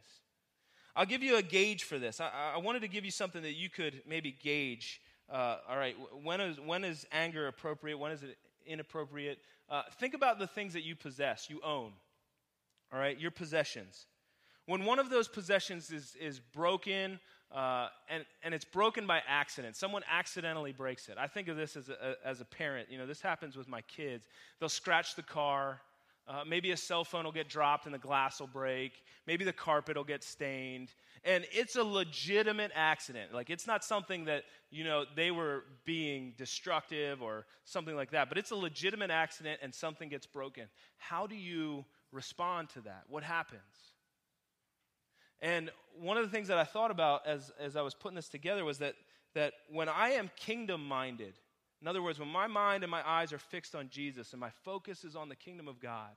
I'll 0.95 1.05
give 1.05 1.21
you 1.21 1.35
a 1.37 1.41
gauge 1.41 1.83
for 1.83 1.99
this. 1.99 2.19
I, 2.19 2.53
I 2.55 2.57
wanted 2.57 2.81
to 2.81 2.87
give 2.87 3.05
you 3.05 3.11
something 3.11 3.41
that 3.43 3.53
you 3.53 3.69
could 3.69 4.01
maybe 4.07 4.35
gauge. 4.41 5.01
Uh, 5.31 5.57
all 5.69 5.77
right, 5.77 5.95
when 6.23 6.41
is, 6.41 6.59
when 6.59 6.83
is 6.83 7.05
anger 7.11 7.47
appropriate? 7.47 7.97
When 7.97 8.11
is 8.11 8.23
it 8.23 8.37
inappropriate? 8.69 9.39
Uh, 9.69 9.83
think 9.99 10.13
about 10.13 10.39
the 10.39 10.47
things 10.47 10.73
that 10.73 10.83
you 10.83 10.95
possess, 10.95 11.49
you 11.49 11.59
own. 11.63 11.91
All 12.93 12.99
right, 12.99 13.19
your 13.19 13.31
possessions. 13.31 14.05
When 14.65 14.85
one 14.85 14.99
of 14.99 15.09
those 15.09 15.27
possessions 15.27 15.91
is, 15.91 16.15
is 16.21 16.39
broken, 16.39 17.19
uh, 17.51 17.87
and, 18.07 18.23
and 18.43 18.53
it's 18.53 18.65
broken 18.65 19.07
by 19.07 19.21
accident, 19.27 19.75
someone 19.75 20.03
accidentally 20.09 20.71
breaks 20.71 21.09
it. 21.09 21.17
I 21.17 21.27
think 21.27 21.47
of 21.47 21.57
this 21.57 21.75
as 21.75 21.89
a, 21.89 22.15
as 22.23 22.39
a 22.39 22.45
parent. 22.45 22.89
You 22.91 22.99
know, 22.99 23.07
this 23.07 23.21
happens 23.21 23.55
with 23.57 23.67
my 23.67 23.81
kids. 23.81 24.27
They'll 24.59 24.69
scratch 24.69 25.15
the 25.15 25.23
car, 25.23 25.81
uh, 26.29 26.43
maybe 26.47 26.71
a 26.71 26.77
cell 26.77 27.03
phone 27.03 27.25
will 27.25 27.31
get 27.31 27.49
dropped 27.49 27.85
and 27.85 27.93
the 27.93 27.99
glass 27.99 28.39
will 28.39 28.47
break. 28.47 29.03
Maybe 29.25 29.43
the 29.43 29.53
carpet 29.53 29.97
will 29.97 30.03
get 30.03 30.23
stained. 30.23 30.93
And 31.25 31.45
it's 31.51 31.75
a 31.75 31.83
legitimate 31.83 32.71
accident. 32.75 33.33
Like, 33.33 33.49
it's 33.49 33.65
not 33.65 33.83
something 33.83 34.25
that, 34.25 34.43
you 34.69 34.83
know, 34.83 35.05
they 35.15 35.31
were 35.31 35.63
being 35.85 36.33
destructive 36.37 37.23
or 37.23 37.45
something 37.65 37.95
like 37.95 38.11
that, 38.11 38.29
but 38.29 38.37
it's 38.37 38.51
a 38.51 38.55
legitimate 38.55 39.09
accident 39.09 39.59
and 39.63 39.73
something 39.73 40.07
gets 40.07 40.27
broken. 40.27 40.65
How 40.97 41.25
do 41.25 41.35
you 41.35 41.83
respond 42.11 42.69
to 42.69 42.81
that? 42.81 43.03
What 43.09 43.23
happens? 43.23 43.59
And 45.41 45.71
one 45.99 46.17
of 46.17 46.23
the 46.23 46.29
things 46.29 46.47
that 46.49 46.57
I 46.59 46.63
thought 46.63 46.91
about 46.91 47.25
as, 47.25 47.51
as 47.59 47.75
I 47.75 47.81
was 47.81 47.95
putting 47.95 48.15
this 48.15 48.29
together 48.29 48.63
was 48.63 48.77
that, 48.77 48.93
that 49.33 49.53
when 49.71 49.89
I 49.89 50.09
am 50.09 50.29
kingdom 50.35 50.87
minded, 50.87 51.33
in 51.81 51.87
other 51.87 52.01
words, 52.01 52.19
when 52.19 52.29
my 52.29 52.47
mind 52.47 52.83
and 52.83 52.91
my 52.91 53.07
eyes 53.07 53.31
are 53.31 53.39
fixed 53.39 53.73
on 53.75 53.89
Jesus 53.89 54.33
and 54.33 54.39
my 54.39 54.49
focus 54.63 55.03
is 55.03 55.15
on 55.15 55.29
the 55.29 55.35
kingdom 55.35 55.67
of 55.67 55.79
God, 55.79 56.11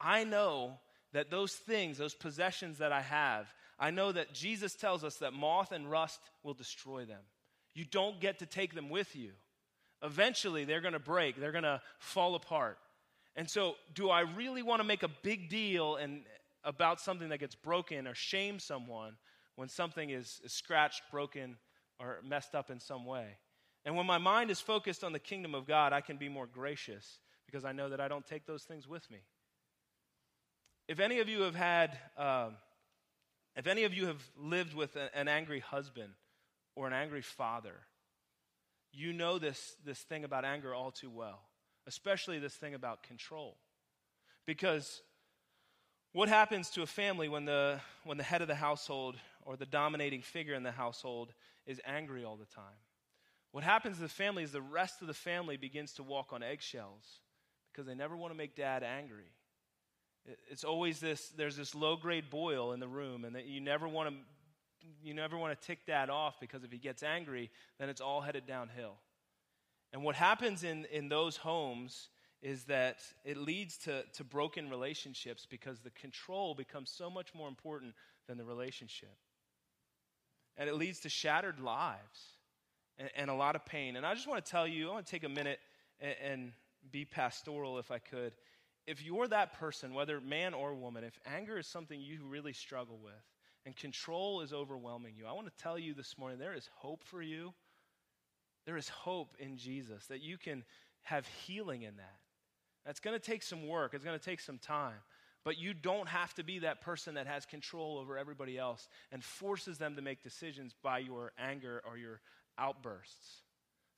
I 0.00 0.24
know 0.24 0.78
that 1.12 1.30
those 1.30 1.52
things, 1.52 1.98
those 1.98 2.14
possessions 2.14 2.78
that 2.78 2.92
I 2.92 3.02
have, 3.02 3.52
I 3.78 3.90
know 3.90 4.12
that 4.12 4.32
Jesus 4.32 4.74
tells 4.74 5.04
us 5.04 5.16
that 5.16 5.32
moth 5.32 5.72
and 5.72 5.90
rust 5.90 6.20
will 6.42 6.54
destroy 6.54 7.04
them. 7.04 7.20
You 7.74 7.84
don't 7.84 8.20
get 8.20 8.38
to 8.38 8.46
take 8.46 8.74
them 8.74 8.88
with 8.88 9.14
you. 9.14 9.32
Eventually, 10.02 10.64
they're 10.64 10.80
going 10.80 10.94
to 10.94 10.98
break, 10.98 11.36
they're 11.36 11.52
going 11.52 11.64
to 11.64 11.80
fall 11.98 12.34
apart. 12.34 12.78
And 13.36 13.48
so, 13.48 13.74
do 13.94 14.10
I 14.10 14.20
really 14.20 14.62
want 14.62 14.80
to 14.80 14.84
make 14.84 15.02
a 15.02 15.10
big 15.22 15.48
deal 15.48 15.96
and, 15.96 16.22
about 16.64 17.00
something 17.00 17.28
that 17.28 17.38
gets 17.38 17.54
broken 17.54 18.06
or 18.06 18.14
shame 18.14 18.58
someone 18.58 19.16
when 19.56 19.68
something 19.68 20.10
is, 20.10 20.40
is 20.44 20.52
scratched, 20.52 21.02
broken, 21.10 21.56
or 21.98 22.18
messed 22.24 22.54
up 22.54 22.70
in 22.70 22.80
some 22.80 23.04
way? 23.04 23.38
And 23.88 23.96
when 23.96 24.04
my 24.04 24.18
mind 24.18 24.50
is 24.50 24.60
focused 24.60 25.02
on 25.02 25.14
the 25.14 25.18
kingdom 25.18 25.54
of 25.54 25.66
God, 25.66 25.94
I 25.94 26.02
can 26.02 26.18
be 26.18 26.28
more 26.28 26.46
gracious 26.46 27.20
because 27.46 27.64
I 27.64 27.72
know 27.72 27.88
that 27.88 28.02
I 28.02 28.06
don't 28.06 28.26
take 28.26 28.44
those 28.44 28.64
things 28.64 28.86
with 28.86 29.10
me. 29.10 29.20
If 30.88 31.00
any 31.00 31.20
of 31.20 31.28
you 31.30 31.40
have 31.40 31.54
had, 31.54 31.98
um, 32.18 32.56
if 33.56 33.66
any 33.66 33.84
of 33.84 33.94
you 33.94 34.04
have 34.08 34.22
lived 34.36 34.74
with 34.74 34.94
a, 34.96 35.08
an 35.16 35.26
angry 35.26 35.60
husband 35.60 36.12
or 36.76 36.86
an 36.86 36.92
angry 36.92 37.22
father, 37.22 37.76
you 38.92 39.14
know 39.14 39.38
this, 39.38 39.76
this 39.86 40.00
thing 40.00 40.22
about 40.22 40.44
anger 40.44 40.74
all 40.74 40.90
too 40.90 41.08
well, 41.08 41.40
especially 41.86 42.38
this 42.38 42.52
thing 42.52 42.74
about 42.74 43.02
control. 43.02 43.56
Because 44.44 45.00
what 46.12 46.28
happens 46.28 46.68
to 46.72 46.82
a 46.82 46.86
family 46.86 47.30
when 47.30 47.46
the, 47.46 47.80
when 48.04 48.18
the 48.18 48.22
head 48.22 48.42
of 48.42 48.48
the 48.48 48.54
household 48.54 49.16
or 49.46 49.56
the 49.56 49.64
dominating 49.64 50.20
figure 50.20 50.52
in 50.52 50.62
the 50.62 50.72
household 50.72 51.32
is 51.64 51.80
angry 51.86 52.22
all 52.22 52.36
the 52.36 52.44
time? 52.44 52.76
What 53.58 53.64
happens 53.64 53.96
to 53.96 54.02
the 54.02 54.08
family 54.08 54.44
is 54.44 54.52
the 54.52 54.62
rest 54.62 55.00
of 55.00 55.08
the 55.08 55.12
family 55.12 55.56
begins 55.56 55.94
to 55.94 56.04
walk 56.04 56.32
on 56.32 56.44
eggshells 56.44 57.02
because 57.72 57.88
they 57.88 57.94
never 57.96 58.16
want 58.16 58.32
to 58.32 58.38
make 58.38 58.54
dad 58.54 58.84
angry. 58.84 59.32
It's 60.48 60.62
always 60.62 61.00
this 61.00 61.30
there's 61.30 61.56
this 61.56 61.74
low 61.74 61.96
grade 61.96 62.30
boil 62.30 62.72
in 62.72 62.78
the 62.78 62.86
room, 62.86 63.24
and 63.24 63.34
that 63.34 63.46
you 63.46 63.60
never 63.60 63.88
want 63.88 64.10
to 64.10 64.86
you 65.02 65.12
never 65.12 65.36
want 65.36 65.60
to 65.60 65.66
tick 65.66 65.86
dad 65.88 66.08
off 66.08 66.38
because 66.38 66.62
if 66.62 66.70
he 66.70 66.78
gets 66.78 67.02
angry, 67.02 67.50
then 67.80 67.88
it's 67.88 68.00
all 68.00 68.20
headed 68.20 68.46
downhill. 68.46 68.94
And 69.92 70.04
what 70.04 70.14
happens 70.14 70.62
in, 70.62 70.84
in 70.92 71.08
those 71.08 71.36
homes 71.36 72.10
is 72.40 72.62
that 72.66 72.98
it 73.24 73.36
leads 73.36 73.76
to, 73.78 74.04
to 74.12 74.22
broken 74.22 74.70
relationships 74.70 75.48
because 75.50 75.80
the 75.80 75.90
control 75.90 76.54
becomes 76.54 76.90
so 76.90 77.10
much 77.10 77.34
more 77.34 77.48
important 77.48 77.96
than 78.28 78.38
the 78.38 78.44
relationship. 78.44 79.16
And 80.56 80.68
it 80.68 80.76
leads 80.76 81.00
to 81.00 81.08
shattered 81.08 81.58
lives 81.58 82.37
and, 82.98 83.08
and, 83.16 83.30
a 83.30 83.34
lot 83.34 83.56
of 83.56 83.64
pain. 83.64 83.96
And 83.96 84.04
I 84.04 84.14
just 84.14 84.26
want 84.26 84.44
to 84.44 84.50
tell 84.50 84.66
you, 84.66 84.88
I 84.90 84.92
want 84.94 85.06
to 85.06 85.10
take 85.10 85.24
a 85.24 85.28
minute 85.28 85.60
and, 86.00 86.14
and 86.22 86.52
be 86.90 87.04
pastoral 87.04 87.78
if 87.78 87.90
I 87.90 87.98
could. 87.98 88.32
If 88.86 89.04
you're 89.04 89.28
that 89.28 89.58
person, 89.58 89.92
whether 89.94 90.20
man 90.20 90.54
or 90.54 90.74
woman, 90.74 91.04
if 91.04 91.18
anger 91.26 91.58
is 91.58 91.66
something 91.66 92.00
you 92.00 92.20
really 92.26 92.52
struggle 92.52 92.98
with 93.02 93.12
and 93.66 93.76
control 93.76 94.40
is 94.40 94.52
overwhelming 94.52 95.14
you, 95.16 95.26
I 95.26 95.32
want 95.32 95.46
to 95.46 95.62
tell 95.62 95.78
you 95.78 95.94
this 95.94 96.16
morning 96.16 96.38
there 96.38 96.54
is 96.54 96.68
hope 96.76 97.04
for 97.04 97.20
you. 97.20 97.52
There 98.64 98.76
is 98.76 98.88
hope 98.88 99.36
in 99.38 99.56
Jesus 99.56 100.06
that 100.06 100.22
you 100.22 100.38
can 100.38 100.64
have 101.02 101.26
healing 101.46 101.82
in 101.82 101.96
that. 101.96 102.16
That's 102.86 103.00
going 103.00 103.18
to 103.18 103.24
take 103.24 103.42
some 103.42 103.66
work, 103.66 103.92
it's 103.94 104.04
going 104.04 104.18
to 104.18 104.24
take 104.24 104.40
some 104.40 104.58
time. 104.58 105.00
But 105.44 105.58
you 105.58 105.72
don't 105.72 106.08
have 106.08 106.34
to 106.34 106.42
be 106.42 106.58
that 106.60 106.80
person 106.80 107.14
that 107.14 107.26
has 107.26 107.46
control 107.46 107.98
over 107.98 108.18
everybody 108.18 108.58
else 108.58 108.88
and 109.12 109.22
forces 109.22 109.78
them 109.78 109.96
to 109.96 110.02
make 110.02 110.22
decisions 110.22 110.74
by 110.82 110.98
your 110.98 111.32
anger 111.38 111.82
or 111.88 111.96
your 111.96 112.20
outbursts. 112.58 113.42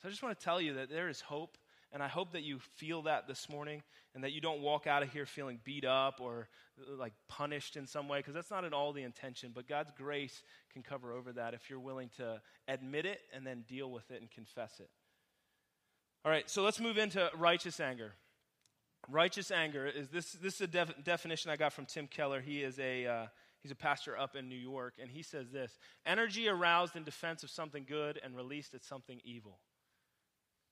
So 0.00 0.08
I 0.08 0.10
just 0.10 0.22
want 0.22 0.38
to 0.38 0.44
tell 0.44 0.60
you 0.60 0.74
that 0.74 0.90
there 0.90 1.08
is 1.08 1.20
hope, 1.20 1.58
and 1.92 2.02
I 2.02 2.08
hope 2.08 2.32
that 2.32 2.42
you 2.42 2.58
feel 2.76 3.02
that 3.02 3.26
this 3.26 3.48
morning 3.48 3.82
and 4.14 4.24
that 4.24 4.32
you 4.32 4.40
don't 4.40 4.60
walk 4.60 4.86
out 4.86 5.02
of 5.02 5.12
here 5.12 5.26
feeling 5.26 5.60
beat 5.64 5.84
up 5.84 6.20
or 6.20 6.48
like 6.98 7.12
punished 7.28 7.76
in 7.76 7.86
some 7.86 8.08
way, 8.08 8.20
because 8.20 8.34
that's 8.34 8.50
not 8.50 8.64
at 8.64 8.72
all 8.72 8.92
the 8.92 9.02
intention. 9.02 9.52
But 9.54 9.68
God's 9.68 9.92
grace 9.96 10.42
can 10.72 10.82
cover 10.82 11.12
over 11.12 11.32
that 11.32 11.52
if 11.54 11.68
you're 11.68 11.80
willing 11.80 12.10
to 12.16 12.40
admit 12.68 13.06
it 13.06 13.20
and 13.34 13.46
then 13.46 13.64
deal 13.68 13.90
with 13.90 14.10
it 14.10 14.20
and 14.20 14.30
confess 14.30 14.80
it. 14.80 14.88
All 16.24 16.30
right, 16.30 16.48
so 16.48 16.62
let's 16.62 16.80
move 16.80 16.98
into 16.98 17.30
righteous 17.34 17.80
anger. 17.80 18.12
Righteous 19.08 19.50
anger 19.50 19.86
is 19.86 20.08
this. 20.08 20.32
This 20.32 20.56
is 20.56 20.60
a 20.60 20.66
def- 20.66 21.04
definition 21.04 21.50
I 21.50 21.56
got 21.56 21.72
from 21.72 21.86
Tim 21.86 22.06
Keller. 22.06 22.40
He 22.40 22.62
is 22.62 22.78
a 22.78 23.06
uh, 23.06 23.26
He's 23.62 23.72
a 23.72 23.76
pastor 23.76 24.16
up 24.16 24.36
in 24.36 24.48
New 24.48 24.56
York, 24.56 24.94
and 25.00 25.10
he 25.10 25.22
says 25.22 25.50
this 25.50 25.78
energy 26.06 26.48
aroused 26.48 26.96
in 26.96 27.04
defense 27.04 27.42
of 27.42 27.50
something 27.50 27.84
good 27.86 28.18
and 28.22 28.34
released 28.36 28.74
at 28.74 28.84
something 28.84 29.20
evil. 29.24 29.58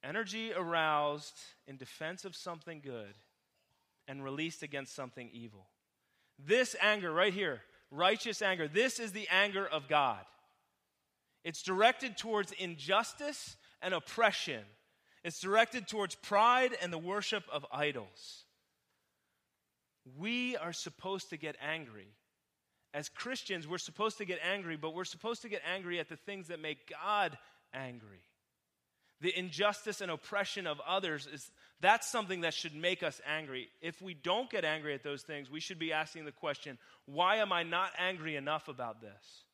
Energy 0.03 0.53
aroused 0.53 1.35
in 1.67 1.77
defense 1.77 2.25
of 2.25 2.35
something 2.35 2.81
good 2.83 3.15
and 4.07 4.25
released 4.25 4.63
against 4.63 4.95
something 4.95 5.29
evil. 5.33 5.67
This 6.39 6.77
anger, 6.81 7.13
right 7.13 7.35
here, 7.35 7.61
righteous 7.91 8.41
anger, 8.41 8.69
this 8.69 9.01
is 9.01 9.13
the 9.13 9.29
anger 9.29 9.67
of 9.67 9.89
God. 9.89 10.25
It's 11.45 11.63
directed 11.63 12.17
towards 12.17 12.53
injustice 12.53 13.57
and 13.83 13.93
oppression, 13.93 14.63
it's 15.25 15.41
directed 15.41 15.89
towards 15.89 16.15
pride 16.15 16.77
and 16.81 16.93
the 16.93 16.99
worship 16.99 17.45
of 17.53 17.67
idols. 17.71 18.45
We 20.17 20.57
are 20.57 20.73
supposed 20.73 21.31
to 21.31 21.37
get 21.37 21.57
angry 21.61 22.15
as 22.95 23.09
Christians, 23.09 23.67
we're 23.67 23.79
supposed 23.79 24.19
to 24.19 24.25
get 24.25 24.39
angry, 24.43 24.77
but 24.77 24.95
we're 24.95 25.05
supposed 25.05 25.43
to 25.43 25.49
get 25.49 25.63
angry 25.71 26.01
at 26.01 26.09
the 26.09 26.17
things 26.17 26.49
that 26.49 26.61
make 26.61 26.91
God 26.91 27.37
angry. 27.75 28.23
The 29.21 29.37
injustice 29.37 30.01
and 30.01 30.11
oppression 30.11 30.67
of 30.67 30.81
others 30.87 31.29
is 31.33 31.51
that's 31.81 32.11
something 32.11 32.43
that 32.43 32.55
should 32.55 32.75
make 32.75 33.03
us 33.03 33.21
angry. 33.27 33.69
If 33.83 34.01
we 34.01 34.15
don't 34.15 34.49
get 34.49 34.65
angry 34.65 34.95
at 34.95 35.03
those 35.03 35.23
things, 35.23 35.51
we 35.51 35.61
should 35.61 35.79
be 35.79 35.93
asking 35.93 36.25
the 36.25 36.33
question, 36.33 36.79
why 37.05 37.37
am 37.37 37.53
I 37.53 37.63
not 37.63 37.91
angry 37.99 38.37
enough 38.37 38.69
about 38.69 39.01
this? 39.01 39.45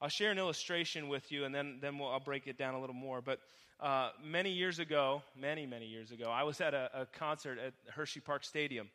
I'll 0.00 0.08
share 0.08 0.30
an 0.30 0.38
illustration 0.38 1.08
with 1.08 1.30
you 1.30 1.44
and 1.44 1.54
then, 1.54 1.78
then 1.80 1.98
we'll, 1.98 2.08
I'll 2.08 2.20
break 2.20 2.46
it 2.46 2.58
down 2.58 2.74
a 2.74 2.80
little 2.80 2.94
more. 2.94 3.20
But 3.20 3.40
uh, 3.80 4.10
many 4.22 4.50
years 4.50 4.78
ago, 4.78 5.22
many, 5.38 5.66
many 5.66 5.86
years 5.86 6.10
ago, 6.10 6.30
I 6.30 6.42
was 6.42 6.60
at 6.60 6.74
a, 6.74 6.90
a 6.94 7.06
concert 7.06 7.58
at 7.58 7.74
Hershey 7.90 8.20
Park 8.20 8.44
Stadium. 8.44 8.88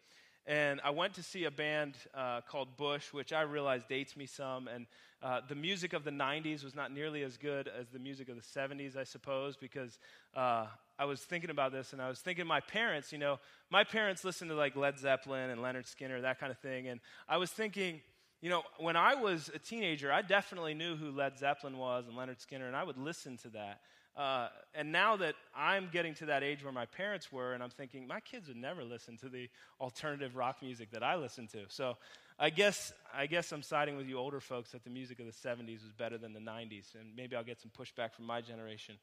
And 0.47 0.81
I 0.83 0.89
went 0.89 1.13
to 1.15 1.23
see 1.23 1.45
a 1.45 1.51
band 1.51 1.95
uh, 2.15 2.41
called 2.41 2.75
Bush, 2.75 3.13
which 3.13 3.31
I 3.31 3.41
realize 3.41 3.83
dates 3.87 4.17
me 4.17 4.25
some. 4.25 4.67
And 4.67 4.87
uh, 5.21 5.41
the 5.47 5.55
music 5.55 5.93
of 5.93 6.03
the 6.03 6.11
90s 6.11 6.63
was 6.63 6.73
not 6.75 6.91
nearly 6.91 7.21
as 7.21 7.37
good 7.37 7.67
as 7.67 7.89
the 7.89 7.99
music 7.99 8.27
of 8.27 8.35
the 8.35 8.41
70s, 8.41 8.97
I 8.97 9.03
suppose, 9.03 9.55
because 9.55 9.99
uh, 10.35 10.65
I 10.97 11.05
was 11.05 11.21
thinking 11.21 11.51
about 11.51 11.71
this 11.71 11.93
and 11.93 12.01
I 12.01 12.09
was 12.09 12.19
thinking 12.19 12.47
my 12.47 12.59
parents, 12.59 13.11
you 13.11 13.19
know, 13.19 13.39
my 13.69 13.83
parents 13.83 14.23
listened 14.23 14.49
to 14.49 14.55
like 14.55 14.75
Led 14.75 14.97
Zeppelin 14.97 15.51
and 15.51 15.61
Lynyrd 15.61 15.85
Skynyrd, 15.85 16.23
that 16.23 16.39
kind 16.39 16.51
of 16.51 16.57
thing. 16.57 16.87
And 16.87 16.99
I 17.29 17.37
was 17.37 17.51
thinking, 17.51 18.01
you 18.41 18.49
know, 18.49 18.63
when 18.79 18.95
I 18.95 19.15
was 19.15 19.51
a 19.53 19.59
teenager, 19.59 20.11
I 20.11 20.23
definitely 20.23 20.73
knew 20.73 20.95
who 20.95 21.11
Led 21.11 21.37
Zeppelin 21.37 21.77
was 21.77 22.07
and 22.07 22.17
Lynyrd 22.17 22.43
Skynyrd, 22.45 22.67
and 22.67 22.75
I 22.75 22.83
would 22.83 22.97
listen 22.97 23.37
to 23.37 23.49
that. 23.49 23.81
Uh, 24.17 24.49
and 24.75 24.91
now 24.91 25.15
that 25.15 25.35
I'm 25.55 25.89
getting 25.91 26.15
to 26.15 26.25
that 26.25 26.43
age 26.43 26.63
where 26.63 26.73
my 26.73 26.85
parents 26.85 27.31
were, 27.31 27.53
and 27.53 27.63
I'm 27.63 27.69
thinking, 27.69 28.07
my 28.07 28.19
kids 28.19 28.47
would 28.47 28.57
never 28.57 28.83
listen 28.83 29.15
to 29.17 29.29
the 29.29 29.47
alternative 29.79 30.35
rock 30.35 30.57
music 30.61 30.91
that 30.91 31.03
I 31.03 31.15
listened 31.15 31.49
to. 31.51 31.59
So 31.69 31.97
I 32.37 32.49
guess, 32.49 32.91
I 33.13 33.27
guess 33.27 33.51
I'm 33.51 33.61
siding 33.61 33.95
with 33.95 34.07
you 34.07 34.17
older 34.17 34.39
folks 34.39 34.71
that 34.71 34.83
the 34.83 34.89
music 34.89 35.19
of 35.19 35.27
the 35.27 35.31
70s 35.31 35.83
was 35.83 35.93
better 35.97 36.17
than 36.17 36.33
the 36.33 36.39
90s, 36.39 36.95
and 36.99 37.15
maybe 37.15 37.35
I'll 37.35 37.43
get 37.43 37.61
some 37.61 37.71
pushback 37.71 38.13
from 38.13 38.25
my 38.25 38.41
generation. 38.41 38.95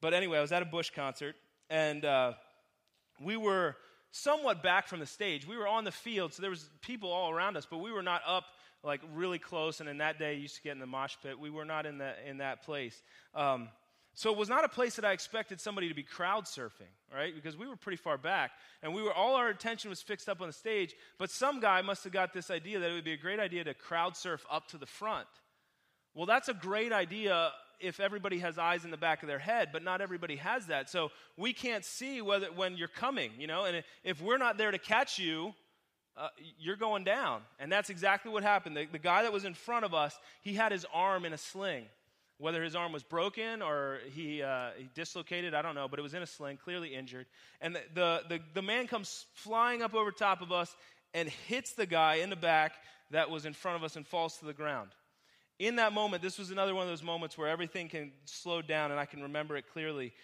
But 0.00 0.14
anyway, 0.14 0.38
I 0.38 0.40
was 0.42 0.52
at 0.52 0.62
a 0.62 0.66
Bush 0.66 0.90
concert, 0.90 1.36
and 1.70 2.04
uh, 2.04 2.32
we 3.20 3.36
were 3.36 3.76
somewhat 4.10 4.62
back 4.62 4.88
from 4.88 4.98
the 4.98 5.06
stage. 5.06 5.46
We 5.46 5.56
were 5.56 5.68
on 5.68 5.84
the 5.84 5.92
field, 5.92 6.34
so 6.34 6.42
there 6.42 6.50
was 6.50 6.68
people 6.82 7.10
all 7.12 7.30
around 7.30 7.56
us, 7.56 7.66
but 7.70 7.78
we 7.78 7.92
were 7.92 8.02
not 8.02 8.22
up 8.26 8.44
like 8.82 9.00
really 9.14 9.38
close. 9.38 9.80
And 9.80 9.88
in 9.88 9.98
that 9.98 10.18
day, 10.18 10.30
I 10.30 10.34
used 10.34 10.56
to 10.56 10.62
get 10.62 10.72
in 10.72 10.78
the 10.78 10.86
mosh 10.86 11.16
pit. 11.22 11.38
We 11.38 11.50
were 11.50 11.64
not 11.64 11.86
in 11.86 11.98
that 11.98 12.18
in 12.28 12.38
that 12.38 12.64
place. 12.64 13.00
Um, 13.34 13.68
so 14.14 14.32
it 14.32 14.36
was 14.36 14.48
not 14.48 14.64
a 14.64 14.68
place 14.68 14.96
that 14.96 15.04
I 15.04 15.12
expected 15.12 15.60
somebody 15.60 15.88
to 15.88 15.94
be 15.94 16.02
crowd 16.02 16.44
surfing, 16.44 16.90
right? 17.14 17.32
Because 17.34 17.56
we 17.56 17.68
were 17.68 17.76
pretty 17.76 17.96
far 17.96 18.18
back, 18.18 18.50
and 18.82 18.92
we 18.92 19.02
were 19.02 19.12
all 19.12 19.36
our 19.36 19.48
attention 19.48 19.88
was 19.88 20.02
fixed 20.02 20.28
up 20.28 20.40
on 20.40 20.48
the 20.48 20.52
stage. 20.52 20.94
But 21.18 21.30
some 21.30 21.60
guy 21.60 21.80
must 21.82 22.04
have 22.04 22.12
got 22.12 22.32
this 22.32 22.50
idea 22.50 22.80
that 22.80 22.90
it 22.90 22.94
would 22.94 23.04
be 23.04 23.12
a 23.12 23.18
great 23.18 23.38
idea 23.38 23.64
to 23.64 23.74
crowd 23.74 24.16
surf 24.16 24.44
up 24.50 24.66
to 24.68 24.78
the 24.78 24.86
front. 24.86 25.28
Well, 26.14 26.26
that's 26.26 26.48
a 26.48 26.54
great 26.54 26.92
idea 26.92 27.52
if 27.78 28.00
everybody 28.00 28.38
has 28.40 28.58
eyes 28.58 28.84
in 28.84 28.90
the 28.90 28.96
back 28.96 29.22
of 29.22 29.28
their 29.28 29.38
head, 29.38 29.70
but 29.72 29.82
not 29.82 30.00
everybody 30.00 30.36
has 30.36 30.66
that. 30.66 30.90
So 30.90 31.10
we 31.36 31.52
can't 31.52 31.84
see 31.84 32.20
whether 32.20 32.46
when 32.52 32.76
you're 32.76 32.88
coming, 32.88 33.30
you 33.38 33.46
know. 33.46 33.64
And 33.64 33.82
if 34.04 34.20
we're 34.20 34.38
not 34.38 34.58
there 34.58 34.70
to 34.70 34.78
catch 34.78 35.18
you, 35.18 35.54
uh, 36.20 36.28
you're 36.58 36.76
going 36.76 37.04
down. 37.04 37.42
And 37.58 37.72
that's 37.72 37.90
exactly 37.90 38.30
what 38.30 38.42
happened. 38.42 38.76
The, 38.76 38.86
the 38.86 38.98
guy 38.98 39.22
that 39.22 39.32
was 39.32 39.44
in 39.44 39.54
front 39.54 39.84
of 39.84 39.94
us, 39.94 40.14
he 40.42 40.54
had 40.54 40.70
his 40.72 40.86
arm 40.92 41.24
in 41.24 41.32
a 41.32 41.38
sling. 41.38 41.86
Whether 42.38 42.62
his 42.62 42.74
arm 42.74 42.92
was 42.92 43.02
broken 43.02 43.60
or 43.60 43.98
he, 44.14 44.42
uh, 44.42 44.70
he 44.78 44.88
dislocated, 44.94 45.52
I 45.52 45.60
don't 45.60 45.74
know, 45.74 45.88
but 45.88 45.98
it 45.98 46.02
was 46.02 46.14
in 46.14 46.22
a 46.22 46.26
sling, 46.26 46.56
clearly 46.56 46.94
injured. 46.94 47.26
And 47.60 47.74
the, 47.74 47.80
the, 47.94 48.22
the, 48.28 48.40
the 48.54 48.62
man 48.62 48.86
comes 48.86 49.26
flying 49.34 49.82
up 49.82 49.94
over 49.94 50.10
top 50.10 50.40
of 50.40 50.50
us 50.50 50.74
and 51.12 51.28
hits 51.28 51.72
the 51.72 51.86
guy 51.86 52.16
in 52.16 52.30
the 52.30 52.36
back 52.36 52.72
that 53.10 53.28
was 53.28 53.44
in 53.44 53.52
front 53.52 53.76
of 53.76 53.84
us 53.84 53.96
and 53.96 54.06
falls 54.06 54.38
to 54.38 54.46
the 54.46 54.54
ground 54.54 54.90
in 55.60 55.76
that 55.76 55.92
moment, 55.92 56.22
this 56.22 56.38
was 56.38 56.50
another 56.50 56.74
one 56.74 56.84
of 56.84 56.88
those 56.88 57.02
moments 57.02 57.36
where 57.36 57.46
everything 57.46 57.88
can 57.90 58.12
slow 58.24 58.62
down 58.62 58.90
and 58.90 58.98
I 58.98 59.04
can 59.04 59.22
remember 59.22 59.58
it 59.58 59.66
clearly. 59.70 60.14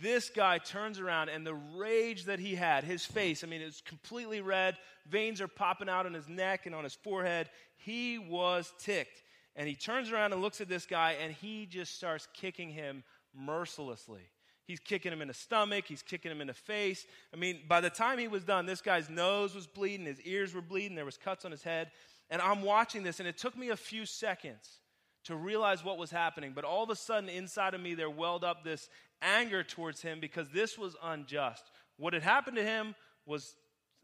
This 0.00 0.30
guy 0.30 0.58
turns 0.58 0.98
around 0.98 1.28
and 1.28 1.46
the 1.46 1.54
rage 1.54 2.24
that 2.24 2.38
he 2.38 2.54
had, 2.54 2.84
his 2.84 3.04
face, 3.04 3.44
I 3.44 3.46
mean, 3.46 3.62
it's 3.62 3.80
completely 3.80 4.40
red. 4.40 4.76
Veins 5.08 5.40
are 5.40 5.48
popping 5.48 5.88
out 5.88 6.06
on 6.06 6.12
his 6.12 6.28
neck 6.28 6.66
and 6.66 6.74
on 6.74 6.84
his 6.84 6.94
forehead. 6.94 7.48
He 7.76 8.18
was 8.18 8.72
ticked. 8.78 9.22
And 9.54 9.68
he 9.68 9.74
turns 9.74 10.10
around 10.10 10.32
and 10.32 10.42
looks 10.42 10.60
at 10.60 10.68
this 10.68 10.86
guy 10.86 11.12
and 11.12 11.32
he 11.32 11.66
just 11.66 11.94
starts 11.94 12.28
kicking 12.34 12.70
him 12.70 13.04
mercilessly. 13.34 14.22
He's 14.66 14.80
kicking 14.80 15.12
him 15.12 15.22
in 15.22 15.28
the 15.28 15.34
stomach. 15.34 15.84
He's 15.86 16.02
kicking 16.02 16.30
him 16.30 16.40
in 16.40 16.48
the 16.48 16.54
face. 16.54 17.06
I 17.32 17.36
mean, 17.36 17.60
by 17.68 17.80
the 17.80 17.88
time 17.88 18.18
he 18.18 18.28
was 18.28 18.42
done, 18.42 18.66
this 18.66 18.82
guy's 18.82 19.08
nose 19.08 19.54
was 19.54 19.66
bleeding. 19.66 20.06
His 20.06 20.20
ears 20.22 20.52
were 20.52 20.60
bleeding. 20.60 20.96
There 20.96 21.04
was 21.04 21.16
cuts 21.16 21.44
on 21.44 21.52
his 21.52 21.62
head. 21.62 21.92
And 22.30 22.42
I'm 22.42 22.62
watching 22.62 23.04
this, 23.04 23.20
and 23.20 23.28
it 23.28 23.38
took 23.38 23.56
me 23.56 23.68
a 23.68 23.76
few 23.76 24.04
seconds 24.04 24.80
to 25.24 25.36
realize 25.36 25.84
what 25.84 25.98
was 25.98 26.10
happening. 26.10 26.52
But 26.52 26.64
all 26.64 26.82
of 26.82 26.90
a 26.90 26.96
sudden, 26.96 27.28
inside 27.28 27.74
of 27.74 27.80
me, 27.80 27.94
there 27.94 28.10
welled 28.10 28.42
up 28.42 28.64
this 28.64 28.88
anger 29.22 29.62
towards 29.62 30.02
him 30.02 30.20
because 30.20 30.48
this 30.50 30.78
was 30.78 30.96
unjust. 31.02 31.64
What 31.96 32.12
had 32.12 32.22
happened 32.22 32.56
to 32.56 32.64
him 32.64 32.94
was 33.24 33.54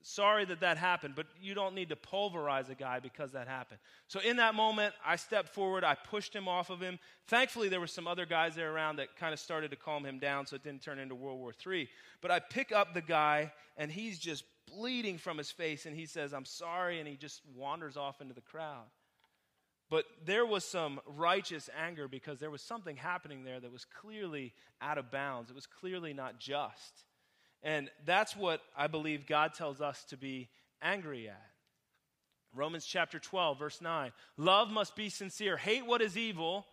sorry 0.02 0.44
that 0.44 0.60
that 0.60 0.76
happened, 0.76 1.14
but 1.14 1.26
you 1.40 1.54
don't 1.54 1.74
need 1.74 1.88
to 1.90 1.96
pulverize 1.96 2.68
a 2.68 2.74
guy 2.74 2.98
because 3.00 3.32
that 3.32 3.48
happened. 3.48 3.80
So 4.08 4.20
in 4.20 4.36
that 4.36 4.54
moment, 4.54 4.94
I 5.04 5.16
stepped 5.16 5.50
forward, 5.50 5.84
I 5.84 5.94
pushed 5.94 6.34
him 6.34 6.48
off 6.48 6.70
of 6.70 6.80
him. 6.80 6.98
Thankfully, 7.28 7.68
there 7.68 7.80
were 7.80 7.86
some 7.86 8.06
other 8.06 8.26
guys 8.26 8.54
there 8.54 8.72
around 8.72 8.96
that 8.96 9.16
kind 9.16 9.32
of 9.32 9.40
started 9.40 9.70
to 9.70 9.76
calm 9.76 10.04
him 10.04 10.18
down 10.18 10.46
so 10.46 10.56
it 10.56 10.64
didn't 10.64 10.82
turn 10.82 10.98
into 10.98 11.14
World 11.14 11.38
War 11.38 11.52
III. 11.66 11.88
But 12.20 12.30
I 12.30 12.40
pick 12.40 12.72
up 12.72 12.94
the 12.94 13.02
guy, 13.02 13.52
and 13.76 13.90
he's 13.90 14.18
just 14.18 14.44
bleeding 14.66 15.18
from 15.18 15.38
his 15.38 15.50
face, 15.50 15.86
and 15.86 15.96
he 15.96 16.06
says, 16.06 16.32
I'm 16.32 16.44
sorry, 16.44 16.98
and 16.98 17.08
he 17.08 17.16
just 17.16 17.42
wanders 17.54 17.96
off 17.96 18.20
into 18.20 18.34
the 18.34 18.40
crowd. 18.40 18.86
But 19.92 20.06
there 20.24 20.46
was 20.46 20.64
some 20.64 21.00
righteous 21.04 21.68
anger 21.78 22.08
because 22.08 22.40
there 22.40 22.50
was 22.50 22.62
something 22.62 22.96
happening 22.96 23.44
there 23.44 23.60
that 23.60 23.70
was 23.70 23.84
clearly 23.84 24.54
out 24.80 24.96
of 24.96 25.10
bounds. 25.10 25.50
It 25.50 25.54
was 25.54 25.66
clearly 25.66 26.14
not 26.14 26.38
just. 26.38 27.04
And 27.62 27.90
that's 28.06 28.34
what 28.34 28.62
I 28.74 28.86
believe 28.86 29.26
God 29.26 29.52
tells 29.52 29.82
us 29.82 30.02
to 30.04 30.16
be 30.16 30.48
angry 30.80 31.28
at. 31.28 31.46
Romans 32.54 32.86
chapter 32.86 33.18
12, 33.18 33.58
verse 33.58 33.82
9. 33.82 34.12
Love 34.38 34.70
must 34.70 34.96
be 34.96 35.10
sincere. 35.10 35.58
Hate 35.58 35.84
what 35.84 36.00
is 36.00 36.16
evil, 36.16 36.64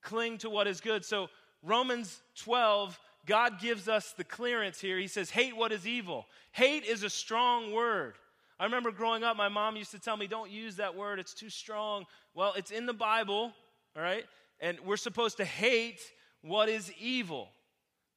cling 0.00 0.38
to 0.38 0.48
what 0.48 0.68
is 0.68 0.80
good. 0.80 1.04
So, 1.04 1.30
Romans 1.64 2.22
12 2.36 2.96
God 3.26 3.60
gives 3.60 3.88
us 3.88 4.12
the 4.16 4.24
clearance 4.24 4.80
here. 4.80 4.98
He 4.98 5.06
says, 5.06 5.30
hate 5.30 5.56
what 5.56 5.72
is 5.72 5.86
evil. 5.86 6.26
Hate 6.50 6.84
is 6.84 7.02
a 7.02 7.10
strong 7.10 7.72
word. 7.72 8.14
I 8.62 8.66
remember 8.66 8.92
growing 8.92 9.24
up, 9.24 9.36
my 9.36 9.48
mom 9.48 9.74
used 9.74 9.90
to 9.90 9.98
tell 9.98 10.16
me, 10.16 10.28
don't 10.28 10.48
use 10.48 10.76
that 10.76 10.94
word, 10.94 11.18
it's 11.18 11.34
too 11.34 11.50
strong. 11.50 12.04
Well, 12.32 12.52
it's 12.56 12.70
in 12.70 12.86
the 12.86 12.92
Bible, 12.92 13.52
all 13.96 14.02
right? 14.02 14.24
And 14.60 14.78
we're 14.86 14.96
supposed 14.96 15.38
to 15.38 15.44
hate 15.44 15.98
what 16.42 16.68
is 16.68 16.92
evil. 17.00 17.48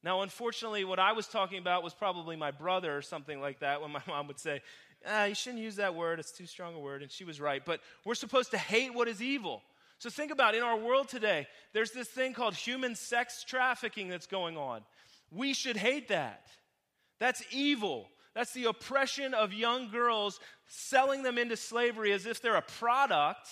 Now, 0.04 0.22
unfortunately, 0.22 0.84
what 0.84 1.00
I 1.00 1.14
was 1.14 1.26
talking 1.26 1.58
about 1.58 1.82
was 1.82 1.94
probably 1.94 2.36
my 2.36 2.52
brother 2.52 2.96
or 2.96 3.02
something 3.02 3.40
like 3.40 3.58
that 3.58 3.82
when 3.82 3.90
my 3.90 4.00
mom 4.06 4.28
would 4.28 4.38
say, 4.38 4.60
ah, 5.04 5.24
you 5.24 5.34
shouldn't 5.34 5.64
use 5.64 5.74
that 5.76 5.96
word, 5.96 6.20
it's 6.20 6.30
too 6.30 6.46
strong 6.46 6.76
a 6.76 6.78
word. 6.78 7.02
And 7.02 7.10
she 7.10 7.24
was 7.24 7.40
right. 7.40 7.64
But 7.64 7.80
we're 8.04 8.14
supposed 8.14 8.52
to 8.52 8.58
hate 8.58 8.94
what 8.94 9.08
is 9.08 9.20
evil. 9.20 9.64
So 9.98 10.10
think 10.10 10.30
about 10.30 10.54
it. 10.54 10.58
in 10.58 10.62
our 10.62 10.78
world 10.78 11.08
today, 11.08 11.48
there's 11.72 11.90
this 11.90 12.06
thing 12.06 12.34
called 12.34 12.54
human 12.54 12.94
sex 12.94 13.42
trafficking 13.42 14.06
that's 14.06 14.28
going 14.28 14.56
on. 14.56 14.82
We 15.32 15.54
should 15.54 15.76
hate 15.76 16.06
that. 16.06 16.46
That's 17.18 17.42
evil. 17.50 18.06
That's 18.36 18.52
the 18.52 18.66
oppression 18.66 19.32
of 19.32 19.54
young 19.54 19.88
girls, 19.88 20.40
selling 20.68 21.22
them 21.22 21.38
into 21.38 21.56
slavery 21.56 22.12
as 22.12 22.26
if 22.26 22.42
they're 22.42 22.56
a 22.56 22.60
product. 22.60 23.48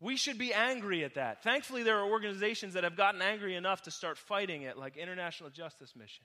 We 0.00 0.16
should 0.16 0.36
be 0.36 0.52
angry 0.52 1.04
at 1.04 1.14
that. 1.14 1.44
Thankfully, 1.44 1.84
there 1.84 1.96
are 2.00 2.10
organizations 2.10 2.74
that 2.74 2.82
have 2.82 2.96
gotten 2.96 3.22
angry 3.22 3.54
enough 3.54 3.82
to 3.82 3.92
start 3.92 4.18
fighting 4.18 4.62
it, 4.62 4.76
like 4.76 4.96
International 4.96 5.48
Justice 5.48 5.94
Mission. 5.94 6.24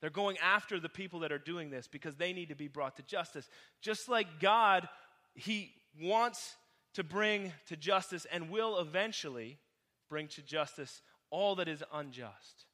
They're 0.00 0.08
going 0.08 0.38
after 0.38 0.80
the 0.80 0.88
people 0.88 1.20
that 1.20 1.32
are 1.32 1.38
doing 1.38 1.68
this 1.68 1.86
because 1.86 2.16
they 2.16 2.32
need 2.32 2.48
to 2.48 2.54
be 2.54 2.68
brought 2.68 2.96
to 2.96 3.02
justice. 3.02 3.46
Just 3.82 4.08
like 4.08 4.40
God, 4.40 4.88
He 5.34 5.74
wants 6.00 6.56
to 6.94 7.04
bring 7.04 7.52
to 7.66 7.76
justice 7.76 8.26
and 8.32 8.48
will 8.48 8.78
eventually 8.78 9.58
bring 10.08 10.28
to 10.28 10.40
justice 10.40 11.02
all 11.28 11.56
that 11.56 11.68
is 11.68 11.84
unjust. 11.92 12.64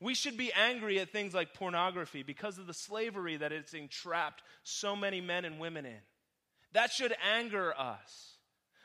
We 0.00 0.14
should 0.14 0.36
be 0.36 0.52
angry 0.52 1.00
at 1.00 1.10
things 1.10 1.34
like 1.34 1.54
pornography 1.54 2.22
because 2.22 2.58
of 2.58 2.66
the 2.66 2.74
slavery 2.74 3.36
that 3.38 3.52
it's 3.52 3.72
entrapped 3.72 4.42
so 4.62 4.94
many 4.94 5.20
men 5.20 5.44
and 5.44 5.58
women 5.58 5.86
in. 5.86 6.00
That 6.72 6.92
should 6.92 7.14
anger 7.34 7.72
us. 7.78 8.36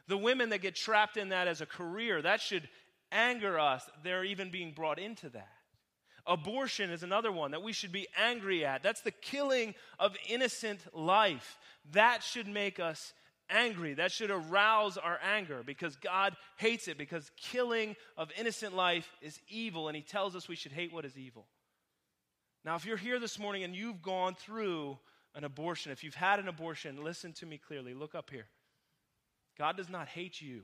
The 0.08 0.18
women 0.18 0.50
that 0.50 0.62
get 0.62 0.76
trapped 0.76 1.18
in 1.18 1.30
that 1.30 1.48
as 1.48 1.62
a 1.62 1.66
career, 1.66 2.22
that 2.22 2.42
should 2.42 2.70
anger 3.12 3.60
us. 3.60 3.84
They're 4.04 4.24
even 4.24 4.52
being 4.52 4.72
brought 4.72 5.00
into 5.00 5.30
that. 5.30 5.50
Abortion 6.26 6.92
is 6.92 7.04
another 7.04 7.32
one 7.32 7.52
that 7.52 7.64
we 7.64 7.74
should 7.74 7.92
be 7.92 8.08
angry 8.18 8.64
at. 8.64 8.84
That's 8.84 9.02
the 9.02 9.12
killing 9.12 9.74
of 10.00 10.16
innocent 10.30 10.80
life. 10.94 11.58
That 11.92 12.24
should 12.24 12.48
make 12.48 12.80
us 12.80 13.14
angry. 13.52 13.96
That 13.96 14.12
should 14.12 14.32
arouse 14.32 14.98
our 14.98 15.20
anger 15.22 15.62
because 15.66 15.96
God 15.98 16.36
hates 16.58 16.88
it, 16.88 16.98
because 16.98 17.30
killing 17.38 17.96
of 18.18 18.30
innocent 18.40 18.76
life 18.76 19.10
is 19.22 19.40
evil, 19.48 19.88
and 19.88 19.96
He 19.96 20.02
tells 20.02 20.36
us 20.36 20.48
we 20.48 20.56
should 20.56 20.72
hate 20.72 20.94
what 20.94 21.06
is 21.06 21.18
evil. 21.18 21.48
Now, 22.64 22.76
if 22.76 22.86
you're 22.86 22.98
here 22.98 23.20
this 23.20 23.40
morning 23.40 23.64
and 23.64 23.76
you've 23.76 24.02
gone 24.02 24.36
through 24.36 24.98
an 25.36 25.44
abortion, 25.44 25.92
if 25.92 26.04
you've 26.04 26.16
had 26.16 26.40
an 26.40 26.48
abortion, 26.48 27.04
listen 27.04 27.34
to 27.34 27.46
me 27.46 27.58
clearly. 27.58 27.94
Look 27.94 28.16
up 28.16 28.30
here. 28.30 28.48
God 29.58 29.78
does 29.78 29.90
not 29.90 30.08
hate 30.08 30.42
you. 30.42 30.62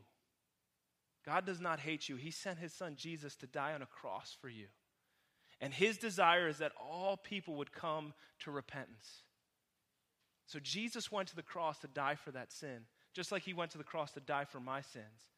God 1.25 1.45
does 1.45 1.59
not 1.59 1.79
hate 1.79 2.07
you. 2.07 2.15
He 2.15 2.31
sent 2.31 2.59
His 2.59 2.73
Son 2.73 2.95
Jesus 2.95 3.35
to 3.37 3.47
die 3.47 3.73
on 3.73 3.81
a 3.81 3.87
cross 3.87 4.35
for 4.39 4.47
you. 4.47 4.67
And 5.59 5.73
His 5.73 5.97
desire 5.97 6.47
is 6.47 6.59
that 6.59 6.71
all 6.79 7.17
people 7.17 7.55
would 7.55 7.71
come 7.71 8.13
to 8.39 8.51
repentance. 8.51 9.23
So 10.47 10.59
Jesus 10.59 11.11
went 11.11 11.27
to 11.29 11.35
the 11.35 11.43
cross 11.43 11.79
to 11.79 11.87
die 11.87 12.15
for 12.15 12.31
that 12.31 12.51
sin, 12.51 12.85
just 13.13 13.31
like 13.31 13.43
he 13.43 13.53
went 13.53 13.71
to 13.71 13.77
the 13.77 13.83
cross 13.83 14.11
to 14.13 14.21
die 14.21 14.45
for 14.45 14.59
my 14.59 14.81
sins. 14.81 15.29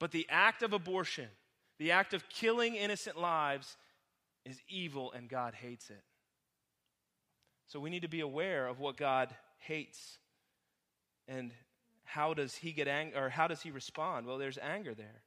But 0.00 0.10
the 0.10 0.26
act 0.28 0.62
of 0.62 0.72
abortion, 0.72 1.28
the 1.78 1.92
act 1.92 2.12
of 2.12 2.28
killing 2.28 2.74
innocent 2.74 3.16
lives, 3.16 3.76
is 4.44 4.60
evil 4.68 5.12
and 5.12 5.28
God 5.28 5.54
hates 5.54 5.90
it. 5.90 6.02
So 7.68 7.78
we 7.78 7.88
need 7.88 8.02
to 8.02 8.08
be 8.08 8.20
aware 8.20 8.66
of 8.66 8.80
what 8.80 8.96
God 8.96 9.32
hates 9.58 10.18
and 11.28 11.52
how 12.04 12.34
does 12.34 12.56
he 12.56 12.72
get 12.72 12.88
angry 12.88 13.18
or 13.18 13.28
how 13.28 13.46
does 13.46 13.62
he 13.62 13.70
respond? 13.70 14.26
Well, 14.26 14.38
there's 14.38 14.58
anger 14.58 14.92
there. 14.92 15.22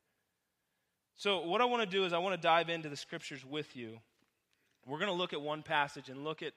So 1.15 1.39
what 1.47 1.61
I 1.61 1.65
want 1.65 1.89
to 1.89 1.97
do 1.97 2.03
is 2.03 2.11
I 2.11 2.17
want 2.17 2.35
to 2.35 2.41
dive 2.41 2.69
into 2.69 2.89
the 2.89 2.97
scriptures 2.97 3.45
with 3.45 3.77
you. 3.77 3.97
We're 4.85 4.99
going 4.99 5.09
to 5.09 5.17
look 5.17 5.31
at 5.31 5.41
one 5.41 5.63
passage 5.63 6.09
and 6.09 6.25
look 6.25 6.43
at 6.43 6.51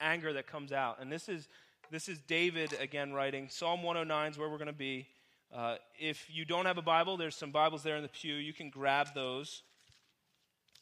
anger 0.00 0.34
that 0.34 0.46
comes 0.46 0.70
out. 0.70 0.98
And 1.00 1.10
this 1.10 1.28
is 1.28 1.48
this 1.90 2.08
is 2.08 2.18
David 2.20 2.76
again 2.80 3.12
writing. 3.12 3.48
Psalm 3.48 3.82
109 3.82 4.32
is 4.32 4.38
where 4.38 4.48
we're 4.48 4.58
going 4.58 4.66
to 4.66 4.72
be. 4.72 5.06
Uh, 5.54 5.76
if 5.98 6.26
you 6.28 6.44
don't 6.44 6.66
have 6.66 6.78
a 6.78 6.82
Bible, 6.82 7.16
there's 7.16 7.36
some 7.36 7.50
Bibles 7.50 7.82
there 7.82 7.96
in 7.96 8.02
the 8.02 8.08
pew. 8.08 8.34
You 8.34 8.52
can 8.52 8.70
grab 8.70 9.08
those. 9.14 9.62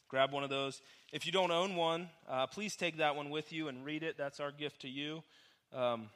grab 0.07 0.31
one 0.31 0.43
of 0.43 0.49
those. 0.49 0.81
If 1.11 1.25
you 1.25 1.31
don't 1.31 1.51
own 1.51 1.75
one, 1.75 2.09
uh, 2.29 2.47
please 2.47 2.75
take 2.75 2.97
that 2.97 3.15
one 3.15 3.29
with 3.29 3.51
you 3.51 3.67
and 3.67 3.85
read 3.85 4.03
it. 4.03 4.17
That's 4.17 4.39
our 4.39 4.51
gift 4.51 4.81
to 4.81 4.89
you. 4.89 5.23
Um, 5.73 6.09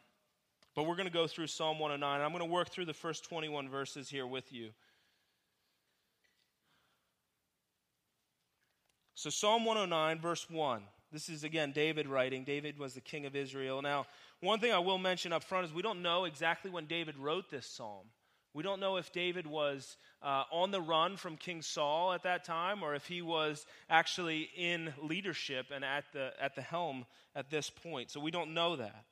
but 0.76 0.84
we're 0.84 0.95
going 0.95 1.08
to 1.08 1.13
go 1.13 1.28
through 1.28 1.47
Psalm 1.47 1.80
109. 1.80 2.21
I'm 2.21 2.32
going 2.32 2.39
to 2.39 2.45
work 2.45 2.69
through 2.69 2.86
the 2.86 2.93
first 2.93 3.26
21 3.26 3.69
verses 3.69 4.10
here 4.10 4.28
with 4.28 4.52
you. 4.54 4.69
So, 9.15 9.32
Psalm 9.32 9.65
109, 9.65 10.19
verse 10.19 10.47
1. 10.50 10.84
This 11.11 11.29
is 11.29 11.43
again 11.43 11.71
David 11.71 12.07
writing. 12.07 12.43
David 12.43 12.77
was 12.77 12.93
the 12.93 13.01
king 13.01 13.25
of 13.25 13.35
Israel. 13.35 13.81
Now, 13.81 14.07
one 14.41 14.59
thing 14.59 14.73
I 14.73 14.79
will 14.79 14.97
mention 14.97 15.31
up 15.31 15.43
front 15.43 15.65
is 15.65 15.73
we 15.73 15.81
don't 15.81 16.01
know 16.01 16.25
exactly 16.25 16.69
when 16.69 16.85
David 16.85 17.17
wrote 17.17 17.49
this 17.49 17.65
psalm. 17.65 18.07
We 18.53 18.63
don't 18.63 18.79
know 18.79 18.97
if 18.97 19.11
David 19.11 19.45
was 19.45 19.97
uh, 20.21 20.43
on 20.51 20.71
the 20.71 20.81
run 20.81 21.15
from 21.15 21.37
King 21.37 21.61
Saul 21.61 22.11
at 22.13 22.23
that 22.23 22.43
time 22.43 22.81
or 22.81 22.95
if 22.95 23.05
he 23.05 23.21
was 23.21 23.67
actually 23.89 24.49
in 24.57 24.93
leadership 25.01 25.67
and 25.73 25.85
at 25.85 26.05
the, 26.11 26.31
at 26.41 26.55
the 26.55 26.61
helm 26.61 27.05
at 27.35 27.51
this 27.51 27.69
point. 27.69 28.09
So 28.09 28.19
we 28.19 28.31
don't 28.31 28.55
know 28.55 28.75
that. 28.75 29.05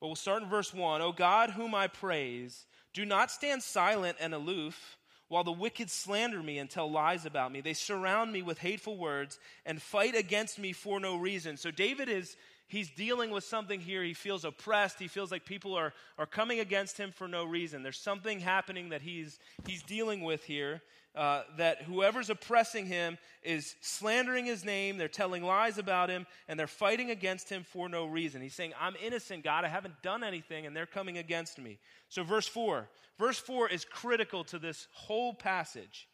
But 0.00 0.06
we'll 0.06 0.16
start 0.16 0.42
in 0.42 0.48
verse 0.48 0.72
1. 0.72 1.02
O 1.02 1.12
God, 1.12 1.50
whom 1.50 1.74
I 1.74 1.86
praise, 1.86 2.66
do 2.94 3.04
not 3.04 3.30
stand 3.30 3.62
silent 3.62 4.16
and 4.18 4.32
aloof 4.32 4.96
while 5.32 5.44
the 5.44 5.50
wicked 5.50 5.88
slander 5.88 6.42
me 6.42 6.58
and 6.58 6.68
tell 6.68 6.90
lies 6.90 7.24
about 7.24 7.50
me. 7.50 7.62
They 7.62 7.72
surround 7.72 8.30
me 8.30 8.42
with 8.42 8.58
hateful 8.58 8.98
words 8.98 9.40
and 9.64 9.80
fight 9.80 10.14
against 10.14 10.58
me 10.58 10.74
for 10.74 11.00
no 11.00 11.16
reason. 11.16 11.56
So 11.56 11.70
David 11.70 12.10
is 12.10 12.36
he's 12.68 12.90
dealing 12.90 13.30
with 13.30 13.42
something 13.42 13.80
here. 13.80 14.02
He 14.02 14.12
feels 14.12 14.44
oppressed. 14.44 14.98
He 14.98 15.08
feels 15.08 15.32
like 15.32 15.46
people 15.46 15.74
are, 15.74 15.94
are 16.18 16.26
coming 16.26 16.60
against 16.60 16.98
him 16.98 17.12
for 17.12 17.26
no 17.28 17.46
reason. 17.46 17.82
There's 17.82 17.98
something 17.98 18.40
happening 18.40 18.90
that 18.90 19.00
he's, 19.00 19.38
he's 19.66 19.82
dealing 19.82 20.20
with 20.20 20.44
here. 20.44 20.82
Uh, 21.14 21.42
that 21.58 21.82
whoever's 21.82 22.30
oppressing 22.30 22.86
him 22.86 23.18
is 23.42 23.74
slandering 23.82 24.46
his 24.46 24.64
name, 24.64 24.96
they're 24.96 25.08
telling 25.08 25.42
lies 25.42 25.76
about 25.76 26.08
him, 26.08 26.26
and 26.48 26.58
they're 26.58 26.66
fighting 26.66 27.10
against 27.10 27.50
him 27.50 27.64
for 27.64 27.86
no 27.86 28.06
reason. 28.06 28.40
He's 28.40 28.54
saying, 28.54 28.72
I'm 28.80 28.94
innocent, 29.04 29.44
God, 29.44 29.66
I 29.66 29.68
haven't 29.68 30.00
done 30.02 30.24
anything, 30.24 30.64
and 30.64 30.74
they're 30.74 30.86
coming 30.86 31.18
against 31.18 31.58
me. 31.58 31.78
So, 32.08 32.24
verse 32.24 32.48
4. 32.48 32.88
Verse 33.18 33.38
4 33.38 33.68
is 33.68 33.84
critical 33.84 34.42
to 34.44 34.58
this 34.58 34.88
whole 34.92 35.34
passage. 35.34 36.08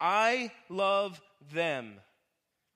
I 0.00 0.50
love 0.68 1.20
them 1.52 2.00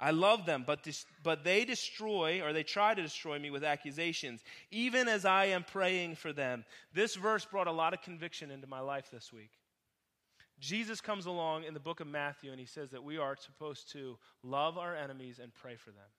I 0.01 0.13
love 0.13 0.47
them, 0.47 0.63
but, 0.65 0.85
dis- 0.85 1.07
but 1.25 1.43
they 1.43 1.65
destroy, 1.65 2.41
or 2.43 2.53
they 2.53 2.63
try 2.63 2.95
to 2.95 3.03
destroy 3.03 3.39
me 3.39 3.51
with 3.51 3.65
accusations, 3.65 4.43
even 4.71 5.09
as 5.09 5.25
I 5.25 5.47
am 5.47 5.65
praying 5.65 6.17
for 6.17 6.33
them. 6.33 6.65
This 6.93 7.17
verse 7.17 7.45
brought 7.45 7.67
a 7.67 7.73
lot 7.73 7.95
of 7.95 8.03
conviction 8.03 8.51
into 8.51 8.69
my 8.69 8.81
life 8.81 9.11
this 9.11 9.33
week. 9.33 9.51
Jesus 10.61 11.01
comes 11.01 11.27
along 11.27 11.65
in 11.65 11.75
the 11.75 11.81
book 11.81 12.01
of 12.01 12.07
Matthew 12.07 12.51
and 12.51 12.59
he 12.59 12.67
says 12.67 12.91
that 12.91 13.05
we 13.05 13.19
are 13.19 13.37
supposed 13.37 13.93
to 13.93 14.19
love 14.43 14.77
our 14.77 14.95
enemies 14.97 15.39
and 15.43 15.55
pray 15.55 15.77
for 15.77 15.91
them. 15.91 16.11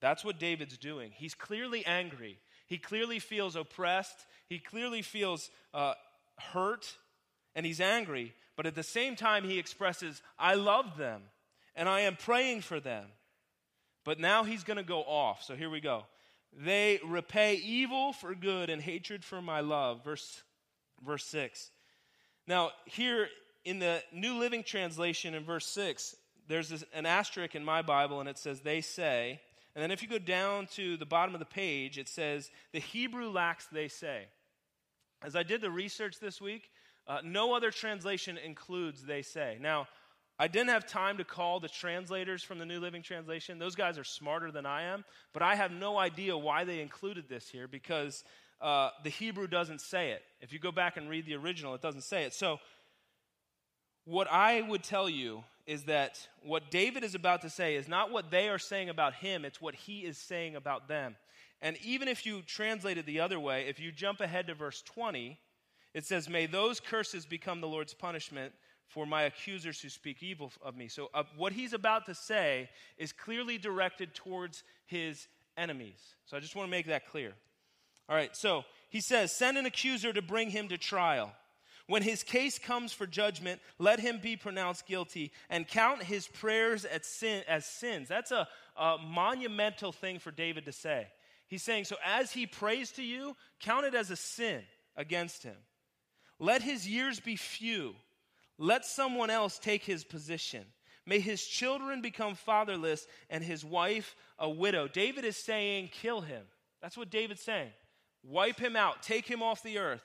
That's 0.00 0.24
what 0.24 0.38
David's 0.38 0.78
doing. 0.78 1.12
He's 1.14 1.34
clearly 1.34 1.84
angry. 1.84 2.38
He 2.66 2.78
clearly 2.78 3.18
feels 3.18 3.54
oppressed. 3.54 4.26
He 4.48 4.58
clearly 4.58 5.02
feels 5.02 5.50
uh, 5.74 5.94
hurt 6.38 6.96
and 7.54 7.66
he's 7.66 7.80
angry. 7.80 8.32
But 8.56 8.66
at 8.66 8.74
the 8.74 8.82
same 8.82 9.16
time, 9.16 9.44
he 9.44 9.58
expresses, 9.58 10.22
I 10.38 10.54
love 10.54 10.96
them 10.96 11.22
and 11.74 11.88
I 11.88 12.00
am 12.00 12.16
praying 12.16 12.62
for 12.62 12.80
them. 12.80 13.06
But 14.04 14.18
now 14.18 14.44
he's 14.44 14.64
going 14.64 14.78
to 14.78 14.82
go 14.82 15.00
off. 15.02 15.42
So 15.42 15.54
here 15.54 15.70
we 15.70 15.80
go. 15.80 16.04
They 16.52 17.00
repay 17.04 17.54
evil 17.54 18.12
for 18.12 18.34
good 18.34 18.70
and 18.70 18.80
hatred 18.80 19.24
for 19.24 19.40
my 19.40 19.60
love. 19.60 20.04
Verse, 20.04 20.42
verse 21.04 21.24
6. 21.26 21.70
Now, 22.46 22.70
here 22.86 23.28
in 23.64 23.78
the 23.78 24.02
New 24.12 24.38
Living 24.38 24.62
Translation 24.62 25.34
in 25.34 25.44
verse 25.44 25.66
6, 25.66 26.16
there's 26.48 26.68
this, 26.68 26.84
an 26.92 27.06
asterisk 27.06 27.54
in 27.54 27.64
my 27.64 27.82
Bible 27.82 28.20
and 28.20 28.28
it 28.28 28.38
says, 28.38 28.60
they 28.60 28.80
say. 28.80 29.40
And 29.74 29.82
then 29.82 29.90
if 29.90 30.02
you 30.02 30.08
go 30.08 30.18
down 30.18 30.66
to 30.74 30.96
the 30.96 31.06
bottom 31.06 31.34
of 31.34 31.38
the 31.38 31.46
page, 31.46 31.98
it 31.98 32.08
says, 32.08 32.50
the 32.72 32.80
Hebrew 32.80 33.30
lacks 33.30 33.66
they 33.66 33.88
say. 33.88 34.26
As 35.24 35.36
I 35.36 35.44
did 35.44 35.60
the 35.60 35.70
research 35.70 36.18
this 36.20 36.40
week, 36.40 36.70
uh, 37.06 37.18
no 37.24 37.54
other 37.54 37.70
translation 37.70 38.38
includes 38.38 39.04
they 39.04 39.22
say. 39.22 39.58
Now, 39.60 39.86
I 40.38 40.48
didn't 40.48 40.70
have 40.70 40.86
time 40.86 41.18
to 41.18 41.24
call 41.24 41.60
the 41.60 41.68
translators 41.68 42.42
from 42.42 42.58
the 42.58 42.66
New 42.66 42.80
Living 42.80 43.02
Translation. 43.02 43.58
Those 43.58 43.76
guys 43.76 43.98
are 43.98 44.04
smarter 44.04 44.50
than 44.50 44.66
I 44.66 44.82
am, 44.82 45.04
but 45.32 45.42
I 45.42 45.54
have 45.54 45.70
no 45.70 45.98
idea 45.98 46.36
why 46.36 46.64
they 46.64 46.80
included 46.80 47.28
this 47.28 47.48
here 47.48 47.68
because 47.68 48.24
uh, 48.62 48.90
the 49.02 49.10
Hebrew 49.10 49.48
doesn't 49.48 49.80
say 49.80 50.12
it. 50.12 50.22
If 50.40 50.52
you 50.52 50.58
go 50.58 50.72
back 50.72 50.96
and 50.96 51.10
read 51.10 51.26
the 51.26 51.34
original, 51.34 51.74
it 51.74 51.82
doesn't 51.82 52.04
say 52.04 52.24
it. 52.24 52.32
So, 52.32 52.60
what 54.04 54.30
I 54.30 54.62
would 54.62 54.82
tell 54.82 55.08
you 55.08 55.44
is 55.66 55.84
that 55.84 56.26
what 56.42 56.70
David 56.70 57.04
is 57.04 57.14
about 57.14 57.42
to 57.42 57.50
say 57.50 57.76
is 57.76 57.86
not 57.88 58.10
what 58.10 58.30
they 58.30 58.48
are 58.48 58.58
saying 58.58 58.88
about 58.88 59.14
him, 59.14 59.44
it's 59.44 59.60
what 59.60 59.74
he 59.74 60.00
is 60.00 60.18
saying 60.18 60.56
about 60.56 60.88
them. 60.88 61.16
And 61.60 61.76
even 61.84 62.08
if 62.08 62.26
you 62.26 62.42
translate 62.42 62.98
it 62.98 63.06
the 63.06 63.20
other 63.20 63.38
way, 63.38 63.66
if 63.68 63.78
you 63.78 63.92
jump 63.92 64.20
ahead 64.20 64.48
to 64.48 64.54
verse 64.54 64.82
20, 64.82 65.38
it 65.94 66.04
says, 66.04 66.28
May 66.28 66.46
those 66.46 66.80
curses 66.80 67.26
become 67.26 67.60
the 67.60 67.68
Lord's 67.68 67.94
punishment 67.94 68.52
for 68.88 69.06
my 69.06 69.22
accusers 69.22 69.80
who 69.80 69.88
speak 69.88 70.22
evil 70.22 70.52
of 70.62 70.76
me. 70.76 70.88
So, 70.88 71.10
uh, 71.14 71.22
what 71.36 71.52
he's 71.52 71.72
about 71.72 72.06
to 72.06 72.14
say 72.14 72.68
is 72.98 73.12
clearly 73.12 73.58
directed 73.58 74.14
towards 74.14 74.64
his 74.86 75.28
enemies. 75.56 76.00
So, 76.26 76.36
I 76.36 76.40
just 76.40 76.56
want 76.56 76.66
to 76.66 76.70
make 76.70 76.86
that 76.86 77.08
clear. 77.08 77.32
All 78.08 78.16
right, 78.16 78.34
so 78.36 78.64
he 78.90 79.00
says, 79.00 79.32
Send 79.32 79.58
an 79.58 79.66
accuser 79.66 80.12
to 80.12 80.22
bring 80.22 80.50
him 80.50 80.68
to 80.68 80.78
trial. 80.78 81.32
When 81.86 82.02
his 82.02 82.22
case 82.22 82.58
comes 82.58 82.92
for 82.92 83.06
judgment, 83.06 83.60
let 83.78 83.98
him 84.00 84.20
be 84.22 84.36
pronounced 84.36 84.86
guilty 84.86 85.32
and 85.50 85.66
count 85.66 86.02
his 86.02 86.28
prayers 86.28 86.84
as, 86.84 87.06
sin, 87.06 87.42
as 87.48 87.66
sins. 87.66 88.08
That's 88.08 88.30
a, 88.30 88.46
a 88.76 88.96
monumental 88.98 89.92
thing 89.92 90.18
for 90.18 90.30
David 90.30 90.66
to 90.66 90.72
say. 90.72 91.08
He's 91.48 91.62
saying, 91.62 91.84
So 91.84 91.96
as 92.04 92.30
he 92.30 92.46
prays 92.46 92.92
to 92.92 93.02
you, 93.02 93.36
count 93.60 93.84
it 93.84 93.94
as 93.94 94.10
a 94.10 94.16
sin 94.16 94.62
against 94.96 95.42
him. 95.42 95.56
Let 96.38 96.62
his 96.62 96.88
years 96.88 97.20
be 97.20 97.36
few 97.36 97.94
let 98.58 98.84
someone 98.84 99.28
else 99.28 99.58
take 99.58 99.82
his 99.82 100.04
position. 100.04 100.64
May 101.04 101.18
his 101.18 101.44
children 101.44 102.00
become 102.00 102.36
fatherless 102.36 103.06
and 103.28 103.42
his 103.42 103.64
wife 103.64 104.14
a 104.38 104.48
widow. 104.48 104.86
David 104.86 105.24
is 105.24 105.36
saying, 105.36 105.90
kill 105.92 106.20
him. 106.20 106.44
That's 106.80 106.96
what 106.96 107.10
David's 107.10 107.42
saying. 107.42 107.72
Wipe 108.24 108.60
him 108.60 108.76
out, 108.76 109.02
take 109.02 109.26
him 109.26 109.42
off 109.42 109.62
the 109.62 109.78
earth. 109.78 110.02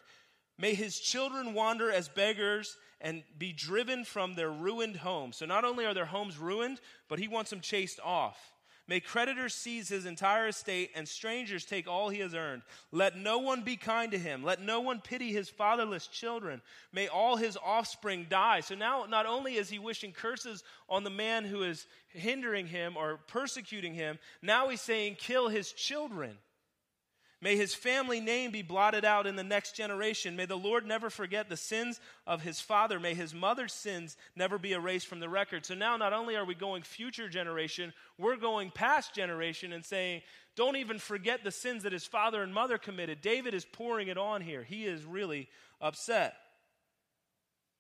May 0.58 0.74
his 0.74 1.00
children 1.00 1.54
wander 1.54 1.92
as 1.92 2.08
beggars 2.08 2.78
and 3.00 3.24
be 3.38 3.54
driven 3.54 4.04
from 4.04 4.34
their 4.34 4.50
ruined 4.50 4.96
homes. 4.96 5.38
So 5.38 5.46
not 5.46 5.64
only 5.66 5.86
are 5.86 5.94
their 5.94 6.06
homes 6.06 6.38
ruined, 6.38 6.80
but 7.10 7.20
he 7.20 7.28
wants 7.28 7.52
them 7.52 7.60
chased 7.60 8.00
off. 8.04 8.38
May 8.90 9.02
creditors 9.02 9.54
seize 9.54 9.90
his 9.90 10.06
entire 10.06 10.48
estate 10.48 10.92
and 10.96 11.06
strangers 11.06 11.66
take 11.66 11.90
all 11.90 12.08
he 12.08 12.20
has 12.20 12.34
earned. 12.34 12.62
Let 12.94 13.18
no 13.18 13.38
one 13.38 13.62
be 13.62 13.76
kind 13.76 14.14
to 14.14 14.18
him. 14.18 14.44
Let 14.44 14.62
no 14.62 14.80
one 14.80 15.02
pity 15.02 15.34
his 15.34 15.50
fatherless 15.50 16.08
children. 16.08 16.62
May 16.94 17.10
all 17.10 17.36
his 17.36 17.58
offspring 17.58 18.28
die. 18.30 18.62
So 18.62 18.76
now, 18.76 19.06
not 19.10 19.26
only 19.26 19.56
is 19.56 19.70
he 19.70 19.78
wishing 19.78 20.14
curses 20.14 20.64
on 20.88 21.04
the 21.04 21.10
man 21.10 21.44
who 21.44 21.64
is 21.64 21.86
hindering 22.14 22.66
him 22.66 22.96
or 22.96 23.20
persecuting 23.28 23.94
him, 23.94 24.20
now 24.42 24.70
he's 24.70 24.82
saying, 24.82 25.18
kill 25.20 25.50
his 25.50 25.74
children. 25.74 26.38
May 27.40 27.56
his 27.56 27.76
family 27.76 28.20
name 28.20 28.50
be 28.50 28.64
blotted 28.64 29.06
out 29.06 29.28
in 29.28 29.36
the 29.36 29.44
next 29.44 29.76
generation. 29.76 30.36
May 30.36 30.46
the 30.46 30.56
Lord 30.56 30.88
never 30.88 31.12
forget 31.12 31.50
the 31.50 31.58
sins 31.58 32.00
of 32.26 32.42
his 32.42 32.60
father. 32.60 33.00
May 33.00 33.14
his 33.14 33.34
mother's 33.34 33.74
sins 33.74 34.18
never 34.36 34.58
be 34.58 34.74
erased 34.74 35.06
from 35.06 35.20
the 35.20 35.30
record. 35.30 35.64
So 35.64 35.76
now, 35.76 35.98
not 35.98 36.14
only 36.14 36.36
are 36.36 36.46
we 36.46 36.56
going 36.56 36.82
future 36.82 37.30
generation, 37.30 37.94
we're 38.18 38.38
going 38.38 38.72
past 38.72 39.14
generation 39.14 39.72
and 39.72 39.86
saying, 39.86 40.24
don't 40.56 40.78
even 40.78 40.98
forget 40.98 41.44
the 41.44 41.52
sins 41.52 41.84
that 41.84 41.94
his 41.94 42.08
father 42.08 42.42
and 42.42 42.52
mother 42.52 42.80
committed. 42.80 43.22
David 43.22 43.54
is 43.54 43.66
pouring 43.66 44.08
it 44.08 44.18
on 44.18 44.42
here. 44.42 44.64
He 44.64 44.86
is 44.86 45.06
really 45.06 45.48
upset. 45.80 46.34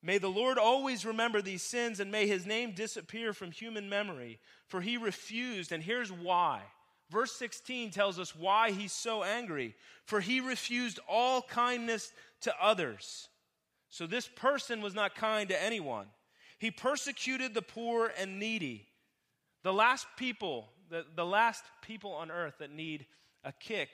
May 0.03 0.19
the 0.19 0.29
Lord 0.29 0.59
always 0.59 1.03
remember 1.03 1.41
these 1.41 1.63
sins 1.63 1.99
and 1.99 2.11
may 2.11 2.27
his 2.27 2.45
name 2.45 2.73
disappear 2.73 3.33
from 3.33 3.49
human 3.49 3.89
memory. 3.89 4.37
For 4.67 4.81
he 4.81 4.97
refused, 4.97 5.71
and 5.71 5.81
here's 5.81 6.11
why. 6.11 6.61
Verse 7.09 7.31
16 7.33 7.91
tells 7.91 8.19
us 8.19 8.35
why 8.35 8.71
he's 8.71 8.91
so 8.91 9.23
angry. 9.23 9.75
For 10.05 10.19
he 10.19 10.39
refused 10.39 10.99
all 11.07 11.41
kindness 11.41 12.11
to 12.41 12.53
others. 12.61 13.29
So 13.89 14.05
this 14.05 14.27
person 14.27 14.81
was 14.81 14.93
not 14.93 15.15
kind 15.15 15.49
to 15.49 15.63
anyone. 15.63 16.07
He 16.59 16.71
persecuted 16.71 17.53
the 17.53 17.61
poor 17.61 18.11
and 18.19 18.39
needy. 18.39 18.87
The 19.63 19.73
last 19.73 20.07
people, 20.17 20.69
the, 20.89 21.05
the 21.15 21.25
last 21.25 21.63
people 21.81 22.11
on 22.11 22.31
earth 22.31 22.55
that 22.59 22.71
need 22.71 23.05
a 23.43 23.53
kick 23.53 23.89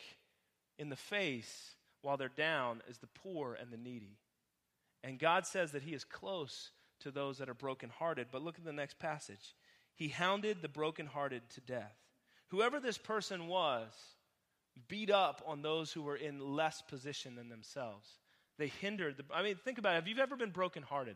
in 0.79 0.89
the 0.89 0.95
face 0.95 1.75
while 2.01 2.17
they're 2.17 2.29
down 2.29 2.81
is 2.89 2.97
the 2.97 3.07
poor 3.07 3.53
and 3.53 3.71
the 3.71 3.77
needy. 3.77 4.17
And 5.03 5.19
God 5.19 5.45
says 5.45 5.71
that 5.71 5.83
he 5.83 5.93
is 5.93 6.03
close 6.03 6.71
to 7.01 7.11
those 7.11 7.37
that 7.37 7.49
are 7.49 7.53
brokenhearted. 7.53 8.27
But 8.31 8.41
look 8.41 8.57
at 8.57 8.65
the 8.65 8.73
next 8.73 8.97
passage. 8.97 9.55
He 9.93 10.07
hounded 10.07 10.61
the 10.61 10.69
brokenhearted 10.69 11.43
to 11.51 11.61
death 11.61 12.02
whoever 12.53 12.79
this 12.79 12.99
person 12.99 13.47
was 13.47 13.91
beat 14.87 15.09
up 15.09 15.41
on 15.47 15.63
those 15.63 15.91
who 15.91 16.03
were 16.03 16.15
in 16.15 16.39
less 16.39 16.83
position 16.83 17.35
than 17.35 17.49
themselves. 17.49 18.07
They 18.59 18.67
hindered 18.67 19.17
the, 19.17 19.23
I 19.33 19.41
mean, 19.41 19.55
think 19.55 19.79
about 19.79 19.93
it. 19.93 19.95
Have 19.95 20.07
you 20.07 20.19
ever 20.19 20.35
been 20.35 20.51
brokenhearted? 20.51 21.15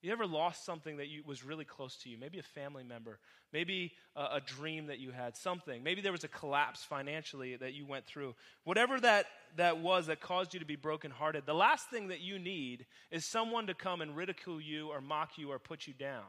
You 0.00 0.12
ever 0.12 0.26
lost 0.26 0.64
something 0.64 0.96
that 0.96 1.08
you, 1.08 1.22
was 1.26 1.44
really 1.44 1.66
close 1.66 1.96
to 1.98 2.08
you? 2.08 2.16
Maybe 2.18 2.38
a 2.38 2.42
family 2.42 2.84
member, 2.84 3.18
maybe 3.52 3.92
a, 4.16 4.36
a, 4.36 4.40
dream 4.40 4.86
that 4.86 4.98
you 4.98 5.10
had, 5.10 5.36
something. 5.36 5.82
Maybe 5.82 6.00
there 6.00 6.10
was 6.10 6.24
a 6.24 6.28
collapse 6.28 6.82
financially 6.82 7.54
that 7.56 7.74
you 7.74 7.84
went 7.84 8.06
through. 8.06 8.34
Whatever 8.64 8.98
that, 9.00 9.26
that 9.56 9.78
was 9.78 10.06
that 10.06 10.20
caused 10.22 10.54
you 10.54 10.60
to 10.60 10.66
be 10.66 10.76
brokenhearted, 10.76 11.44
the 11.44 11.54
last 11.54 11.90
thing 11.90 12.08
that 12.08 12.20
you 12.20 12.38
need 12.38 12.86
is 13.10 13.26
someone 13.26 13.66
to 13.66 13.74
come 13.74 14.00
and 14.00 14.16
ridicule 14.16 14.60
you 14.60 14.88
or 14.88 15.02
mock 15.02 15.36
you 15.36 15.50
or 15.52 15.58
put 15.58 15.86
you 15.86 15.92
down. 15.92 16.24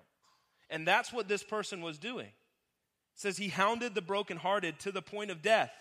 And 0.70 0.86
that's 0.86 1.14
what 1.14 1.30
this 1.30 1.44
person 1.44 1.82
was 1.82 1.98
doing. 1.98 2.30
Says 3.16 3.38
he 3.38 3.50
hounded 3.50 3.96
the 3.96 4.02
brokenhearted 4.02 4.80
to 4.80 4.92
the 4.92 5.02
point 5.02 5.32
of 5.32 5.42
death. 5.42 5.72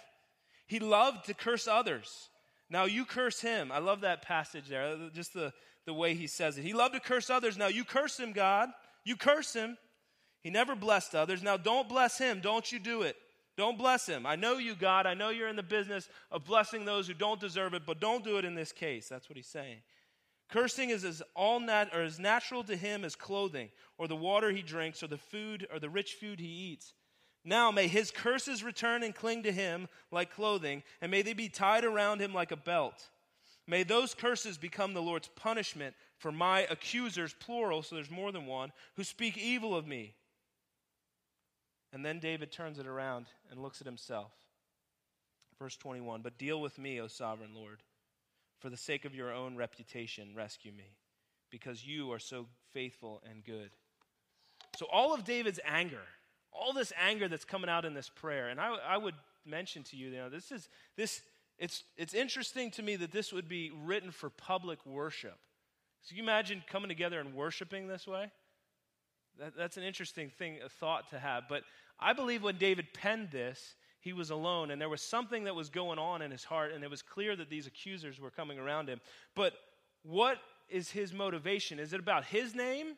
He 0.67 0.79
loved 0.79 1.27
to 1.27 1.35
curse 1.35 1.67
others. 1.67 2.29
Now 2.71 2.85
you 2.85 3.05
curse 3.05 3.41
him. 3.41 3.71
I 3.71 3.79
love 3.79 4.01
that 4.03 4.23
passage 4.23 4.69
there, 4.69 4.97
just 5.15 5.35
the, 5.35 5.53
the 5.87 5.95
way 5.95 6.15
he 6.15 6.27
says 6.27 6.57
it. 6.57 6.63
He 6.63 6.73
loved 6.73 6.95
to 6.95 7.01
curse 7.01 7.31
others. 7.31 7.57
Now 7.57 7.67
you 7.67 7.85
curse 7.85 8.19
him, 8.19 8.33
God. 8.33 8.71
You 9.05 9.17
curse 9.17 9.53
him. 9.53 9.77
He 10.43 10.51
never 10.51 10.75
blessed 10.75 11.15
others. 11.15 11.43
Now 11.43 11.57
don't 11.57 11.89
bless 11.89 12.19
him. 12.19 12.41
Don't 12.41 12.71
you 12.71 12.79
do 12.79 13.03
it. 13.03 13.17
Don't 13.57 13.77
bless 13.77 14.07
him. 14.07 14.25
I 14.25 14.37
know 14.37 14.57
you, 14.57 14.75
God. 14.75 15.07
I 15.07 15.15
know 15.15 15.29
you're 15.29 15.49
in 15.49 15.57
the 15.57 15.63
business 15.63 16.09
of 16.31 16.45
blessing 16.45 16.85
those 16.85 17.07
who 17.07 17.15
don't 17.15 17.41
deserve 17.41 17.75
it, 17.75 17.83
but 17.87 18.01
don't 18.01 18.25
do 18.25 18.39
it 18.39 18.45
in 18.45 18.55
this 18.55 18.73
case. 18.73 19.09
That's 19.09 19.29
what 19.29 19.37
he's 19.37 19.47
saying. 19.47 19.83
Cursing 20.49 20.91
is 20.91 21.05
as 21.05 21.23
all 21.35 21.61
nat- 21.61 21.91
or 21.93 22.03
as 22.03 22.19
natural 22.19 22.65
to 22.65 22.77
him 22.77 23.05
as 23.05 23.15
clothing, 23.15 23.71
or 23.99 24.09
the 24.09 24.17
water 24.17 24.51
he 24.51 24.63
drinks, 24.63 25.03
or 25.03 25.07
the 25.07 25.19
food, 25.19 25.67
or 25.73 25.79
the 25.79 25.91
rich 25.91 26.15
food 26.15 26.41
he 26.41 26.47
eats. 26.47 26.95
Now 27.45 27.71
may 27.71 27.89
his 27.89 28.11
curses 28.11 28.63
return 28.63 29.03
and 29.03 29.15
cling 29.15 29.43
to 29.43 29.53
him 29.53 29.89
like 30.11 30.33
clothing, 30.33 30.83
and 31.01 31.11
may 31.11 31.23
they 31.23 31.33
be 31.33 31.49
tied 31.49 31.85
around 31.85 32.21
him 32.21 32.33
like 32.33 32.53
a 32.53 32.57
belt. 32.57 33.09
May 33.67 33.83
those 33.83 34.15
curses 34.15 34.59
become 34.59 34.95
the 34.95 35.03
Lord's 35.03 35.29
punishment 35.29 35.95
for 36.19 36.33
my 36.33 36.61
accusers, 36.71 37.35
plural, 37.39 37.83
so 37.83 37.95
there's 37.95 38.11
more 38.11 38.33
than 38.33 38.47
one, 38.47 38.73
who 38.95 39.05
speak 39.05 39.37
evil 39.37 39.77
of 39.77 39.87
me. 39.87 40.15
And 41.93 42.05
then 42.05 42.21
David 42.21 42.53
turns 42.53 42.79
it 42.79 42.87
around 42.87 43.27
and 43.51 43.61
looks 43.61 43.81
at 43.81 43.87
himself. 43.87 44.33
Verse 45.59 45.77
21 45.77 46.23
But 46.23 46.39
deal 46.39 46.61
with 46.61 46.79
me, 46.79 47.01
O 47.01 47.07
sovereign 47.07 47.55
Lord. 47.55 47.83
For 48.61 48.71
the 48.71 48.77
sake 48.77 49.05
of 49.05 49.15
your 49.15 49.33
own 49.33 49.57
reputation, 49.57 50.35
rescue 50.37 50.71
me, 50.71 50.97
because 51.51 51.85
you 51.85 52.13
are 52.13 52.21
so 52.21 52.47
faithful 52.73 53.21
and 53.29 53.45
good. 53.45 53.71
So, 54.77 54.87
all 54.93 55.13
of 55.13 55.25
David's 55.25 55.59
anger, 55.65 56.05
all 56.53 56.73
this 56.73 56.93
anger 57.01 57.29
that's 57.29 57.45
coming 57.45 57.71
out 57.71 57.85
in 57.85 57.95
this 57.95 58.09
prayer. 58.09 58.49
And 58.49 58.61
I, 58.61 58.75
I 58.87 58.97
would 58.97 59.15
mention 59.45 59.83
to 59.85 59.97
you, 59.97 60.09
you 60.09 60.17
know, 60.17 60.29
this 60.29 60.53
is 60.53 60.69
this. 60.97 61.23
It's 61.59 61.85
it's 61.97 62.15
interesting 62.15 62.71
to 62.73 62.83
me 62.83 62.97
that 62.97 63.13
this 63.13 63.33
would 63.33 63.49
be 63.49 63.71
written 63.85 64.11
for 64.11 64.31
public 64.31 64.85
worship. 64.85 65.39
So 66.03 66.17
you 66.17 66.23
imagine 66.23 66.63
coming 66.69 66.89
together 66.89 67.21
and 67.21 67.35
worshiping 67.35 67.87
this 67.87 68.07
way? 68.07 68.31
That, 69.39 69.57
that's 69.57 69.77
an 69.77 69.85
interesting 69.85 70.31
thing, 70.31 70.59
a 70.65 70.69
thought 70.69 71.11
to 71.11 71.19
have. 71.19 71.45
But 71.49 71.63
I 72.01 72.13
believe 72.13 72.43
when 72.43 72.59
David 72.59 72.87
penned 72.93 73.31
this, 73.31 73.77
he 74.01 74.13
was 74.13 74.31
alone, 74.31 74.73
and 74.73 74.81
there 74.81 74.89
was 74.89 75.01
something 75.01 75.45
that 75.45 75.55
was 75.55 75.71
going 75.71 75.99
on 75.99 76.23
in 76.23 76.33
his 76.33 76.43
heart, 76.43 76.73
and 76.73 76.83
it 76.83 76.91
was 76.91 77.03
clear 77.03 77.37
that 77.37 77.49
these 77.49 77.69
accusers 77.69 78.19
were 78.21 78.31
coming 78.31 78.59
around 78.59 78.89
him. 78.89 79.01
But 79.37 79.53
what 80.03 80.39
is 80.69 80.91
his 80.91 81.13
motivation? 81.13 81.79
Is 81.79 81.93
it 81.93 82.01
about 82.01 82.25
his 82.25 82.55
name? 82.55 82.97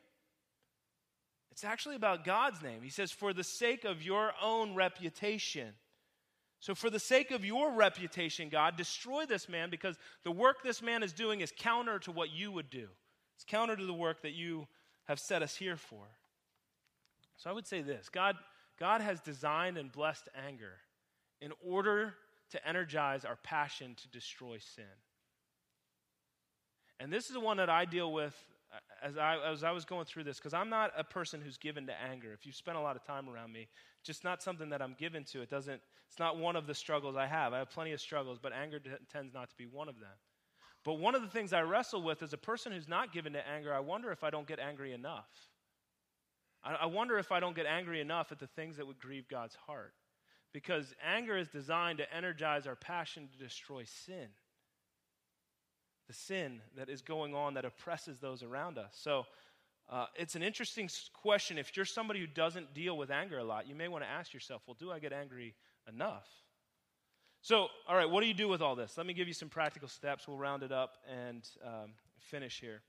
It's 1.55 1.63
actually 1.63 1.95
about 1.95 2.25
God's 2.25 2.61
name. 2.61 2.81
He 2.83 2.89
says, 2.89 3.13
for 3.13 3.31
the 3.31 3.41
sake 3.41 3.85
of 3.85 4.03
your 4.03 4.33
own 4.43 4.75
reputation. 4.75 5.69
So, 6.59 6.75
for 6.75 6.89
the 6.89 6.99
sake 6.99 7.31
of 7.31 7.45
your 7.45 7.71
reputation, 7.71 8.49
God, 8.49 8.75
destroy 8.75 9.25
this 9.25 9.47
man 9.47 9.69
because 9.69 9.95
the 10.25 10.31
work 10.31 10.63
this 10.63 10.81
man 10.81 11.01
is 11.01 11.13
doing 11.13 11.39
is 11.39 11.53
counter 11.57 11.97
to 11.99 12.11
what 12.11 12.29
you 12.29 12.51
would 12.51 12.69
do. 12.69 12.89
It's 13.35 13.45
counter 13.45 13.77
to 13.77 13.85
the 13.85 13.93
work 13.93 14.21
that 14.23 14.33
you 14.33 14.67
have 15.05 15.17
set 15.17 15.43
us 15.43 15.55
here 15.55 15.77
for. 15.77 16.03
So, 17.37 17.49
I 17.49 17.53
would 17.53 17.67
say 17.67 17.81
this 17.81 18.09
God, 18.09 18.35
God 18.77 18.99
has 18.99 19.21
designed 19.21 19.77
and 19.77 19.89
blessed 19.89 20.27
anger 20.45 20.73
in 21.39 21.53
order 21.65 22.15
to 22.51 22.67
energize 22.67 23.23
our 23.23 23.37
passion 23.37 23.95
to 23.95 24.09
destroy 24.09 24.57
sin. 24.57 24.83
And 26.99 27.13
this 27.13 27.27
is 27.27 27.33
the 27.33 27.39
one 27.39 27.57
that 27.57 27.69
I 27.69 27.85
deal 27.85 28.11
with 28.11 28.35
as 29.01 29.17
I, 29.17 29.37
as 29.51 29.63
I 29.63 29.71
was 29.71 29.85
going 29.85 30.05
through 30.05 30.23
this, 30.23 30.37
because 30.37 30.53
I'm 30.53 30.69
not 30.69 30.91
a 30.97 31.03
person 31.03 31.41
who's 31.41 31.57
given 31.57 31.87
to 31.87 31.93
anger. 32.01 32.33
If 32.33 32.45
you've 32.45 32.55
spent 32.55 32.77
a 32.77 32.81
lot 32.81 32.95
of 32.95 33.03
time 33.03 33.29
around 33.29 33.51
me, 33.51 33.67
just 34.03 34.23
not 34.23 34.41
something 34.41 34.69
that 34.69 34.81
I'm 34.81 34.95
given 34.97 35.23
to. 35.25 35.41
It 35.41 35.49
doesn't, 35.49 35.81
it's 36.07 36.19
not 36.19 36.37
one 36.37 36.55
of 36.55 36.67
the 36.67 36.73
struggles 36.73 37.15
I 37.15 37.27
have. 37.27 37.53
I 37.53 37.59
have 37.59 37.69
plenty 37.69 37.91
of 37.91 38.01
struggles, 38.01 38.39
but 38.41 38.53
anger 38.53 38.79
t- 38.79 38.89
tends 39.11 39.33
not 39.33 39.49
to 39.49 39.55
be 39.55 39.65
one 39.65 39.89
of 39.89 39.99
them. 39.99 40.09
But 40.83 40.95
one 40.95 41.15
of 41.15 41.21
the 41.21 41.27
things 41.27 41.51
I 41.53 41.61
wrestle 41.61 42.03
with 42.03 42.21
as 42.21 42.33
a 42.33 42.37
person 42.37 42.71
who's 42.71 42.87
not 42.87 43.11
given 43.11 43.33
to 43.33 43.47
anger, 43.47 43.73
I 43.73 43.79
wonder 43.79 44.11
if 44.11 44.23
I 44.23 44.29
don't 44.29 44.47
get 44.47 44.59
angry 44.59 44.93
enough. 44.93 45.29
I, 46.63 46.75
I 46.75 46.85
wonder 46.85 47.17
if 47.17 47.31
I 47.31 47.39
don't 47.39 47.55
get 47.55 47.65
angry 47.65 48.01
enough 48.01 48.31
at 48.31 48.39
the 48.39 48.47
things 48.47 48.77
that 48.77 48.87
would 48.87 48.99
grieve 48.99 49.27
God's 49.27 49.55
heart. 49.55 49.93
Because 50.53 50.93
anger 51.05 51.37
is 51.37 51.49
designed 51.49 51.97
to 51.97 52.15
energize 52.15 52.65
our 52.67 52.75
passion 52.75 53.27
to 53.27 53.43
destroy 53.43 53.83
sin 53.83 54.29
the 56.07 56.13
sin 56.13 56.61
that 56.77 56.89
is 56.89 57.01
going 57.01 57.33
on 57.33 57.55
that 57.55 57.65
oppresses 57.65 58.19
those 58.19 58.43
around 58.43 58.77
us. 58.77 58.95
So 58.99 59.25
uh, 59.89 60.05
it's 60.15 60.35
an 60.35 60.43
interesting 60.43 60.89
question. 61.13 61.57
If 61.57 61.75
you're 61.75 61.85
somebody 61.85 62.19
who 62.19 62.27
doesn't 62.27 62.73
deal 62.73 62.97
with 62.97 63.11
anger 63.11 63.37
a 63.37 63.43
lot, 63.43 63.67
you 63.67 63.75
may 63.75 63.87
want 63.87 64.03
to 64.03 64.09
ask 64.09 64.33
yourself, 64.33 64.61
well, 64.67 64.75
do 64.79 64.91
I 64.91 64.99
get 64.99 65.13
angry 65.13 65.55
enough? 65.87 66.27
So, 67.41 67.67
all 67.87 67.95
right, 67.95 68.09
what 68.09 68.21
do 68.21 68.27
you 68.27 68.33
do 68.33 68.47
with 68.47 68.61
all 68.61 68.75
this? 68.75 68.97
Let 68.97 69.05
me 69.05 69.13
give 69.13 69.27
you 69.27 69.33
some 69.33 69.49
practical 69.49 69.87
steps. 69.87 70.27
We'll 70.27 70.37
round 70.37 70.63
it 70.63 70.71
up 70.71 70.97
and 71.07 71.47
um, 71.63 71.91
finish 72.17 72.59
here. 72.59 72.81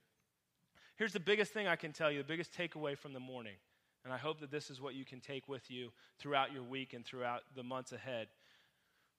Here's 0.96 1.12
the 1.12 1.20
biggest 1.20 1.52
thing 1.52 1.66
I 1.66 1.76
can 1.76 1.92
tell 1.92 2.10
you, 2.10 2.18
the 2.18 2.24
biggest 2.24 2.56
takeaway 2.56 2.96
from 2.96 3.12
the 3.12 3.20
morning. 3.20 3.56
And 4.04 4.14
I 4.14 4.16
hope 4.16 4.40
that 4.40 4.50
this 4.50 4.70
is 4.70 4.80
what 4.80 4.94
you 4.94 5.04
can 5.04 5.20
take 5.20 5.46
with 5.46 5.70
you 5.70 5.90
throughout 6.18 6.52
your 6.52 6.62
week 6.62 6.94
and 6.94 7.04
throughout 7.04 7.42
the 7.54 7.62
months 7.62 7.92
ahead. 7.92 8.28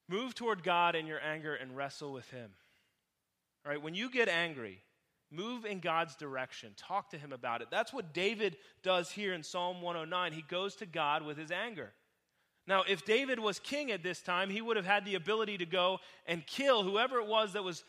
Move 0.09 0.33
toward 0.33 0.63
God 0.63 0.95
in 0.95 1.05
your 1.05 1.21
anger 1.21 1.53
and 1.53 1.75
wrestle 1.75 2.13
with 2.13 2.29
Him. 2.31 2.51
All 3.68 3.74
right, 3.74 3.84
when 3.84 3.95
you 3.95 4.09
get 4.09 4.30
angry, 4.30 4.82
move 5.30 5.65
in 5.65 5.82
God's 5.82 6.15
direction. 6.15 6.72
Talk 6.78 7.09
to 7.09 7.18
him 7.18 7.34
about 7.34 7.61
it. 7.61 7.68
That's 7.70 7.91
what 7.91 8.13
David 8.13 8.55
does 8.82 9.11
here 9.11 9.34
in 9.34 9.43
Psalm 9.43 9.82
109. 9.82 10.32
He 10.32 10.41
goes 10.43 10.78
to 10.78 10.86
God 10.86 11.26
with 11.26 11.38
his 11.38 11.51
anger. 11.51 11.91
Now, 12.65 12.84
if 12.88 13.03
David 13.03 13.39
was 13.39 13.59
king 13.59 13.91
at 13.91 14.03
this 14.03 14.22
time, 14.22 14.49
he 14.49 14.61
would 14.61 14.78
have 14.78 14.86
had 14.86 15.03
the 15.03 15.15
ability 15.15 15.57
to 15.57 15.65
go 15.65 15.99
and 16.26 16.47
kill 16.47 16.82
whoever 16.82 17.20
it 17.20 17.28
was 17.28 17.53
that 17.53 17.63
was 17.65 17.84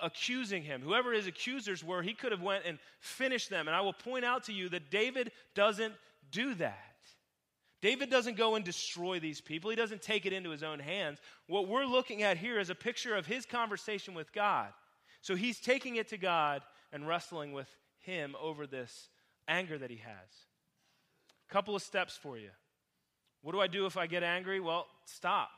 accusing 0.00 0.62
him. 0.62 0.82
Whoever 0.82 1.12
his 1.12 1.26
accusers 1.26 1.82
were, 1.82 2.00
he 2.00 2.14
could 2.14 2.30
have 2.30 2.42
went 2.42 2.64
and 2.64 2.78
finished 3.00 3.50
them. 3.50 3.66
And 3.66 3.74
I 3.74 3.80
will 3.80 3.92
point 3.92 4.24
out 4.24 4.44
to 4.44 4.52
you 4.52 4.68
that 4.68 4.88
David 4.88 5.32
doesn't 5.56 5.94
do 6.30 6.54
that. 6.54 6.78
David 7.82 8.08
doesn't 8.08 8.36
go 8.36 8.54
and 8.54 8.64
destroy 8.64 9.18
these 9.18 9.40
people. 9.40 9.70
He 9.70 9.76
doesn't 9.76 10.00
take 10.00 10.26
it 10.26 10.32
into 10.32 10.50
his 10.50 10.62
own 10.62 10.78
hands. 10.78 11.18
What 11.48 11.66
we're 11.66 11.86
looking 11.86 12.22
at 12.22 12.36
here 12.36 12.60
is 12.60 12.70
a 12.70 12.74
picture 12.76 13.16
of 13.16 13.26
his 13.26 13.44
conversation 13.44 14.14
with 14.14 14.32
God. 14.32 14.68
So 15.24 15.34
he's 15.34 15.58
taking 15.58 15.96
it 15.96 16.08
to 16.08 16.18
God 16.18 16.60
and 16.92 17.08
wrestling 17.08 17.54
with 17.54 17.74
him 18.00 18.36
over 18.38 18.66
this 18.66 19.08
anger 19.48 19.78
that 19.78 19.88
he 19.88 19.96
has. 19.96 20.28
A 21.48 21.52
couple 21.52 21.74
of 21.74 21.80
steps 21.80 22.14
for 22.14 22.36
you. 22.36 22.50
What 23.40 23.52
do 23.52 23.60
I 23.62 23.66
do 23.66 23.86
if 23.86 23.96
I 23.96 24.06
get 24.06 24.22
angry? 24.22 24.60
Well, 24.60 24.86
stop. 25.06 25.48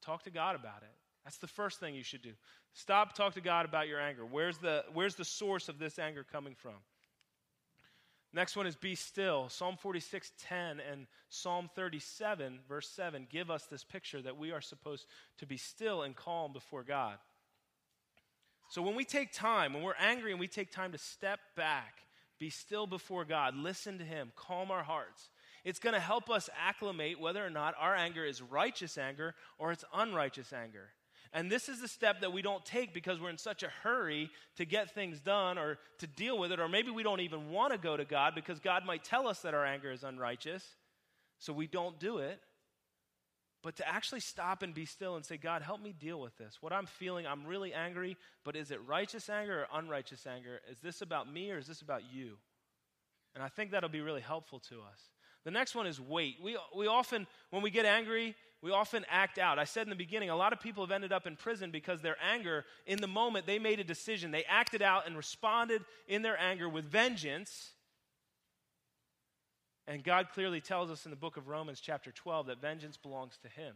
Talk 0.00 0.22
to 0.22 0.30
God 0.30 0.54
about 0.54 0.82
it. 0.82 0.94
That's 1.24 1.38
the 1.38 1.48
first 1.48 1.80
thing 1.80 1.96
you 1.96 2.04
should 2.04 2.22
do. 2.22 2.34
Stop, 2.72 3.16
talk 3.16 3.34
to 3.34 3.40
God 3.40 3.66
about 3.66 3.88
your 3.88 3.98
anger. 3.98 4.24
Where's 4.24 4.58
the, 4.58 4.84
where's 4.92 5.16
the 5.16 5.24
source 5.24 5.68
of 5.68 5.80
this 5.80 5.98
anger 5.98 6.24
coming 6.30 6.54
from? 6.54 6.76
Next 8.32 8.54
one 8.54 8.68
is 8.68 8.76
be 8.76 8.94
still. 8.94 9.48
Psalm 9.48 9.76
46, 9.76 10.30
10 10.40 10.78
and 10.88 11.08
Psalm 11.30 11.68
37, 11.74 12.60
verse 12.68 12.88
7 12.88 13.26
give 13.28 13.50
us 13.50 13.64
this 13.64 13.82
picture 13.82 14.22
that 14.22 14.38
we 14.38 14.52
are 14.52 14.60
supposed 14.60 15.06
to 15.38 15.46
be 15.46 15.56
still 15.56 16.02
and 16.02 16.14
calm 16.14 16.52
before 16.52 16.84
God. 16.84 17.18
So 18.70 18.82
when 18.82 18.94
we 18.94 19.04
take 19.04 19.32
time, 19.32 19.74
when 19.74 19.82
we're 19.82 19.94
angry 20.00 20.30
and 20.30 20.38
we 20.38 20.46
take 20.46 20.70
time 20.70 20.92
to 20.92 20.98
step 20.98 21.40
back, 21.56 21.98
be 22.38 22.50
still 22.50 22.86
before 22.86 23.24
God, 23.24 23.56
listen 23.56 23.98
to 23.98 24.04
Him, 24.04 24.30
calm 24.36 24.70
our 24.70 24.84
hearts, 24.84 25.28
it's 25.64 25.80
going 25.80 25.92
to 25.94 26.00
help 26.00 26.30
us 26.30 26.48
acclimate 26.58 27.20
whether 27.20 27.44
or 27.44 27.50
not 27.50 27.74
our 27.78 27.94
anger 27.94 28.24
is 28.24 28.40
righteous 28.40 28.96
anger 28.96 29.34
or 29.58 29.72
it's 29.72 29.84
unrighteous 29.92 30.52
anger. 30.52 30.88
And 31.32 31.50
this 31.50 31.68
is 31.68 31.80
the 31.80 31.88
step 31.88 32.20
that 32.20 32.32
we 32.32 32.42
don't 32.42 32.64
take 32.64 32.94
because 32.94 33.20
we're 33.20 33.30
in 33.30 33.38
such 33.38 33.64
a 33.64 33.68
hurry 33.82 34.30
to 34.56 34.64
get 34.64 34.94
things 34.94 35.20
done 35.20 35.58
or 35.58 35.78
to 35.98 36.06
deal 36.06 36.38
with 36.38 36.52
it, 36.52 36.60
or 36.60 36.68
maybe 36.68 36.90
we 36.90 37.02
don't 37.02 37.20
even 37.20 37.50
want 37.50 37.72
to 37.72 37.78
go 37.78 37.96
to 37.96 38.04
God 38.04 38.34
because 38.36 38.60
God 38.60 38.84
might 38.84 39.02
tell 39.04 39.26
us 39.26 39.40
that 39.40 39.54
our 39.54 39.64
anger 39.64 39.90
is 39.90 40.04
unrighteous, 40.04 40.64
so 41.38 41.52
we 41.52 41.66
don't 41.66 41.98
do 41.98 42.18
it. 42.18 42.40
But 43.62 43.76
to 43.76 43.86
actually 43.86 44.20
stop 44.20 44.62
and 44.62 44.72
be 44.72 44.86
still 44.86 45.16
and 45.16 45.24
say, 45.24 45.36
God, 45.36 45.60
help 45.60 45.82
me 45.82 45.92
deal 45.92 46.20
with 46.20 46.36
this. 46.38 46.58
What 46.60 46.72
I'm 46.72 46.86
feeling, 46.86 47.26
I'm 47.26 47.46
really 47.46 47.74
angry, 47.74 48.16
but 48.44 48.56
is 48.56 48.70
it 48.70 48.80
righteous 48.86 49.28
anger 49.28 49.60
or 49.60 49.78
unrighteous 49.78 50.26
anger? 50.26 50.60
Is 50.70 50.78
this 50.78 51.02
about 51.02 51.30
me 51.30 51.50
or 51.50 51.58
is 51.58 51.66
this 51.66 51.82
about 51.82 52.02
you? 52.10 52.38
And 53.34 53.44
I 53.44 53.48
think 53.48 53.70
that'll 53.70 53.90
be 53.90 54.00
really 54.00 54.22
helpful 54.22 54.60
to 54.70 54.76
us. 54.76 55.10
The 55.44 55.50
next 55.50 55.74
one 55.74 55.86
is 55.86 56.00
wait. 56.00 56.36
We, 56.42 56.56
we 56.76 56.86
often, 56.86 57.26
when 57.50 57.62
we 57.62 57.70
get 57.70 57.86
angry, 57.86 58.34
we 58.62 58.72
often 58.72 59.06
act 59.08 59.38
out. 59.38 59.58
I 59.58 59.64
said 59.64 59.84
in 59.84 59.90
the 59.90 59.96
beginning, 59.96 60.30
a 60.30 60.36
lot 60.36 60.52
of 60.52 60.60
people 60.60 60.84
have 60.84 60.90
ended 60.90 61.12
up 61.12 61.26
in 61.26 61.36
prison 61.36 61.70
because 61.70 62.02
their 62.02 62.16
anger, 62.22 62.64
in 62.86 63.00
the 63.00 63.06
moment, 63.06 63.46
they 63.46 63.58
made 63.58 63.80
a 63.80 63.84
decision. 63.84 64.30
They 64.30 64.44
acted 64.44 64.82
out 64.82 65.06
and 65.06 65.16
responded 65.16 65.82
in 66.08 66.22
their 66.22 66.38
anger 66.38 66.68
with 66.68 66.84
vengeance 66.84 67.70
And 69.86 70.04
God 70.04 70.28
clearly 70.32 70.60
tells 70.60 70.90
us 70.90 71.04
in 71.04 71.10
the 71.10 71.16
book 71.16 71.36
of 71.36 71.48
Romans, 71.48 71.80
chapter 71.80 72.12
12, 72.12 72.46
that 72.46 72.60
vengeance 72.60 72.96
belongs 72.96 73.38
to 73.42 73.48
Him. 73.48 73.74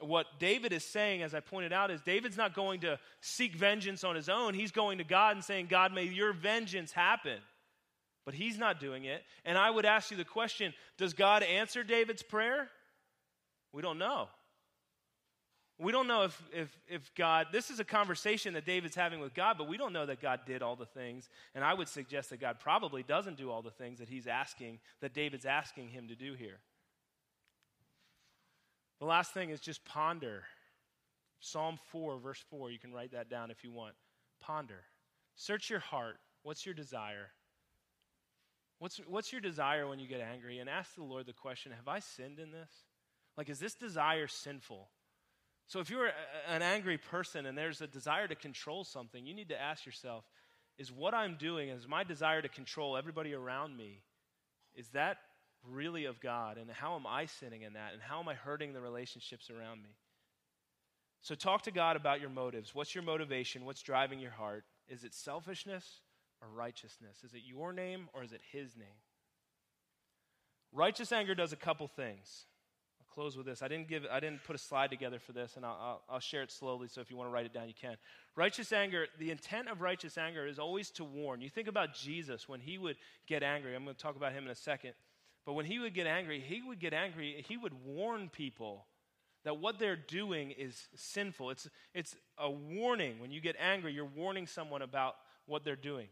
what 0.00 0.26
David 0.38 0.72
is 0.72 0.84
saying, 0.84 1.22
as 1.22 1.34
I 1.34 1.40
pointed 1.40 1.72
out, 1.72 1.90
is 1.90 2.00
David's 2.02 2.36
not 2.36 2.54
going 2.54 2.80
to 2.80 2.98
seek 3.20 3.54
vengeance 3.54 4.04
on 4.04 4.16
his 4.16 4.28
own. 4.28 4.54
He's 4.54 4.72
going 4.72 4.98
to 4.98 5.04
God 5.04 5.36
and 5.36 5.44
saying, 5.44 5.66
God, 5.66 5.92
may 5.92 6.04
your 6.04 6.32
vengeance 6.32 6.92
happen. 6.92 7.38
But 8.24 8.34
he's 8.34 8.58
not 8.58 8.80
doing 8.80 9.04
it. 9.04 9.22
And 9.44 9.58
I 9.58 9.70
would 9.70 9.84
ask 9.84 10.10
you 10.10 10.16
the 10.16 10.24
question 10.24 10.72
Does 10.98 11.14
God 11.14 11.42
answer 11.42 11.82
David's 11.82 12.22
prayer? 12.22 12.70
We 13.72 13.82
don't 13.82 13.98
know. 13.98 14.28
We 15.78 15.90
don't 15.90 16.06
know 16.06 16.22
if, 16.22 16.42
if, 16.52 16.78
if 16.88 17.14
God, 17.16 17.48
this 17.50 17.68
is 17.68 17.80
a 17.80 17.84
conversation 17.84 18.54
that 18.54 18.64
David's 18.64 18.94
having 18.94 19.18
with 19.18 19.34
God, 19.34 19.56
but 19.58 19.66
we 19.66 19.76
don't 19.76 19.92
know 19.92 20.06
that 20.06 20.20
God 20.20 20.40
did 20.46 20.62
all 20.62 20.76
the 20.76 20.86
things. 20.86 21.28
And 21.54 21.64
I 21.64 21.74
would 21.74 21.88
suggest 21.88 22.30
that 22.30 22.40
God 22.40 22.60
probably 22.60 23.02
doesn't 23.02 23.36
do 23.36 23.50
all 23.50 23.60
the 23.60 23.72
things 23.72 23.98
that 23.98 24.08
he's 24.08 24.28
asking, 24.28 24.78
that 25.00 25.14
David's 25.14 25.46
asking 25.46 25.88
him 25.88 26.08
to 26.08 26.14
do 26.14 26.34
here. 26.34 26.58
The 29.00 29.06
last 29.06 29.34
thing 29.34 29.50
is 29.50 29.60
just 29.60 29.84
ponder. 29.84 30.44
Psalm 31.40 31.78
4, 31.90 32.18
verse 32.18 32.42
4, 32.50 32.70
you 32.70 32.78
can 32.78 32.92
write 32.92 33.12
that 33.12 33.28
down 33.28 33.50
if 33.50 33.64
you 33.64 33.72
want. 33.72 33.94
Ponder. 34.40 34.84
Search 35.34 35.70
your 35.70 35.80
heart. 35.80 36.18
What's 36.44 36.64
your 36.64 36.74
desire? 36.74 37.30
What's, 38.78 38.98
what's 39.08 39.32
your 39.32 39.40
desire 39.40 39.88
when 39.88 39.98
you 39.98 40.06
get 40.06 40.20
angry? 40.20 40.58
And 40.58 40.70
ask 40.70 40.94
the 40.94 41.02
Lord 41.02 41.26
the 41.26 41.32
question 41.32 41.72
Have 41.72 41.88
I 41.88 41.98
sinned 41.98 42.38
in 42.38 42.52
this? 42.52 42.70
Like, 43.36 43.48
is 43.48 43.58
this 43.58 43.74
desire 43.74 44.28
sinful? 44.28 44.88
So, 45.66 45.80
if 45.80 45.88
you're 45.88 46.10
an 46.48 46.62
angry 46.62 46.98
person 46.98 47.46
and 47.46 47.56
there's 47.56 47.80
a 47.80 47.86
desire 47.86 48.28
to 48.28 48.34
control 48.34 48.84
something, 48.84 49.26
you 49.26 49.34
need 49.34 49.48
to 49.48 49.60
ask 49.60 49.86
yourself 49.86 50.24
is 50.76 50.92
what 50.92 51.14
I'm 51.14 51.36
doing, 51.36 51.68
is 51.68 51.86
my 51.86 52.04
desire 52.04 52.42
to 52.42 52.48
control 52.48 52.96
everybody 52.96 53.32
around 53.32 53.76
me, 53.76 54.02
is 54.74 54.88
that 54.88 55.18
really 55.62 56.04
of 56.04 56.20
God? 56.20 56.58
And 56.58 56.68
how 56.68 56.96
am 56.96 57.06
I 57.06 57.26
sinning 57.26 57.62
in 57.62 57.74
that? 57.74 57.92
And 57.92 58.02
how 58.02 58.20
am 58.20 58.28
I 58.28 58.34
hurting 58.34 58.72
the 58.72 58.80
relationships 58.80 59.50
around 59.50 59.82
me? 59.82 59.90
So, 61.22 61.34
talk 61.34 61.62
to 61.62 61.70
God 61.70 61.96
about 61.96 62.20
your 62.20 62.30
motives. 62.30 62.74
What's 62.74 62.94
your 62.94 63.04
motivation? 63.04 63.64
What's 63.64 63.82
driving 63.82 64.20
your 64.20 64.32
heart? 64.32 64.64
Is 64.88 65.04
it 65.04 65.14
selfishness 65.14 66.00
or 66.42 66.48
righteousness? 66.48 67.24
Is 67.24 67.32
it 67.32 67.42
your 67.46 67.72
name 67.72 68.08
or 68.12 68.22
is 68.22 68.32
it 68.32 68.42
His 68.52 68.76
name? 68.76 69.00
Righteous 70.72 71.12
anger 71.12 71.34
does 71.34 71.52
a 71.52 71.56
couple 71.56 71.86
things 71.86 72.44
close 73.14 73.36
with 73.36 73.46
this. 73.46 73.62
I 73.62 73.68
didn't 73.68 73.88
give, 73.88 74.04
I 74.10 74.20
didn't 74.20 74.44
put 74.44 74.56
a 74.56 74.58
slide 74.58 74.90
together 74.90 75.18
for 75.18 75.32
this, 75.32 75.56
and 75.56 75.64
I'll, 75.64 75.78
I'll, 75.80 76.02
I'll, 76.10 76.20
share 76.20 76.42
it 76.42 76.50
slowly. 76.50 76.88
So 76.88 77.00
if 77.00 77.10
you 77.10 77.16
want 77.16 77.28
to 77.28 77.32
write 77.32 77.46
it 77.46 77.54
down, 77.54 77.68
you 77.68 77.74
can. 77.80 77.96
Righteous 78.36 78.72
anger. 78.72 79.06
The 79.18 79.30
intent 79.30 79.68
of 79.68 79.80
righteous 79.80 80.18
anger 80.18 80.46
is 80.46 80.58
always 80.58 80.90
to 80.92 81.04
warn. 81.04 81.40
You 81.40 81.48
think 81.48 81.68
about 81.68 81.94
Jesus 81.94 82.48
when 82.48 82.60
he 82.60 82.78
would 82.78 82.96
get 83.26 83.42
angry. 83.42 83.74
I'm 83.74 83.84
going 83.84 83.96
to 83.96 84.02
talk 84.02 84.16
about 84.16 84.32
him 84.32 84.44
in 84.44 84.50
a 84.50 84.56
second. 84.56 84.92
But 85.46 85.52
when 85.52 85.66
he 85.66 85.78
would 85.78 85.94
get 85.94 86.06
angry, 86.06 86.40
he 86.40 86.62
would 86.62 86.80
get 86.80 86.92
angry. 86.92 87.44
He 87.46 87.56
would 87.56 87.72
warn 87.84 88.30
people 88.30 88.86
that 89.44 89.58
what 89.58 89.78
they're 89.78 89.96
doing 89.96 90.52
is 90.52 90.88
sinful. 90.94 91.50
It's 91.50 91.68
it's 91.94 92.16
a 92.38 92.50
warning. 92.50 93.20
When 93.20 93.30
you 93.30 93.40
get 93.40 93.56
angry, 93.60 93.92
you're 93.92 94.04
warning 94.04 94.46
someone 94.46 94.82
about 94.82 95.16
what 95.46 95.64
they're 95.64 95.76
doing. 95.76 96.08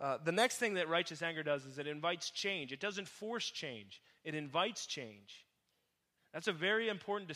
Uh, 0.00 0.18
the 0.24 0.32
next 0.32 0.58
thing 0.58 0.74
that 0.74 0.88
righteous 0.88 1.22
anger 1.22 1.42
does 1.42 1.64
is 1.66 1.78
it 1.78 1.86
invites 1.86 2.30
change. 2.30 2.72
It 2.72 2.80
doesn't 2.80 3.08
force 3.08 3.50
change, 3.50 4.00
it 4.24 4.34
invites 4.34 4.86
change. 4.86 5.43
That's 6.34 6.48
a 6.48 6.52
very 6.52 6.88
important 6.88 7.30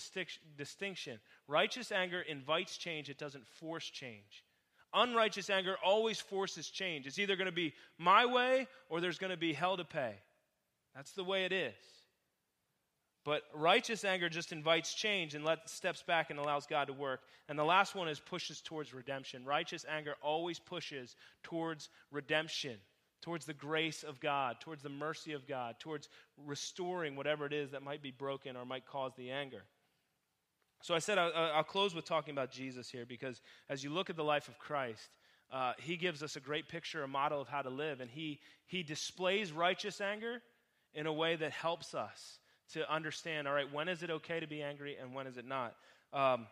distinction. 0.56 1.20
Righteous 1.46 1.92
anger 1.92 2.20
invites 2.20 2.76
change, 2.76 3.08
it 3.08 3.16
doesn't 3.16 3.46
force 3.46 3.88
change. 3.88 4.44
Unrighteous 4.92 5.50
anger 5.50 5.76
always 5.84 6.18
forces 6.18 6.68
change. 6.68 7.06
It's 7.06 7.20
either 7.20 7.36
going 7.36 7.46
to 7.46 7.52
be 7.52 7.74
my 7.96 8.26
way 8.26 8.66
or 8.88 9.00
there's 9.00 9.18
going 9.18 9.30
to 9.30 9.36
be 9.36 9.52
hell 9.52 9.76
to 9.76 9.84
pay. 9.84 10.16
That's 10.96 11.12
the 11.12 11.22
way 11.22 11.44
it 11.44 11.52
is. 11.52 11.74
But 13.24 13.42
righteous 13.54 14.04
anger 14.04 14.28
just 14.28 14.50
invites 14.50 14.94
change 14.94 15.34
and 15.34 15.44
let, 15.44 15.68
steps 15.70 16.02
back 16.02 16.30
and 16.30 16.38
allows 16.38 16.66
God 16.66 16.86
to 16.86 16.92
work. 16.92 17.20
And 17.48 17.58
the 17.58 17.64
last 17.64 17.94
one 17.94 18.08
is 18.08 18.18
pushes 18.18 18.60
towards 18.60 18.92
redemption. 18.92 19.44
Righteous 19.44 19.84
anger 19.88 20.14
always 20.22 20.58
pushes 20.58 21.14
towards 21.44 21.88
redemption 22.10 22.78
towards 23.20 23.46
the 23.46 23.54
grace 23.54 24.02
of 24.02 24.20
God, 24.20 24.56
towards 24.60 24.82
the 24.82 24.88
mercy 24.88 25.32
of 25.32 25.46
God, 25.46 25.76
towards 25.78 26.08
restoring 26.46 27.16
whatever 27.16 27.46
it 27.46 27.52
is 27.52 27.72
that 27.72 27.82
might 27.82 28.02
be 28.02 28.10
broken 28.10 28.56
or 28.56 28.64
might 28.64 28.86
cause 28.86 29.12
the 29.16 29.30
anger. 29.30 29.62
So 30.80 30.94
I 30.94 31.00
said 31.00 31.18
I'll, 31.18 31.32
I'll 31.34 31.64
close 31.64 31.94
with 31.94 32.04
talking 32.04 32.32
about 32.32 32.50
Jesus 32.50 32.88
here 32.88 33.04
because 33.06 33.40
as 33.68 33.82
you 33.82 33.90
look 33.90 34.10
at 34.10 34.16
the 34.16 34.24
life 34.24 34.48
of 34.48 34.58
Christ, 34.58 35.08
uh, 35.50 35.72
he 35.78 35.96
gives 35.96 36.22
us 36.22 36.36
a 36.36 36.40
great 36.40 36.68
picture, 36.68 37.02
a 37.02 37.08
model 37.08 37.40
of 37.40 37.48
how 37.48 37.62
to 37.62 37.70
live, 37.70 38.00
and 38.00 38.10
he, 38.10 38.38
he 38.66 38.82
displays 38.82 39.50
righteous 39.50 40.00
anger 40.00 40.42
in 40.94 41.06
a 41.06 41.12
way 41.12 41.36
that 41.36 41.52
helps 41.52 41.94
us 41.94 42.38
to 42.74 42.90
understand 42.92 43.48
all 43.48 43.54
right, 43.54 43.72
when 43.72 43.88
is 43.88 44.02
it 44.02 44.10
okay 44.10 44.40
to 44.40 44.46
be 44.46 44.62
angry 44.62 44.96
and 45.00 45.14
when 45.14 45.26
is 45.26 45.38
it 45.38 45.46
not? 45.46 45.74
Um, 46.12 46.46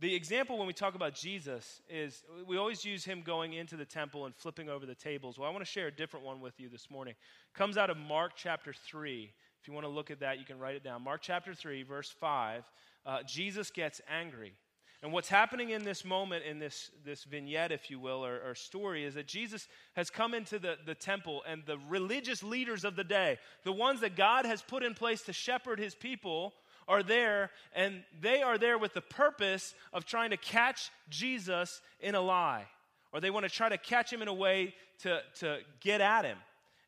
the 0.00 0.14
example 0.14 0.56
when 0.56 0.66
we 0.66 0.72
talk 0.72 0.94
about 0.94 1.14
Jesus 1.14 1.82
is 1.88 2.24
we 2.46 2.56
always 2.56 2.84
use 2.84 3.04
him 3.04 3.20
going 3.20 3.52
into 3.52 3.76
the 3.76 3.84
temple 3.84 4.24
and 4.24 4.34
flipping 4.34 4.70
over 4.70 4.86
the 4.86 4.94
tables. 4.94 5.38
Well, 5.38 5.46
I 5.46 5.52
want 5.52 5.62
to 5.62 5.70
share 5.70 5.88
a 5.88 5.92
different 5.92 6.24
one 6.24 6.40
with 6.40 6.58
you 6.58 6.70
this 6.70 6.90
morning. 6.90 7.12
It 7.12 7.58
comes 7.58 7.76
out 7.76 7.90
of 7.90 7.98
Mark 7.98 8.32
chapter 8.34 8.72
3. 8.72 9.30
If 9.60 9.68
you 9.68 9.74
want 9.74 9.84
to 9.84 9.90
look 9.90 10.10
at 10.10 10.20
that, 10.20 10.38
you 10.38 10.46
can 10.46 10.58
write 10.58 10.74
it 10.74 10.82
down. 10.82 11.02
Mark 11.04 11.20
chapter 11.22 11.52
3, 11.52 11.82
verse 11.82 12.10
5. 12.18 12.64
Uh, 13.04 13.18
Jesus 13.26 13.70
gets 13.70 14.00
angry. 14.08 14.54
And 15.02 15.12
what's 15.12 15.28
happening 15.28 15.70
in 15.70 15.84
this 15.84 16.04
moment, 16.04 16.44
in 16.44 16.58
this, 16.58 16.90
this 17.04 17.24
vignette, 17.24 17.72
if 17.72 17.90
you 17.90 17.98
will, 17.98 18.24
or, 18.24 18.40
or, 18.46 18.54
story, 18.54 19.04
is 19.04 19.14
that 19.14 19.26
Jesus 19.26 19.68
has 19.96 20.10
come 20.10 20.34
into 20.34 20.58
the, 20.58 20.76
the 20.84 20.94
temple, 20.94 21.42
and 21.46 21.62
the 21.66 21.78
religious 21.88 22.42
leaders 22.42 22.84
of 22.84 22.96
the 22.96 23.04
day, 23.04 23.38
the 23.64 23.72
ones 23.72 24.00
that 24.00 24.14
God 24.14 24.44
has 24.44 24.60
put 24.60 24.82
in 24.82 24.92
place 24.94 25.22
to 25.22 25.32
shepherd 25.32 25.78
his 25.78 25.94
people, 25.94 26.52
are 26.90 27.02
there, 27.02 27.50
and 27.74 28.02
they 28.20 28.42
are 28.42 28.58
there 28.58 28.76
with 28.76 28.92
the 28.92 29.00
purpose 29.00 29.74
of 29.92 30.04
trying 30.04 30.30
to 30.30 30.36
catch 30.36 30.90
Jesus 31.08 31.80
in 32.00 32.14
a 32.14 32.20
lie. 32.20 32.66
Or 33.12 33.20
they 33.20 33.30
want 33.30 33.44
to 33.44 33.50
try 33.50 33.68
to 33.68 33.78
catch 33.78 34.12
him 34.12 34.22
in 34.22 34.28
a 34.28 34.34
way 34.34 34.74
to, 35.02 35.20
to 35.38 35.58
get 35.80 36.00
at 36.00 36.24
him. 36.24 36.36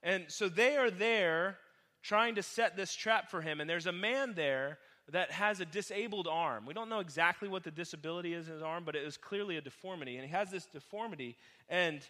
And 0.03 0.25
so 0.29 0.49
they 0.49 0.77
are 0.77 0.91
there 0.91 1.57
trying 2.03 2.35
to 2.35 2.43
set 2.43 2.77
this 2.77 2.95
trap 2.95 3.31
for 3.31 3.41
him. 3.41 3.61
And 3.61 3.71
there's 3.71 3.87
a 3.87 3.93
man 3.93 4.35
there 4.35 4.79
that 5.11 5.31
has 5.31 5.61
a 5.61 5.65
disabled 5.65 6.29
arm. 6.29 6.67
We 6.67 6.75
don't 6.75 6.89
know 6.89 7.01
exactly 7.01 7.49
what 7.49 7.65
the 7.65 7.71
disability 7.71 8.35
is 8.35 8.49
in 8.49 8.55
his 8.55 8.63
arm, 8.63 8.83
but 8.85 8.97
it 8.97 9.05
is 9.05 9.17
clearly 9.17 9.57
a 9.57 9.61
deformity. 9.61 10.17
And 10.17 10.25
he 10.25 10.33
has 10.33 10.51
this 10.51 10.67
deformity, 10.67 11.37
and 11.69 12.01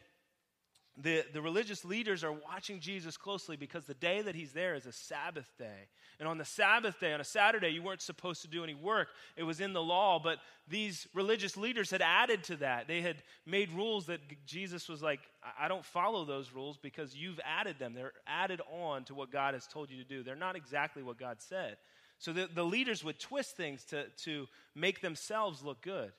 the, 1.01 1.25
the 1.33 1.41
religious 1.41 1.85
leaders 1.87 2.23
are 2.23 2.33
watching 2.33 2.79
Jesus 2.79 3.17
closely 3.17 3.57
because 3.57 3.87
the 3.87 3.95
day 3.95 4.21
that 4.21 4.35
he's 4.35 4.53
there 4.53 4.75
is 4.75 4.85
a 4.85 4.93
Sabbath 4.93 5.51
day. 5.59 5.89
And 6.21 6.29
on 6.29 6.37
the 6.37 6.45
Sabbath 6.45 7.01
day, 7.01 7.15
on 7.15 7.21
a 7.21 7.25
Saturday, 7.25 7.71
you 7.71 7.83
weren't 7.83 8.03
supposed 8.03 8.43
to 8.43 8.49
do 8.49 8.63
any 8.63 8.75
work. 8.75 9.09
It 9.37 9.45
was 9.45 9.61
in 9.61 9.73
the 9.73 9.83
law, 9.83 10.21
but 10.23 10.39
these 10.69 11.09
religious 11.15 11.57
leaders 11.57 11.91
had 11.91 12.03
added 12.03 12.45
to 12.45 12.57
that. 12.57 12.89
They 12.89 13.01
had 13.01 13.17
made 13.47 13.73
rules 13.73 14.07
that 14.07 14.21
Jesus 14.45 14.87
was 14.87 15.03
like, 15.03 15.21
I 15.59 15.67
don't 15.67 15.85
follow 15.85 16.27
those 16.27 16.53
rules 16.53 16.77
because 16.77 17.17
you've 17.17 17.41
added 17.43 17.79
them. 17.79 17.95
They're 17.95 18.13
added 18.27 18.61
on 18.71 19.05
to 19.05 19.15
what 19.15 19.33
God 19.33 19.55
has 19.55 19.67
told 19.67 19.91
you 19.91 19.97
to 19.97 20.09
do. 20.09 20.23
They're 20.23 20.37
not 20.37 20.57
exactly 20.57 21.03
what 21.03 21.17
God 21.17 21.41
said. 21.41 21.79
So 22.19 22.35
the, 22.35 22.49
the 22.55 22.65
leaders 22.65 23.03
would 23.03 23.19
twist 23.19 23.57
things 23.57 23.85
to, 23.87 24.05
to 24.25 24.47
make 24.75 25.01
themselves 25.01 25.63
look 25.63 25.81
good. 25.81 26.13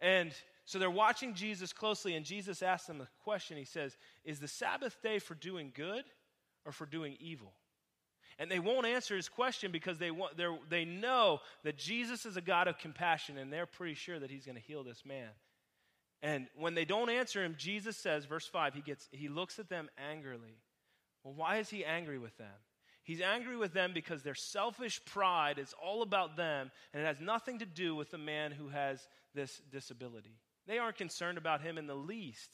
And 0.00 0.32
so 0.68 0.78
they're 0.78 0.90
watching 0.90 1.32
Jesus 1.32 1.72
closely, 1.72 2.14
and 2.14 2.26
Jesus 2.26 2.62
asks 2.62 2.88
them 2.88 3.00
a 3.00 3.08
question. 3.24 3.56
He 3.56 3.64
says, 3.64 3.96
Is 4.22 4.38
the 4.38 4.46
Sabbath 4.46 5.00
day 5.02 5.18
for 5.18 5.32
doing 5.32 5.72
good 5.74 6.04
or 6.66 6.72
for 6.72 6.84
doing 6.84 7.16
evil? 7.20 7.54
And 8.38 8.50
they 8.50 8.58
won't 8.58 8.86
answer 8.86 9.16
his 9.16 9.30
question 9.30 9.72
because 9.72 9.96
they, 9.96 10.10
want, 10.10 10.34
they 10.68 10.84
know 10.84 11.40
that 11.64 11.78
Jesus 11.78 12.26
is 12.26 12.36
a 12.36 12.42
God 12.42 12.68
of 12.68 12.76
compassion, 12.76 13.38
and 13.38 13.50
they're 13.50 13.64
pretty 13.64 13.94
sure 13.94 14.18
that 14.18 14.30
he's 14.30 14.44
going 14.44 14.56
to 14.56 14.62
heal 14.62 14.84
this 14.84 15.06
man. 15.06 15.30
And 16.20 16.48
when 16.54 16.74
they 16.74 16.84
don't 16.84 17.08
answer 17.08 17.42
him, 17.42 17.54
Jesus 17.56 17.96
says, 17.96 18.26
verse 18.26 18.46
5, 18.46 18.74
he, 18.74 18.82
gets, 18.82 19.08
he 19.10 19.28
looks 19.28 19.58
at 19.58 19.70
them 19.70 19.88
angrily. 20.10 20.58
Well, 21.24 21.32
why 21.32 21.56
is 21.56 21.70
he 21.70 21.82
angry 21.82 22.18
with 22.18 22.36
them? 22.36 22.52
He's 23.04 23.22
angry 23.22 23.56
with 23.56 23.72
them 23.72 23.92
because 23.94 24.22
their 24.22 24.34
selfish 24.34 25.02
pride 25.06 25.58
is 25.58 25.74
all 25.82 26.02
about 26.02 26.36
them, 26.36 26.70
and 26.92 27.02
it 27.02 27.06
has 27.06 27.22
nothing 27.22 27.60
to 27.60 27.66
do 27.66 27.96
with 27.96 28.10
the 28.10 28.18
man 28.18 28.50
who 28.50 28.68
has 28.68 29.08
this 29.34 29.62
disability. 29.72 30.36
They 30.68 30.78
aren't 30.78 30.96
concerned 30.96 31.38
about 31.38 31.62
him 31.62 31.78
in 31.78 31.86
the 31.86 31.96
least, 31.96 32.50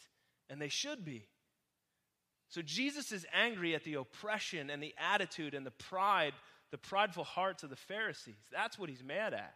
and 0.48 0.62
they 0.62 0.68
should 0.68 1.04
be. 1.04 1.26
So 2.48 2.62
Jesus 2.62 3.10
is 3.10 3.26
angry 3.34 3.74
at 3.74 3.82
the 3.82 3.94
oppression 3.94 4.70
and 4.70 4.80
the 4.80 4.94
attitude 4.96 5.52
and 5.52 5.66
the 5.66 5.72
pride, 5.72 6.32
the 6.70 6.78
prideful 6.78 7.24
hearts 7.24 7.64
of 7.64 7.70
the 7.70 7.76
Pharisees. 7.76 8.36
That's 8.52 8.78
what 8.78 8.88
he's 8.88 9.02
mad 9.02 9.34
at. 9.34 9.54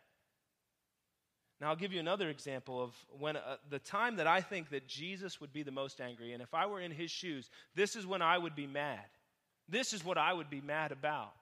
Now, 1.61 1.71
I'll 1.71 1.77
give 1.77 1.93
you 1.93 2.01
another 2.01 2.29
example 2.29 2.83
of 2.83 2.95
when 3.19 3.37
uh, 3.37 3.57
the 3.71 3.79
time 3.79 4.17
that 4.17 4.27
I 4.27 4.41
think 4.41 4.71
that 4.71 4.89
Jesus 4.89 5.41
would 5.41 5.53
be 5.53 5.63
the 5.63 5.71
most 5.71 6.01
angry, 6.01 6.33
and 6.33 6.43
if 6.43 6.53
I 6.53 6.67
were 6.67 6.81
in 6.81 6.91
his 6.91 7.11
shoes, 7.11 7.51
this 7.77 7.95
is 7.95 8.07
when 8.07 8.23
I 8.23 8.39
would 8.39 8.57
be 8.57 8.67
mad. 8.67 9.05
This 9.69 9.93
is 9.93 10.05
what 10.05 10.19
I 10.19 10.33
would 10.33 10.51
be 10.51 10.61
mad 10.61 10.93
about. 10.93 11.33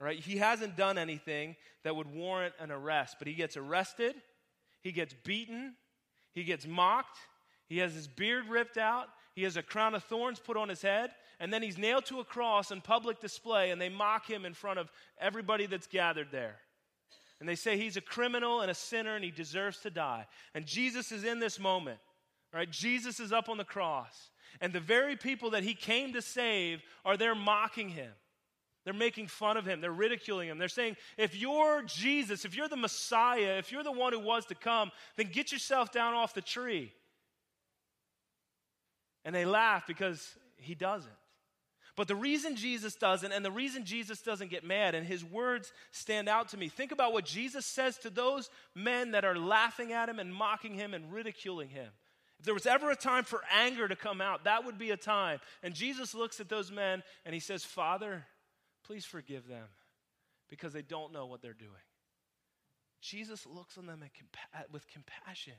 Right? 0.00 0.18
He 0.18 0.38
hasn't 0.38 0.76
done 0.76 0.98
anything 0.98 1.56
that 1.84 1.94
would 1.94 2.12
warrant 2.12 2.54
an 2.58 2.72
arrest, 2.72 3.16
but 3.18 3.28
he 3.28 3.34
gets 3.34 3.56
arrested, 3.56 4.14
he 4.80 4.90
gets 4.90 5.14
beaten, 5.24 5.74
he 6.34 6.44
gets 6.44 6.66
mocked. 6.66 7.18
He 7.68 7.78
has 7.78 7.94
his 7.94 8.08
beard 8.08 8.48
ripped 8.48 8.76
out. 8.76 9.08
He 9.34 9.44
has 9.44 9.56
a 9.56 9.62
crown 9.62 9.94
of 9.94 10.04
thorns 10.04 10.38
put 10.38 10.56
on 10.56 10.68
his 10.68 10.82
head, 10.82 11.10
and 11.40 11.52
then 11.52 11.62
he's 11.62 11.78
nailed 11.78 12.04
to 12.06 12.20
a 12.20 12.24
cross 12.24 12.70
in 12.70 12.82
public 12.82 13.18
display, 13.18 13.70
and 13.70 13.80
they 13.80 13.88
mock 13.88 14.28
him 14.28 14.44
in 14.44 14.52
front 14.52 14.78
of 14.78 14.90
everybody 15.18 15.66
that's 15.66 15.86
gathered 15.86 16.28
there. 16.30 16.56
And 17.42 17.48
they 17.48 17.56
say 17.56 17.76
he's 17.76 17.96
a 17.96 18.00
criminal 18.00 18.60
and 18.60 18.70
a 18.70 18.74
sinner 18.74 19.16
and 19.16 19.24
he 19.24 19.32
deserves 19.32 19.78
to 19.80 19.90
die. 19.90 20.26
And 20.54 20.64
Jesus 20.64 21.10
is 21.10 21.24
in 21.24 21.40
this 21.40 21.58
moment, 21.58 21.98
right? 22.54 22.70
Jesus 22.70 23.18
is 23.18 23.32
up 23.32 23.48
on 23.48 23.56
the 23.56 23.64
cross. 23.64 24.30
And 24.60 24.72
the 24.72 24.78
very 24.78 25.16
people 25.16 25.50
that 25.50 25.64
he 25.64 25.74
came 25.74 26.12
to 26.12 26.22
save 26.22 26.82
are 27.04 27.16
there 27.16 27.34
mocking 27.34 27.88
him. 27.88 28.12
They're 28.84 28.94
making 28.94 29.28
fun 29.28 29.56
of 29.56 29.64
him. 29.64 29.80
They're 29.80 29.92
ridiculing 29.92 30.48
him. 30.48 30.58
They're 30.58 30.68
saying, 30.68 30.96
if 31.16 31.36
you're 31.36 31.82
Jesus, 31.82 32.44
if 32.44 32.56
you're 32.56 32.68
the 32.68 32.76
Messiah, 32.76 33.58
if 33.58 33.70
you're 33.70 33.84
the 33.84 33.92
one 33.92 34.12
who 34.12 34.18
was 34.18 34.46
to 34.46 34.54
come, 34.54 34.90
then 35.16 35.28
get 35.30 35.52
yourself 35.52 35.92
down 35.92 36.14
off 36.14 36.34
the 36.34 36.40
tree. 36.40 36.92
And 39.24 39.34
they 39.34 39.44
laugh 39.44 39.86
because 39.86 40.36
he 40.56 40.74
doesn't. 40.74 41.12
But 41.94 42.08
the 42.08 42.16
reason 42.16 42.56
Jesus 42.56 42.94
doesn't, 42.94 43.32
and 43.32 43.44
the 43.44 43.50
reason 43.50 43.84
Jesus 43.84 44.22
doesn't 44.22 44.50
get 44.50 44.64
mad, 44.64 44.94
and 44.94 45.06
his 45.06 45.22
words 45.22 45.72
stand 45.90 46.28
out 46.28 46.48
to 46.48 46.56
me. 46.56 46.68
Think 46.68 46.90
about 46.90 47.12
what 47.12 47.26
Jesus 47.26 47.66
says 47.66 47.98
to 47.98 48.10
those 48.10 48.48
men 48.74 49.10
that 49.10 49.26
are 49.26 49.36
laughing 49.36 49.92
at 49.92 50.08
him 50.08 50.18
and 50.18 50.34
mocking 50.34 50.74
him 50.74 50.94
and 50.94 51.12
ridiculing 51.12 51.68
him. 51.68 51.90
If 52.40 52.46
there 52.46 52.54
was 52.54 52.66
ever 52.66 52.90
a 52.90 52.96
time 52.96 53.24
for 53.24 53.42
anger 53.52 53.86
to 53.86 53.94
come 53.94 54.20
out, 54.20 54.44
that 54.44 54.64
would 54.64 54.78
be 54.78 54.90
a 54.90 54.96
time. 54.96 55.38
And 55.62 55.74
Jesus 55.74 56.14
looks 56.14 56.40
at 56.40 56.48
those 56.48 56.72
men 56.72 57.02
and 57.24 57.34
he 57.34 57.40
says, 57.40 57.62
Father, 57.62 58.24
please 58.84 59.04
forgive 59.04 59.48
them 59.48 59.66
because 60.48 60.72
they 60.72 60.82
don't 60.82 61.12
know 61.12 61.26
what 61.26 61.42
they're 61.42 61.52
doing. 61.52 61.70
Jesus 63.00 63.46
looks 63.46 63.78
on 63.78 63.86
them 63.86 64.02
with 64.70 64.86
compassion 64.86 65.54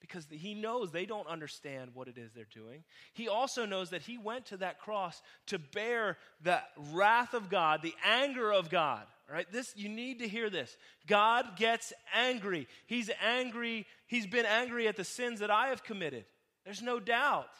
because 0.00 0.26
he 0.30 0.54
knows 0.54 0.90
they 0.90 1.06
don't 1.06 1.26
understand 1.26 1.90
what 1.94 2.08
it 2.08 2.18
is 2.18 2.32
they're 2.32 2.46
doing. 2.52 2.84
He 3.12 3.28
also 3.28 3.64
knows 3.64 3.90
that 3.90 4.02
he 4.02 4.18
went 4.18 4.46
to 4.46 4.56
that 4.58 4.78
cross 4.78 5.22
to 5.46 5.58
bear 5.58 6.16
the 6.42 6.60
wrath 6.92 7.34
of 7.34 7.48
God, 7.48 7.80
the 7.82 7.94
anger 8.04 8.52
of 8.52 8.70
God. 8.70 9.06
Right? 9.30 9.50
This 9.52 9.74
you 9.76 9.90
need 9.90 10.20
to 10.20 10.28
hear 10.28 10.48
this. 10.48 10.76
God 11.06 11.56
gets 11.56 11.92
angry. 12.14 12.66
He's 12.86 13.10
angry. 13.22 13.86
He's 14.06 14.26
been 14.26 14.46
angry 14.46 14.88
at 14.88 14.96
the 14.96 15.04
sins 15.04 15.40
that 15.40 15.50
I 15.50 15.68
have 15.68 15.84
committed. 15.84 16.24
There's 16.64 16.80
no 16.80 16.98
doubt. 16.98 17.50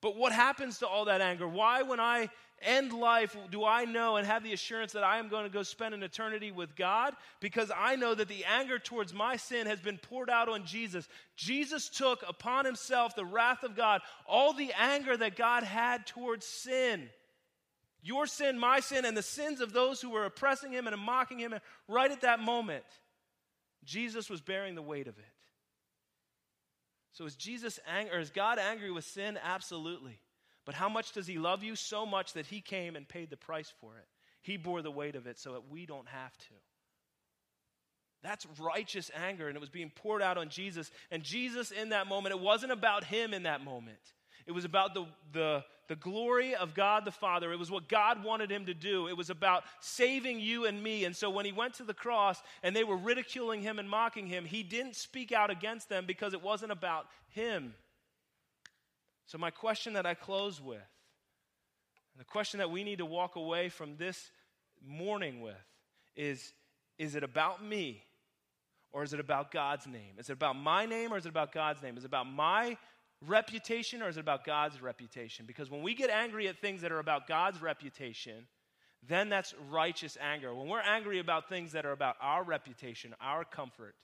But 0.00 0.16
what 0.16 0.32
happens 0.32 0.80
to 0.80 0.88
all 0.88 1.04
that 1.04 1.20
anger? 1.20 1.46
Why, 1.46 1.82
when 1.82 2.00
I 2.00 2.28
end 2.62 2.92
life, 2.92 3.36
do 3.50 3.64
I 3.64 3.84
know 3.84 4.16
and 4.16 4.26
have 4.26 4.42
the 4.42 4.52
assurance 4.52 4.92
that 4.92 5.04
I 5.04 5.18
am 5.18 5.28
going 5.28 5.44
to 5.44 5.50
go 5.50 5.62
spend 5.62 5.94
an 5.94 6.02
eternity 6.02 6.50
with 6.50 6.76
God? 6.76 7.14
Because 7.40 7.70
I 7.76 7.96
know 7.96 8.14
that 8.14 8.28
the 8.28 8.44
anger 8.44 8.78
towards 8.78 9.12
my 9.12 9.36
sin 9.36 9.66
has 9.66 9.80
been 9.80 9.98
poured 9.98 10.30
out 10.30 10.48
on 10.48 10.64
Jesus. 10.64 11.08
Jesus 11.36 11.88
took 11.88 12.24
upon 12.28 12.64
himself 12.64 13.14
the 13.14 13.24
wrath 13.24 13.62
of 13.62 13.76
God, 13.76 14.00
all 14.26 14.52
the 14.52 14.72
anger 14.78 15.16
that 15.16 15.36
God 15.36 15.62
had 15.62 16.06
towards 16.06 16.46
sin. 16.46 17.08
Your 18.02 18.26
sin, 18.26 18.58
my 18.58 18.80
sin, 18.80 19.04
and 19.04 19.16
the 19.16 19.22
sins 19.22 19.60
of 19.60 19.72
those 19.72 20.00
who 20.00 20.10
were 20.10 20.24
oppressing 20.24 20.72
him 20.72 20.86
and 20.86 21.00
mocking 21.00 21.38
him 21.38 21.54
right 21.86 22.10
at 22.10 22.22
that 22.22 22.40
moment. 22.40 22.84
Jesus 23.84 24.28
was 24.28 24.40
bearing 24.40 24.74
the 24.74 24.82
weight 24.82 25.06
of 25.06 25.18
it. 25.18 25.24
So 27.12 27.26
is 27.26 27.36
Jesus 27.36 27.78
angry 27.86 28.16
or 28.16 28.20
is 28.20 28.30
God 28.30 28.58
angry 28.58 28.90
with 28.90 29.04
sin? 29.04 29.38
Absolutely. 29.42 30.18
But 30.64 30.74
how 30.74 30.88
much 30.88 31.12
does 31.12 31.26
he 31.26 31.38
love 31.38 31.62
you? 31.64 31.74
So 31.74 32.06
much 32.06 32.34
that 32.34 32.46
he 32.46 32.60
came 32.60 32.96
and 32.96 33.08
paid 33.08 33.30
the 33.30 33.36
price 33.36 33.72
for 33.80 33.96
it. 33.96 34.06
He 34.42 34.56
bore 34.56 34.82
the 34.82 34.90
weight 34.90 35.16
of 35.16 35.26
it 35.26 35.38
so 35.38 35.52
that 35.52 35.70
we 35.70 35.86
don't 35.86 36.08
have 36.08 36.36
to. 36.38 36.54
That's 38.22 38.46
righteous 38.60 39.10
anger, 39.14 39.48
and 39.48 39.56
it 39.56 39.60
was 39.60 39.68
being 39.68 39.90
poured 39.90 40.22
out 40.22 40.38
on 40.38 40.48
Jesus. 40.48 40.90
And 41.10 41.24
Jesus, 41.24 41.72
in 41.72 41.88
that 41.88 42.06
moment, 42.06 42.34
it 42.34 42.40
wasn't 42.40 42.70
about 42.70 43.04
him 43.04 43.34
in 43.34 43.44
that 43.44 43.64
moment. 43.64 43.98
It 44.46 44.52
was 44.52 44.64
about 44.64 44.94
the, 44.94 45.06
the, 45.32 45.64
the 45.88 45.96
glory 45.96 46.54
of 46.54 46.74
God 46.74 47.04
the 47.04 47.10
Father. 47.12 47.52
It 47.52 47.58
was 47.58 47.70
what 47.70 47.88
God 47.88 48.24
wanted 48.24 48.50
him 48.50 48.66
to 48.66 48.74
do. 48.74 49.08
It 49.08 49.16
was 49.16 49.30
about 49.30 49.64
saving 49.80 50.40
you 50.40 50.66
and 50.66 50.82
me. 50.82 51.04
And 51.04 51.16
so 51.16 51.30
when 51.30 51.44
he 51.44 51.52
went 51.52 51.74
to 51.74 51.84
the 51.84 51.94
cross 51.94 52.40
and 52.62 52.74
they 52.74 52.84
were 52.84 52.96
ridiculing 52.96 53.60
him 53.60 53.78
and 53.78 53.88
mocking 53.88 54.26
him, 54.26 54.44
he 54.44 54.62
didn't 54.62 54.96
speak 54.96 55.32
out 55.32 55.50
against 55.50 55.88
them 55.88 56.04
because 56.06 56.32
it 56.32 56.42
wasn't 56.42 56.72
about 56.72 57.06
him. 57.30 57.74
So, 59.32 59.38
my 59.38 59.50
question 59.50 59.94
that 59.94 60.04
I 60.04 60.12
close 60.12 60.60
with, 60.60 60.76
and 60.76 62.20
the 62.20 62.24
question 62.26 62.58
that 62.58 62.70
we 62.70 62.84
need 62.84 62.98
to 62.98 63.06
walk 63.06 63.36
away 63.36 63.70
from 63.70 63.96
this 63.96 64.30
morning 64.86 65.40
with, 65.40 65.56
is 66.14 66.52
Is 66.98 67.14
it 67.14 67.24
about 67.24 67.64
me 67.64 68.04
or 68.92 69.02
is 69.02 69.14
it 69.14 69.20
about 69.20 69.50
God's 69.50 69.86
name? 69.86 70.16
Is 70.18 70.28
it 70.28 70.34
about 70.34 70.56
my 70.56 70.84
name 70.84 71.14
or 71.14 71.16
is 71.16 71.24
it 71.24 71.30
about 71.30 71.50
God's 71.50 71.82
name? 71.82 71.96
Is 71.96 72.04
it 72.04 72.08
about 72.08 72.26
my 72.26 72.76
reputation 73.26 74.02
or 74.02 74.10
is 74.10 74.18
it 74.18 74.20
about 74.20 74.44
God's 74.44 74.82
reputation? 74.82 75.46
Because 75.46 75.70
when 75.70 75.80
we 75.80 75.94
get 75.94 76.10
angry 76.10 76.46
at 76.46 76.58
things 76.58 76.82
that 76.82 76.92
are 76.92 76.98
about 76.98 77.26
God's 77.26 77.62
reputation, 77.62 78.46
then 79.08 79.30
that's 79.30 79.54
righteous 79.70 80.18
anger. 80.20 80.54
When 80.54 80.68
we're 80.68 80.80
angry 80.80 81.20
about 81.20 81.48
things 81.48 81.72
that 81.72 81.86
are 81.86 81.92
about 81.92 82.16
our 82.20 82.44
reputation, 82.44 83.14
our 83.18 83.46
comfort, 83.46 83.94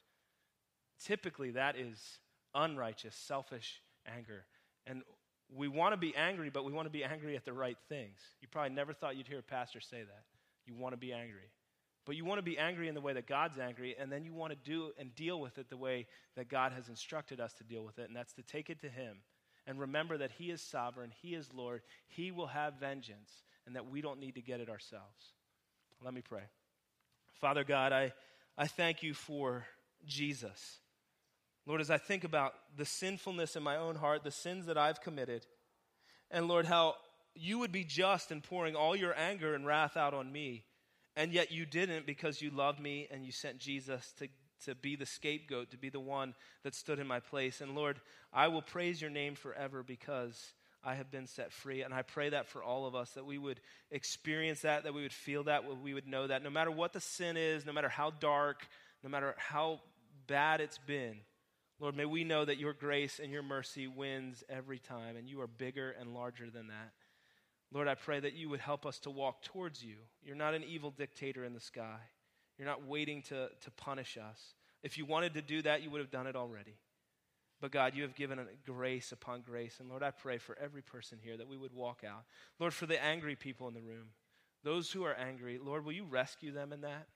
typically 1.04 1.50
that 1.50 1.76
is 1.76 2.18
unrighteous, 2.54 3.14
selfish 3.14 3.82
anger. 4.06 4.46
And 4.86 5.02
we 5.54 5.68
want 5.68 5.92
to 5.92 5.96
be 5.96 6.14
angry, 6.14 6.50
but 6.50 6.64
we 6.64 6.72
want 6.72 6.86
to 6.86 6.92
be 6.92 7.04
angry 7.04 7.36
at 7.36 7.44
the 7.44 7.52
right 7.52 7.78
things. 7.88 8.18
You 8.40 8.48
probably 8.48 8.74
never 8.74 8.92
thought 8.92 9.16
you'd 9.16 9.28
hear 9.28 9.38
a 9.38 9.42
pastor 9.42 9.80
say 9.80 10.00
that. 10.00 10.24
You 10.66 10.74
want 10.74 10.92
to 10.92 10.98
be 10.98 11.12
angry. 11.12 11.50
But 12.04 12.16
you 12.16 12.24
want 12.24 12.38
to 12.38 12.42
be 12.42 12.58
angry 12.58 12.88
in 12.88 12.94
the 12.94 13.00
way 13.00 13.12
that 13.14 13.26
God's 13.26 13.58
angry, 13.58 13.94
and 13.98 14.10
then 14.10 14.24
you 14.24 14.32
want 14.32 14.52
to 14.52 14.70
do 14.70 14.92
and 14.98 15.14
deal 15.14 15.40
with 15.40 15.58
it 15.58 15.68
the 15.68 15.76
way 15.76 16.06
that 16.36 16.48
God 16.48 16.72
has 16.72 16.88
instructed 16.88 17.40
us 17.40 17.52
to 17.54 17.64
deal 17.64 17.84
with 17.84 17.98
it, 17.98 18.08
and 18.08 18.16
that's 18.16 18.32
to 18.34 18.42
take 18.42 18.70
it 18.70 18.80
to 18.80 18.88
Him 18.88 19.18
and 19.68 19.78
remember 19.78 20.16
that 20.16 20.30
He 20.32 20.50
is 20.50 20.62
sovereign, 20.62 21.12
He 21.20 21.34
is 21.34 21.50
Lord, 21.54 21.82
He 22.08 22.30
will 22.30 22.46
have 22.46 22.74
vengeance, 22.80 23.30
and 23.66 23.76
that 23.76 23.88
we 23.90 24.00
don't 24.00 24.18
need 24.18 24.34
to 24.36 24.40
get 24.40 24.60
it 24.60 24.70
ourselves. 24.70 25.34
Let 26.02 26.14
me 26.14 26.22
pray. 26.22 26.44
Father 27.34 27.64
God, 27.64 27.92
I, 27.92 28.12
I 28.56 28.66
thank 28.66 29.02
you 29.02 29.12
for 29.12 29.66
Jesus. 30.06 30.78
Lord, 31.68 31.82
as 31.82 31.90
I 31.90 31.98
think 31.98 32.24
about 32.24 32.54
the 32.78 32.86
sinfulness 32.86 33.54
in 33.54 33.62
my 33.62 33.76
own 33.76 33.96
heart, 33.96 34.24
the 34.24 34.30
sins 34.30 34.64
that 34.66 34.78
I've 34.78 35.02
committed, 35.02 35.46
and 36.30 36.48
Lord, 36.48 36.64
how 36.64 36.94
you 37.34 37.58
would 37.58 37.72
be 37.72 37.84
just 37.84 38.32
in 38.32 38.40
pouring 38.40 38.74
all 38.74 38.96
your 38.96 39.14
anger 39.16 39.54
and 39.54 39.66
wrath 39.66 39.94
out 39.94 40.14
on 40.14 40.32
me, 40.32 40.64
and 41.14 41.30
yet 41.30 41.52
you 41.52 41.66
didn't 41.66 42.06
because 42.06 42.40
you 42.40 42.50
loved 42.50 42.80
me 42.80 43.06
and 43.10 43.22
you 43.22 43.32
sent 43.32 43.58
Jesus 43.58 44.14
to, 44.18 44.28
to 44.64 44.74
be 44.74 44.96
the 44.96 45.04
scapegoat, 45.04 45.70
to 45.70 45.76
be 45.76 45.90
the 45.90 46.00
one 46.00 46.34
that 46.64 46.74
stood 46.74 46.98
in 46.98 47.06
my 47.06 47.20
place. 47.20 47.60
And 47.60 47.74
Lord, 47.74 48.00
I 48.32 48.48
will 48.48 48.62
praise 48.62 49.00
your 49.00 49.10
name 49.10 49.34
forever 49.34 49.82
because 49.82 50.54
I 50.82 50.94
have 50.94 51.10
been 51.10 51.26
set 51.26 51.52
free. 51.52 51.82
And 51.82 51.92
I 51.92 52.02
pray 52.02 52.30
that 52.30 52.46
for 52.46 52.62
all 52.62 52.86
of 52.86 52.94
us, 52.94 53.10
that 53.10 53.26
we 53.26 53.36
would 53.36 53.60
experience 53.90 54.62
that, 54.62 54.84
that 54.84 54.94
we 54.94 55.02
would 55.02 55.12
feel 55.12 55.44
that, 55.44 55.64
we 55.82 55.92
would 55.92 56.06
know 56.06 56.26
that 56.26 56.42
no 56.42 56.50
matter 56.50 56.70
what 56.70 56.92
the 56.92 57.00
sin 57.00 57.36
is, 57.36 57.66
no 57.66 57.72
matter 57.72 57.88
how 57.88 58.10
dark, 58.10 58.66
no 59.02 59.10
matter 59.10 59.34
how 59.38 59.80
bad 60.26 60.60
it's 60.60 60.78
been, 60.78 61.16
Lord, 61.80 61.96
may 61.96 62.04
we 62.04 62.24
know 62.24 62.44
that 62.44 62.58
your 62.58 62.72
grace 62.72 63.20
and 63.22 63.30
your 63.30 63.42
mercy 63.42 63.86
wins 63.86 64.42
every 64.48 64.78
time, 64.78 65.16
and 65.16 65.28
you 65.28 65.40
are 65.40 65.46
bigger 65.46 65.94
and 65.98 66.12
larger 66.12 66.50
than 66.50 66.68
that. 66.68 66.92
Lord, 67.72 67.86
I 67.86 67.94
pray 67.94 68.18
that 68.18 68.34
you 68.34 68.48
would 68.48 68.60
help 68.60 68.84
us 68.86 68.98
to 69.00 69.10
walk 69.10 69.42
towards 69.42 69.84
you. 69.84 69.96
You're 70.22 70.34
not 70.34 70.54
an 70.54 70.64
evil 70.64 70.90
dictator 70.90 71.44
in 71.44 71.54
the 71.54 71.60
sky. 71.60 71.98
You're 72.58 72.66
not 72.66 72.86
waiting 72.86 73.22
to, 73.22 73.48
to 73.60 73.70
punish 73.76 74.16
us. 74.16 74.54
If 74.82 74.98
you 74.98 75.04
wanted 75.04 75.34
to 75.34 75.42
do 75.42 75.62
that, 75.62 75.82
you 75.82 75.90
would 75.90 76.00
have 76.00 76.10
done 76.10 76.26
it 76.26 76.34
already. 76.34 76.78
But 77.60 77.72
God, 77.72 77.94
you 77.94 78.02
have 78.02 78.14
given 78.14 78.40
grace 78.64 79.12
upon 79.12 79.42
grace. 79.42 79.76
And 79.80 79.88
Lord, 79.88 80.02
I 80.02 80.10
pray 80.10 80.38
for 80.38 80.56
every 80.60 80.82
person 80.82 81.18
here 81.22 81.36
that 81.36 81.48
we 81.48 81.56
would 81.56 81.74
walk 81.74 82.02
out. 82.04 82.24
Lord, 82.58 82.72
for 82.72 82.86
the 82.86 83.02
angry 83.02 83.36
people 83.36 83.68
in 83.68 83.74
the 83.74 83.80
room, 83.80 84.08
those 84.64 84.90
who 84.90 85.04
are 85.04 85.14
angry, 85.14 85.58
Lord, 85.62 85.84
will 85.84 85.92
you 85.92 86.04
rescue 86.04 86.52
them 86.52 86.72
in 86.72 86.80
that? 86.82 87.06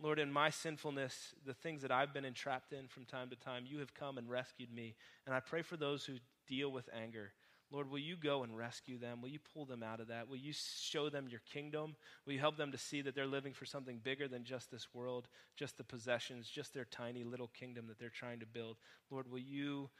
Lord, 0.00 0.18
in 0.18 0.32
my 0.32 0.50
sinfulness, 0.50 1.34
the 1.46 1.54
things 1.54 1.82
that 1.82 1.92
I've 1.92 2.12
been 2.12 2.24
entrapped 2.24 2.72
in 2.72 2.88
from 2.88 3.04
time 3.04 3.30
to 3.30 3.36
time, 3.36 3.64
you 3.66 3.78
have 3.78 3.94
come 3.94 4.18
and 4.18 4.28
rescued 4.28 4.72
me. 4.72 4.96
And 5.26 5.34
I 5.34 5.40
pray 5.40 5.62
for 5.62 5.76
those 5.76 6.04
who 6.04 6.14
deal 6.48 6.70
with 6.70 6.88
anger. 6.92 7.32
Lord, 7.70 7.90
will 7.90 7.98
you 7.98 8.16
go 8.16 8.42
and 8.42 8.56
rescue 8.56 8.98
them? 8.98 9.20
Will 9.20 9.30
you 9.30 9.38
pull 9.52 9.64
them 9.64 9.82
out 9.82 10.00
of 10.00 10.08
that? 10.08 10.28
Will 10.28 10.36
you 10.36 10.52
show 10.52 11.08
them 11.08 11.28
your 11.28 11.40
kingdom? 11.52 11.96
Will 12.24 12.34
you 12.34 12.38
help 12.38 12.56
them 12.56 12.72
to 12.72 12.78
see 12.78 13.02
that 13.02 13.14
they're 13.14 13.26
living 13.26 13.52
for 13.52 13.64
something 13.64 13.98
bigger 14.02 14.28
than 14.28 14.44
just 14.44 14.70
this 14.70 14.88
world, 14.94 15.28
just 15.56 15.78
the 15.78 15.84
possessions, 15.84 16.48
just 16.48 16.74
their 16.74 16.84
tiny 16.84 17.24
little 17.24 17.48
kingdom 17.48 17.86
that 17.88 17.98
they're 17.98 18.10
trying 18.10 18.40
to 18.40 18.46
build? 18.46 18.76
Lord, 19.10 19.30
will 19.30 19.38
you 19.38 19.90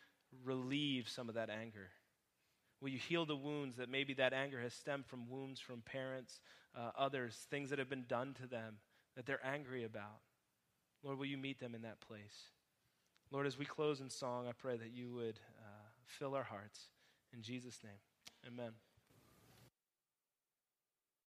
relieve 0.45 1.09
some 1.09 1.29
of 1.29 1.35
that 1.37 1.51
anger? 1.51 1.91
Will 2.81 2.91
you 2.91 2.99
heal 2.99 3.25
the 3.25 3.37
wounds 3.37 3.77
that 3.79 3.89
maybe 3.89 4.15
that 4.15 4.33
anger 4.33 4.61
has 4.61 4.75
stemmed 4.75 5.07
from 5.07 5.29
wounds 5.29 5.59
from 5.59 5.81
parents, 5.81 6.41
uh, 6.77 6.91
others, 6.99 7.47
things 7.51 7.71
that 7.71 7.79
have 7.79 7.89
been 7.89 8.05
done 8.09 8.35
to 8.41 8.47
them? 8.47 8.77
That 9.17 9.27
they're 9.27 9.45
angry 9.45 9.85
about. 9.85 10.21
Lord, 11.03 11.19
will 11.19 11.27
you 11.27 11.37
meet 11.37 11.61
them 11.61 11.75
in 11.75 11.83
that 11.83 12.01
place? 12.01 12.49
Lord, 13.31 13.47
as 13.47 13.59
we 13.59 13.65
close 13.65 14.01
in 14.01 14.11
song, 14.11 14.47
I 14.49 14.53
pray 14.53 14.77
that 14.77 14.93
you 14.93 15.13
would 15.15 15.41
uh, 15.59 15.87
fill 16.07 16.35
our 16.35 16.43
hearts. 16.43 16.81
In 17.33 17.43
Jesus' 17.43 17.81
name, 17.83 17.99
amen. 18.47 18.73